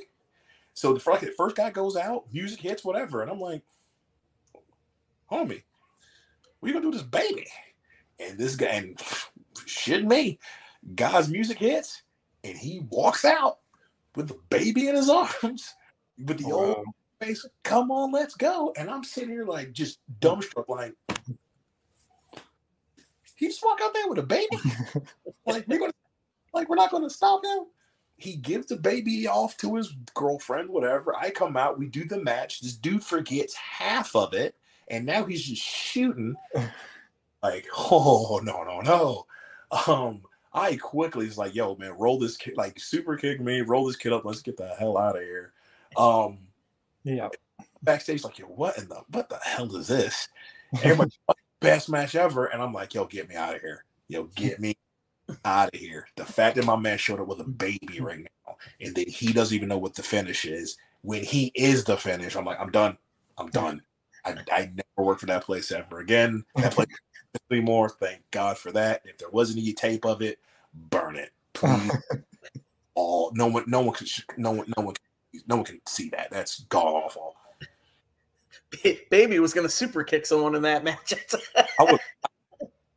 So 0.73 0.93
the 0.93 1.01
first, 1.01 1.19
the 1.19 1.33
first 1.35 1.57
guy 1.57 1.71
goes 1.71 1.97
out, 1.97 2.23
music 2.31 2.61
hits, 2.61 2.85
whatever, 2.85 3.21
and 3.21 3.29
I'm 3.29 3.41
like, 3.41 3.63
homie, 5.29 5.63
you 6.63 6.71
gonna 6.71 6.85
do 6.85 6.91
this 6.91 7.03
baby? 7.03 7.47
And 8.17 8.37
this 8.37 8.55
guy, 8.55 8.67
and 8.67 8.97
shit 9.65 10.05
me, 10.05 10.39
God's 10.95 11.27
music 11.27 11.57
hits, 11.59 12.03
and 12.43 12.57
he 12.57 12.81
walks 12.89 13.25
out 13.25 13.59
with 14.15 14.27
the 14.27 14.39
baby 14.49 14.87
in 14.87 14.95
his 14.95 15.09
arms, 15.09 15.73
with 16.25 16.37
the 16.37 16.51
old 16.51 16.77
Wow. 16.77 16.83
face. 17.21 17.45
Come 17.63 17.91
on, 17.91 18.11
let's 18.11 18.35
go. 18.35 18.73
And 18.77 18.89
I'm 18.89 19.03
sitting 19.03 19.29
here 19.29 19.45
like 19.45 19.71
just 19.71 19.99
dumbstruck, 20.19 20.67
like 20.69 20.95
he 23.35 23.47
just 23.47 23.63
walk 23.63 23.79
out 23.81 23.93
there 23.93 24.07
with 24.07 24.19
a 24.19 24.23
baby. 24.23 24.57
like 25.45 25.65
we're 25.67 25.79
gonna, 25.79 25.93
like 26.53 26.67
we're 26.69 26.75
not 26.75 26.91
gonna 26.91 27.09
stop 27.09 27.43
him. 27.43 27.65
He 28.17 28.35
gives 28.35 28.65
the 28.65 28.75
baby 28.75 29.27
off 29.27 29.55
to 29.57 29.75
his 29.75 29.93
girlfriend, 30.13 30.69
whatever. 30.69 31.15
I 31.15 31.29
come 31.29 31.55
out, 31.55 31.79
we 31.79 31.87
do 31.87 32.03
the 32.03 32.21
match. 32.21 32.59
This 32.59 32.75
dude 32.75 33.03
forgets 33.03 33.55
half 33.55 34.13
of 34.13 34.33
it, 34.33 34.55
and 34.89 35.05
now 35.05 35.23
he's 35.25 35.43
just 35.43 35.61
shooting. 35.61 36.35
Like, 37.41 37.67
oh 37.73 38.41
no, 38.43 38.63
no, 38.63 38.81
no. 38.81 39.25
Um, 39.87 40.23
I 40.53 40.75
quickly 40.77 41.25
was 41.25 41.37
like, 41.37 41.53
yo, 41.53 41.75
man, 41.75 41.91
roll 41.91 42.17
this 42.17 42.37
kid, 42.37 42.57
like 42.57 42.79
super 42.79 43.15
kick 43.15 43.39
me, 43.39 43.61
roll 43.61 43.85
this 43.85 43.95
kid 43.95 44.13
up, 44.13 44.25
let's 44.25 44.41
get 44.41 44.57
the 44.57 44.67
hell 44.79 44.97
out 44.97 45.15
of 45.15 45.21
here. 45.21 45.53
Um, 45.95 46.39
Yeah. 47.03 47.29
backstage, 47.83 48.23
like, 48.23 48.39
yo, 48.39 48.45
what 48.45 48.77
in 48.77 48.87
the 48.89 49.01
what 49.11 49.29
the 49.29 49.39
hell 49.43 49.75
is 49.75 49.87
this? 49.87 50.27
Everybody, 50.83 51.11
best 51.61 51.89
match 51.89 52.15
ever, 52.15 52.45
and 52.47 52.61
I'm 52.61 52.73
like, 52.73 52.93
yo, 52.93 53.05
get 53.05 53.29
me 53.29 53.35
out 53.35 53.55
of 53.55 53.61
here, 53.61 53.85
yo, 54.07 54.23
get 54.35 54.59
me 54.59 54.75
out 55.45 55.73
of 55.73 55.79
here. 55.79 56.07
The 56.15 56.25
fact 56.25 56.55
that 56.55 56.65
my 56.65 56.75
man 56.75 56.97
showed 56.97 57.19
up 57.19 57.27
with 57.27 57.41
a 57.41 57.43
baby 57.45 57.99
right 58.01 58.19
now, 58.19 58.55
and 58.81 58.95
that 58.95 59.07
he 59.07 59.33
doesn't 59.33 59.55
even 59.55 59.69
know 59.69 59.77
what 59.77 59.95
the 59.95 60.03
finish 60.03 60.45
is. 60.45 60.77
When 61.01 61.23
he 61.23 61.51
is 61.55 61.83
the 61.83 61.95
finish, 61.95 62.35
I'm 62.35 62.45
like, 62.45 62.59
I'm 62.59 62.71
done. 62.71 62.97
I'm 63.37 63.49
done. 63.49 63.81
I, 64.25 64.35
I 64.51 64.71
never 64.73 65.07
work 65.07 65.19
for 65.19 65.27
that 65.27 65.45
place 65.45 65.71
ever 65.71 65.99
again. 65.99 66.43
That 66.57 66.73
place 66.73 66.87
anymore. 67.51 67.89
Thank 67.89 68.21
God 68.31 68.57
for 68.57 68.71
that. 68.71 69.01
If 69.05 69.17
there 69.17 69.29
wasn't 69.29 69.59
any 69.59 69.73
tape 69.73 70.05
of 70.05 70.21
it, 70.21 70.39
burn 70.73 71.15
it, 71.15 71.31
please. 71.53 71.91
All 72.95 73.31
no 73.33 73.47
one, 73.47 73.63
no 73.67 73.81
one 73.81 73.95
can, 73.95 74.07
no 74.37 74.51
one, 74.51 74.73
no 74.77 74.83
one, 74.83 74.95
can, 74.95 75.41
no 75.47 75.55
one 75.57 75.65
can 75.65 75.79
see 75.87 76.09
that. 76.09 76.29
That's 76.31 76.61
god 76.61 76.85
awful. 76.85 77.35
Baby 79.09 79.39
was 79.39 79.53
gonna 79.53 79.69
super 79.69 80.03
kick 80.03 80.25
someone 80.25 80.55
in 80.55 80.61
that 80.63 80.83
match. 80.83 81.13
I 81.79 81.83
would, 81.83 81.99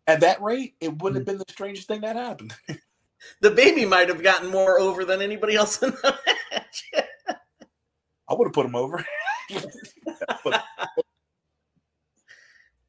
at 0.07 0.21
that 0.21 0.43
rate, 0.43 0.75
it 0.81 1.01
wouldn't 1.01 1.21
have 1.21 1.27
been 1.27 1.39
the 1.39 1.45
strangest 1.53 1.89
thing 1.89 2.01
that 2.01 2.17
happened. 2.17 2.55
the 3.41 3.51
baby 3.51 3.85
might 3.85 4.09
have 4.09 4.23
gotten 4.23 4.51
more 4.51 4.81
over 4.81 5.05
than 5.05 5.23
anybody 5.23 5.55
else 5.55 5.83
in 5.83 5.91
the 5.91 6.19
match. 6.51 6.91
I 8.29 8.35
would 8.35 8.47
have 8.47 8.55
put 8.55 8.67
him 8.67 8.75
over. 8.75 9.05
but, 10.45 10.65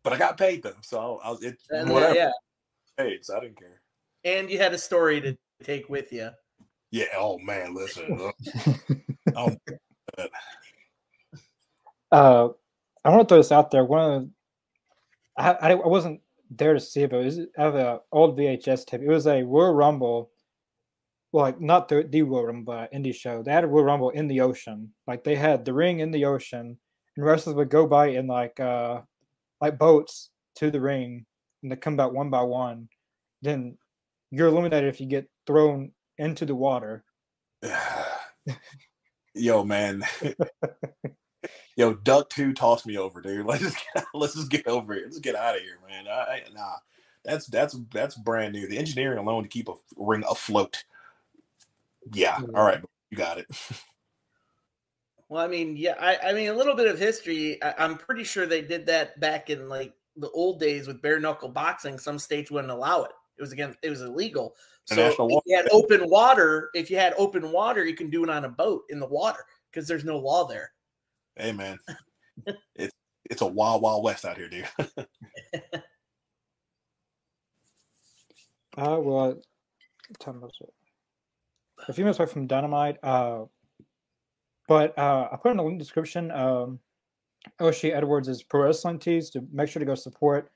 but 0.04 0.14
I 0.14 0.18
got 0.18 0.38
paid 0.38 0.64
them, 0.64 0.76
so 0.82 1.20
I 1.24 1.30
was 1.30 1.44
it 1.44 1.58
And, 1.70 1.90
uh, 1.90 1.94
whatever 1.94 2.16
yeah, 2.16 2.32
paid, 2.98 3.24
so 3.26 3.38
I 3.38 3.40
didn't 3.42 3.58
care. 3.60 3.82
and 4.24 4.50
you 4.50 4.58
had 4.58 4.74
a 4.74 4.78
story 4.78 5.22
to 5.22 5.38
take 5.64 5.90
with 5.90 6.12
you. 6.14 6.30
Yeah. 6.92 7.06
Oh 7.18 7.40
man, 7.40 7.74
listen. 7.74 8.32
oh, 9.36 9.56
Uh, 12.12 12.50
I 13.04 13.10
want 13.10 13.22
to 13.28 13.34
throw 13.34 13.38
this 13.40 13.52
out 13.52 13.72
there. 13.72 13.84
One 13.84 14.12
of 14.12 14.22
the, 14.22 14.30
I, 15.38 15.52
I 15.52 15.72
I 15.72 15.88
wasn't 15.88 16.22
there 16.52 16.74
to 16.74 16.80
see 16.80 17.04
it, 17.04 17.10
but 17.10 17.22
it 17.22 17.26
was 17.26 17.40
I 17.58 17.62
have 17.64 17.76
an 17.76 18.00
old 18.12 18.38
VHS 18.38 18.86
tape. 18.86 19.02
It 19.02 19.08
was 19.08 19.26
a 19.28 19.42
Royal 19.44 19.74
Rumble, 19.74 20.30
well, 21.32 21.46
like 21.46 21.60
not 21.60 21.90
the 21.90 22.04
the 22.08 22.22
Royal 22.22 22.46
Rumble, 22.46 22.74
but 22.76 22.94
indie 22.94 23.16
show. 23.16 23.42
They 23.42 23.52
had 23.52 23.64
a 23.64 23.68
Royal 23.68 23.86
Rumble 23.86 24.12
in 24.12 24.28
the 24.28 24.42
ocean. 24.42 24.94
Like 25.08 25.24
they 25.24 25.36
had 25.36 25.66
the 25.66 25.74
ring 25.74 26.00
in 26.00 26.12
the 26.12 26.26
ocean, 26.26 26.78
and 27.18 27.26
wrestlers 27.26 27.56
would 27.56 27.70
go 27.70 27.88
by 27.88 28.08
in 28.10 28.28
like 28.28 28.60
uh 28.60 29.02
like 29.64 29.80
boats 29.80 30.30
to 30.58 30.70
the 30.70 30.82
ring, 30.82 31.26
and 31.64 31.72
they 31.72 31.76
come 31.78 31.96
back 31.96 32.12
one 32.12 32.30
by 32.30 32.42
one. 32.42 32.90
Then 33.42 33.78
you're 34.30 34.50
eliminated 34.50 34.94
if 34.94 35.00
you 35.00 35.08
get 35.08 35.30
thrown 35.48 35.94
into 36.18 36.46
the 36.46 36.54
water. 36.54 37.06
yo, 39.34 39.64
man. 39.64 40.04
Yo, 41.76 41.94
Duck 41.94 42.30
Two 42.30 42.54
tossed 42.54 42.86
me 42.86 42.98
over, 42.98 43.22
dude. 43.22 43.46
Let's 43.48 43.64
just 43.64 43.78
get, 43.94 44.06
let's 44.14 44.36
just 44.36 44.52
get 44.52 44.68
over 44.68 44.94
it. 44.94 45.06
Let's 45.06 45.20
get 45.20 45.36
out 45.36 45.56
of 45.56 45.62
here, 45.62 45.80
man. 45.90 46.08
I, 46.08 46.44
nah, 46.54 46.76
that's 47.26 47.48
that's 47.48 47.76
that's 47.92 48.16
brand 48.16 48.54
new. 48.54 48.68
The 48.68 48.78
engineering 48.78 49.18
alone 49.18 49.44
to 49.44 49.50
keep 49.50 49.68
a 49.68 49.74
ring 49.98 50.24
afloat. 50.30 50.84
Yeah, 52.14 52.40
all 52.54 52.64
right, 52.64 52.82
you 53.10 53.18
got 53.18 53.40
it. 53.40 53.48
Well, 55.30 55.44
I 55.44 55.48
mean, 55.48 55.76
yeah, 55.78 55.96
I, 56.00 56.30
I 56.30 56.34
mean, 56.34 56.50
a 56.50 56.54
little 56.54 56.76
bit 56.76 56.88
of 56.88 57.00
history. 57.00 57.62
I, 57.64 57.74
I'm 57.80 57.98
pretty 57.98 58.24
sure 58.24 58.46
they 58.46 58.62
did 58.62 58.86
that 58.88 59.20
back 59.20 59.50
in 59.50 59.70
like 59.70 59.94
the 60.18 60.30
old 60.32 60.60
days 60.60 60.88
with 60.88 61.02
bare 61.02 61.20
knuckle 61.20 61.50
boxing. 61.50 61.98
Some 61.98 62.20
states 62.20 62.52
wouldn't 62.52 62.72
allow 62.72 63.04
it. 63.04 63.12
It 63.38 63.42
was 63.42 63.52
again, 63.52 63.76
it 63.82 63.90
was 63.90 64.02
illegal. 64.02 64.56
So 64.86 64.96
International 64.96 65.38
if 65.38 65.44
you 65.46 65.56
had 65.56 65.70
open 65.72 66.10
water, 66.10 66.70
if 66.74 66.92
you 66.92 66.98
had 66.98 67.14
open 67.18 67.52
water, 67.52 67.86
you 67.86 67.96
can 67.96 68.10
do 68.10 68.24
it 68.24 68.30
on 68.30 68.46
a 68.46 68.50
boat 68.50 68.84
in 68.90 69.00
the 69.00 69.08
water 69.08 69.40
because 69.72 69.88
there's 69.88 70.04
no 70.04 70.18
law 70.18 70.46
there. 70.46 70.72
Hey, 71.36 71.52
man, 71.52 71.80
it's 72.76 72.94
it's 73.30 73.42
a 73.42 73.48
wild, 73.48 73.82
wild 73.82 74.04
west 74.04 74.26
out 74.26 74.38
here, 74.38 74.50
dude. 74.50 74.68
Uh, 78.76 78.98
well, 79.00 79.28
what 79.28 80.20
time 80.20 80.42
was 80.42 80.52
it? 80.62 80.74
A 81.88 81.94
few 81.94 82.04
minutes 82.04 82.20
away 82.20 82.28
from 82.28 82.48
Dynamite. 82.48 82.98
Uh, 83.04 83.44
but 84.68 84.98
uh, 84.98 85.30
I 85.32 85.38
put 85.38 85.52
in 85.52 85.58
the 85.58 85.64
link 85.64 85.80
description. 85.80 86.32
Um, 86.32 86.80
O'Shay 87.60 87.92
Edwards' 87.92 88.42
pro 88.44 88.64
wrestling 88.64 89.00
tees 89.00 89.30
to 89.32 89.46
make 89.52 89.68
sure 89.70 89.82
to 89.82 89.86
go 89.86 89.96
support 89.96 90.50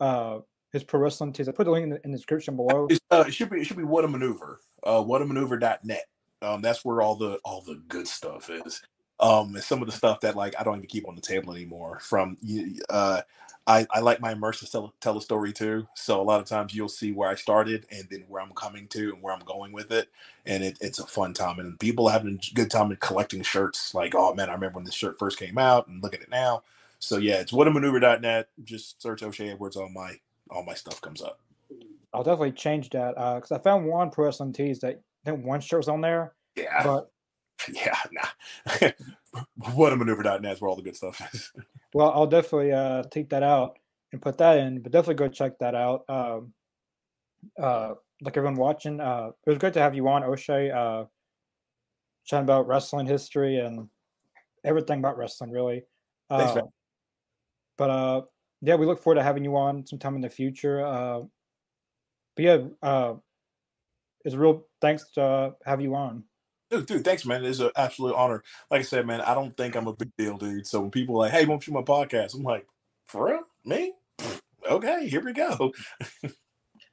uh 0.00 0.40
his 0.72 0.82
pro 0.82 1.00
wrestling 1.00 1.32
tees. 1.32 1.48
I 1.48 1.52
put 1.52 1.64
the 1.64 1.70
link 1.70 1.84
in 1.84 1.90
the, 1.90 2.00
in 2.04 2.10
the 2.10 2.16
description 2.16 2.56
below. 2.56 2.88
Uh, 3.10 3.24
it 3.26 3.34
should 3.34 3.50
be 3.50 3.60
it 3.60 3.64
should 3.64 3.76
be 3.76 3.84
what 3.84 4.04
a 4.04 4.08
maneuver. 4.08 4.60
Uh, 4.82 5.02
whatamaneuver.net. 5.02 6.04
Um, 6.40 6.60
that's 6.60 6.84
where 6.84 7.02
all 7.02 7.14
the 7.14 7.38
all 7.44 7.62
the 7.62 7.80
good 7.88 8.08
stuff 8.08 8.50
is. 8.50 8.82
Um, 9.20 9.54
and 9.54 9.64
some 9.64 9.82
of 9.82 9.86
the 9.86 9.92
stuff 9.92 10.20
that 10.20 10.36
like 10.36 10.54
I 10.60 10.64
don't 10.64 10.76
even 10.76 10.88
keep 10.88 11.08
on 11.08 11.14
the 11.16 11.22
table 11.22 11.54
anymore. 11.54 12.00
From 12.02 12.36
you, 12.42 12.76
uh, 12.90 13.22
I 13.66 13.86
I 13.92 14.00
like 14.00 14.20
my 14.20 14.34
immersive 14.34 14.70
tell, 14.70 14.94
tell 15.00 15.18
a 15.18 15.22
story 15.22 15.52
too. 15.52 15.88
So 15.94 16.20
a 16.20 16.24
lot 16.24 16.40
of 16.40 16.46
times 16.46 16.74
you'll 16.74 16.88
see 16.90 17.12
where 17.12 17.30
I 17.30 17.36
started 17.36 17.86
and 17.90 18.08
then 18.10 18.24
where 18.28 18.42
I'm 18.42 18.52
coming 18.54 18.88
to 18.88 19.12
and 19.14 19.22
where 19.22 19.34
I'm 19.34 19.40
going 19.44 19.72
with 19.72 19.92
it, 19.92 20.10
and 20.46 20.64
it, 20.64 20.78
it's 20.80 20.98
a 20.98 21.06
fun 21.06 21.34
time. 21.34 21.60
And 21.60 21.80
people 21.80 22.08
having 22.08 22.40
a 22.52 22.54
good 22.54 22.70
time 22.70 22.90
in 22.90 22.98
collecting 22.98 23.42
shirts. 23.42 23.94
Like, 23.94 24.14
oh 24.16 24.34
man, 24.34 24.50
I 24.50 24.54
remember 24.54 24.76
when 24.76 24.84
this 24.86 24.94
shirt 24.94 25.18
first 25.18 25.38
came 25.38 25.58
out, 25.58 25.88
and 25.88 26.02
look 26.02 26.14
at 26.14 26.22
it 26.22 26.30
now. 26.30 26.64
So 27.00 27.18
yeah, 27.18 27.40
it's 27.40 27.52
whatamaneuver.net. 27.52 28.48
Just 28.64 29.02
search 29.02 29.22
O'Shay 29.22 29.50
Edwards 29.50 29.76
All 29.76 29.90
my 29.90 30.20
all 30.50 30.64
my 30.64 30.74
stuff 30.74 31.00
comes 31.00 31.22
up. 31.22 31.40
I'll 32.14 32.24
definitely 32.24 32.54
change 32.54 32.90
that 32.92 33.18
Uh 33.18 33.36
because 33.36 33.52
I 33.52 33.60
found 33.60 33.86
one 33.86 34.10
pro 34.10 34.26
wrestling 34.26 34.54
tees 34.54 34.80
that 34.80 35.02
I 35.26 35.30
think 35.32 35.46
one 35.46 35.60
shirt 35.62 35.80
was 35.80 35.90
on 35.90 36.02
there, 36.02 36.34
Yeah. 36.56 36.82
but 36.82 37.11
Yeah, 37.72 37.98
nah. 38.12 38.90
Whatamaneuver.net 39.60 40.52
is 40.52 40.60
where 40.60 40.68
all 40.68 40.76
the 40.76 40.82
good 40.82 40.96
stuff 40.96 41.20
is. 41.34 41.52
well, 41.94 42.10
I'll 42.10 42.26
definitely 42.26 42.72
uh 42.72 43.02
take 43.04 43.30
that 43.30 43.42
out 43.42 43.78
and 44.12 44.20
put 44.20 44.38
that 44.38 44.58
in. 44.58 44.80
But 44.82 44.92
definitely 44.92 45.14
go 45.14 45.28
check 45.28 45.58
that 45.58 45.74
out. 45.74 46.04
Um, 46.08 46.52
uh, 47.60 47.94
like 48.20 48.36
everyone 48.36 48.56
watching, 48.56 49.00
uh, 49.00 49.30
it 49.46 49.50
was 49.50 49.58
great 49.58 49.72
to 49.74 49.80
have 49.80 49.94
you 49.94 50.06
on, 50.08 50.22
O'Shay. 50.22 50.70
Uh, 50.70 51.04
chatting 52.24 52.44
about 52.44 52.68
wrestling 52.68 53.06
history 53.06 53.58
and 53.58 53.88
everything 54.64 55.00
about 55.00 55.16
wrestling, 55.18 55.50
really. 55.50 55.82
Thanks, 56.30 56.52
Uh, 56.52 56.56
man. 56.56 56.64
but 57.76 57.90
uh, 57.90 58.22
yeah, 58.60 58.76
we 58.76 58.86
look 58.86 59.02
forward 59.02 59.16
to 59.16 59.24
having 59.24 59.44
you 59.44 59.56
on 59.56 59.84
sometime 59.86 60.14
in 60.14 60.20
the 60.20 60.30
future. 60.30 60.84
Uh, 60.86 61.22
but 62.36 62.44
yeah, 62.44 62.58
uh, 62.82 63.14
it's 64.24 64.34
a 64.34 64.38
real 64.38 64.68
thanks 64.80 65.10
to 65.14 65.22
uh, 65.22 65.50
have 65.64 65.80
you 65.80 65.94
on. 65.96 66.22
Dude, 66.72 66.86
dude, 66.86 67.04
thanks, 67.04 67.26
man. 67.26 67.44
It's 67.44 67.58
an 67.58 67.70
absolute 67.76 68.14
honor. 68.14 68.42
Like 68.70 68.80
I 68.80 68.84
said, 68.84 69.06
man, 69.06 69.20
I 69.20 69.34
don't 69.34 69.54
think 69.54 69.76
I'm 69.76 69.88
a 69.88 69.92
big 69.92 70.10
deal, 70.16 70.38
dude. 70.38 70.66
So 70.66 70.80
when 70.80 70.90
people 70.90 71.16
are 71.16 71.18
like, 71.18 71.32
hey, 71.32 71.44
won't 71.44 71.66
you 71.66 71.72
my 71.74 71.82
podcast? 71.82 72.34
I'm 72.34 72.42
like, 72.42 72.66
for 73.04 73.26
real? 73.26 73.40
Me? 73.66 73.92
Okay, 74.68 75.06
here 75.06 75.22
we 75.22 75.34
go. 75.34 75.72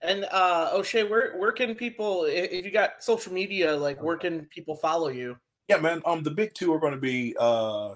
And 0.01 0.25
uh 0.31 0.71
O'Shay, 0.73 1.03
where 1.03 1.37
where 1.37 1.51
can 1.51 1.75
people 1.75 2.25
if 2.25 2.65
you 2.65 2.71
got 2.71 3.03
social 3.03 3.33
media, 3.33 3.75
like 3.75 4.01
where 4.01 4.17
can 4.17 4.45
people 4.45 4.75
follow 4.75 5.09
you? 5.09 5.37
Yeah, 5.69 5.77
man. 5.77 6.01
Um, 6.03 6.23
the 6.23 6.31
big 6.31 6.53
two 6.53 6.73
are 6.73 6.79
going 6.79 6.93
to 6.93 6.99
be 6.99 7.35
uh, 7.39 7.95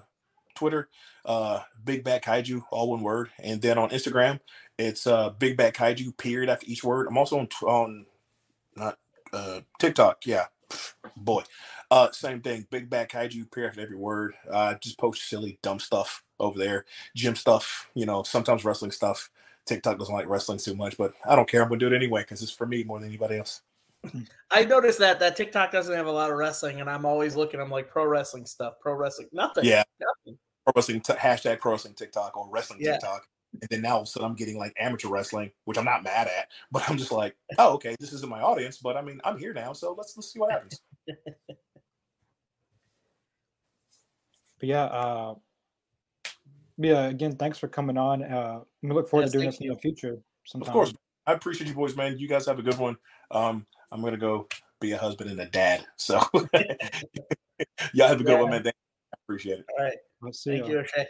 Twitter, 0.54 0.88
uh, 1.24 1.60
Big 1.84 2.04
Bad 2.04 2.22
Kaiju, 2.22 2.62
all 2.70 2.90
one 2.90 3.02
word, 3.02 3.30
and 3.38 3.60
then 3.60 3.78
on 3.78 3.90
Instagram, 3.90 4.38
it's 4.78 5.06
uh, 5.06 5.30
Big 5.30 5.56
Bad 5.56 5.74
Kaiju, 5.74 6.16
period 6.16 6.48
after 6.48 6.66
each 6.68 6.84
word. 6.84 7.08
I'm 7.08 7.18
also 7.18 7.38
on 7.38 7.48
on 7.66 8.06
not 8.76 8.98
uh, 9.32 9.60
TikTok. 9.80 10.24
Yeah, 10.24 10.44
boy, 11.16 11.42
uh, 11.90 12.10
same 12.12 12.40
thing. 12.40 12.66
Big 12.70 12.88
Bad 12.90 13.08
Kaiju, 13.08 13.50
period 13.50 13.70
after 13.70 13.80
every 13.80 13.96
word. 13.96 14.34
Uh, 14.50 14.74
just 14.80 14.98
post 14.98 15.28
silly, 15.28 15.58
dumb 15.62 15.78
stuff 15.78 16.22
over 16.40 16.58
there, 16.58 16.84
gym 17.14 17.36
stuff. 17.36 17.90
You 17.94 18.06
know, 18.06 18.22
sometimes 18.22 18.64
wrestling 18.64 18.90
stuff. 18.90 19.30
TikTok 19.66 19.98
doesn't 19.98 20.14
like 20.14 20.28
wrestling 20.28 20.58
too 20.58 20.74
much, 20.74 20.96
but 20.98 21.12
I 21.24 21.34
don't 21.36 21.48
care. 21.48 21.62
I'm 21.62 21.68
gonna 21.68 21.78
do 21.78 21.86
it 21.86 21.96
anyway 21.96 22.22
because 22.22 22.42
it's 22.42 22.52
for 22.52 22.66
me 22.66 22.84
more 22.84 22.98
than 22.98 23.08
anybody 23.08 23.38
else. 23.38 23.62
I 24.50 24.64
noticed 24.64 24.98
that 24.98 25.18
that 25.20 25.36
TikTok 25.36 25.72
doesn't 25.72 25.94
have 25.94 26.06
a 26.06 26.12
lot 26.12 26.30
of 26.30 26.36
wrestling, 26.36 26.80
and 26.80 26.90
I'm 26.90 27.06
always 27.06 27.36
looking. 27.36 27.60
I'm 27.60 27.70
like 27.70 27.88
pro 27.88 28.04
wrestling 28.04 28.44
stuff, 28.46 28.74
pro 28.80 28.94
wrestling, 28.94 29.28
nothing. 29.32 29.64
Yeah. 29.64 29.82
nothing. 29.98 30.38
pro 30.64 30.72
wrestling 30.76 31.00
t- 31.00 31.14
hashtag 31.14 31.60
pro 31.60 31.72
wrestling 31.72 31.94
TikTok 31.94 32.36
or 32.36 32.48
wrestling 32.50 32.80
Yeah. 32.82 32.92
TikTok. 32.92 33.26
And 33.60 33.70
then 33.70 33.82
now 33.82 33.94
all 33.94 34.00
of 34.02 34.04
a 34.04 34.06
sudden 34.06 34.28
I'm 34.28 34.34
getting 34.34 34.58
like 34.58 34.72
amateur 34.78 35.08
wrestling, 35.08 35.50
which 35.64 35.78
I'm 35.78 35.84
not 35.84 36.02
mad 36.04 36.28
at, 36.28 36.48
but 36.72 36.88
I'm 36.88 36.96
just 36.96 37.12
like, 37.12 37.36
oh, 37.58 37.74
okay, 37.74 37.96
this 38.00 38.12
isn't 38.12 38.28
my 38.28 38.40
audience, 38.40 38.78
but 38.78 38.96
I 38.96 39.02
mean, 39.02 39.20
I'm 39.24 39.38
here 39.38 39.52
now, 39.52 39.72
so 39.72 39.94
let's 39.96 40.16
let's 40.16 40.32
see 40.32 40.38
what 40.38 40.50
happens. 40.52 40.80
But 44.60 44.68
yeah, 44.68 44.84
uh, 44.84 45.34
yeah. 46.78 47.06
Again, 47.06 47.36
thanks 47.36 47.58
for 47.58 47.68
coming 47.68 47.98
on. 47.98 48.22
Uh, 48.22 48.60
we 48.82 48.90
look 48.90 49.08
forward 49.08 49.24
Yes, 49.24 49.32
to 49.32 49.38
doing 49.38 49.50
thank 49.50 49.58
this 49.58 49.66
in 49.66 49.74
the 49.74 49.80
future. 49.80 50.18
Sometime. 50.44 50.68
Of 50.68 50.72
course, 50.72 50.94
I 51.26 51.32
appreciate 51.32 51.68
you 51.68 51.74
boys, 51.74 51.96
man. 51.96 52.18
You 52.18 52.28
guys 52.28 52.46
have 52.46 52.58
a 52.58 52.62
good 52.62 52.78
one. 52.78 52.96
Um, 53.30 53.66
I'm 53.92 54.02
gonna 54.02 54.16
go 54.16 54.48
be 54.80 54.92
a 54.92 54.98
husband 54.98 55.30
and 55.30 55.40
a 55.40 55.46
dad. 55.46 55.84
So 55.96 56.20
y'all 57.92 58.08
have 58.08 58.20
a 58.20 58.24
good 58.24 58.40
one, 58.40 58.50
man. 58.50 58.62
Thank- 58.62 58.76
I 59.12 59.16
appreciate 59.26 59.60
it. 59.60 59.66
All 59.78 59.84
right, 59.84 59.96
Let's 60.22 60.42
see. 60.42 60.50
thank 60.50 60.66
ya. 60.66 60.72
you, 60.72 60.78
O'Shay. 60.80 61.06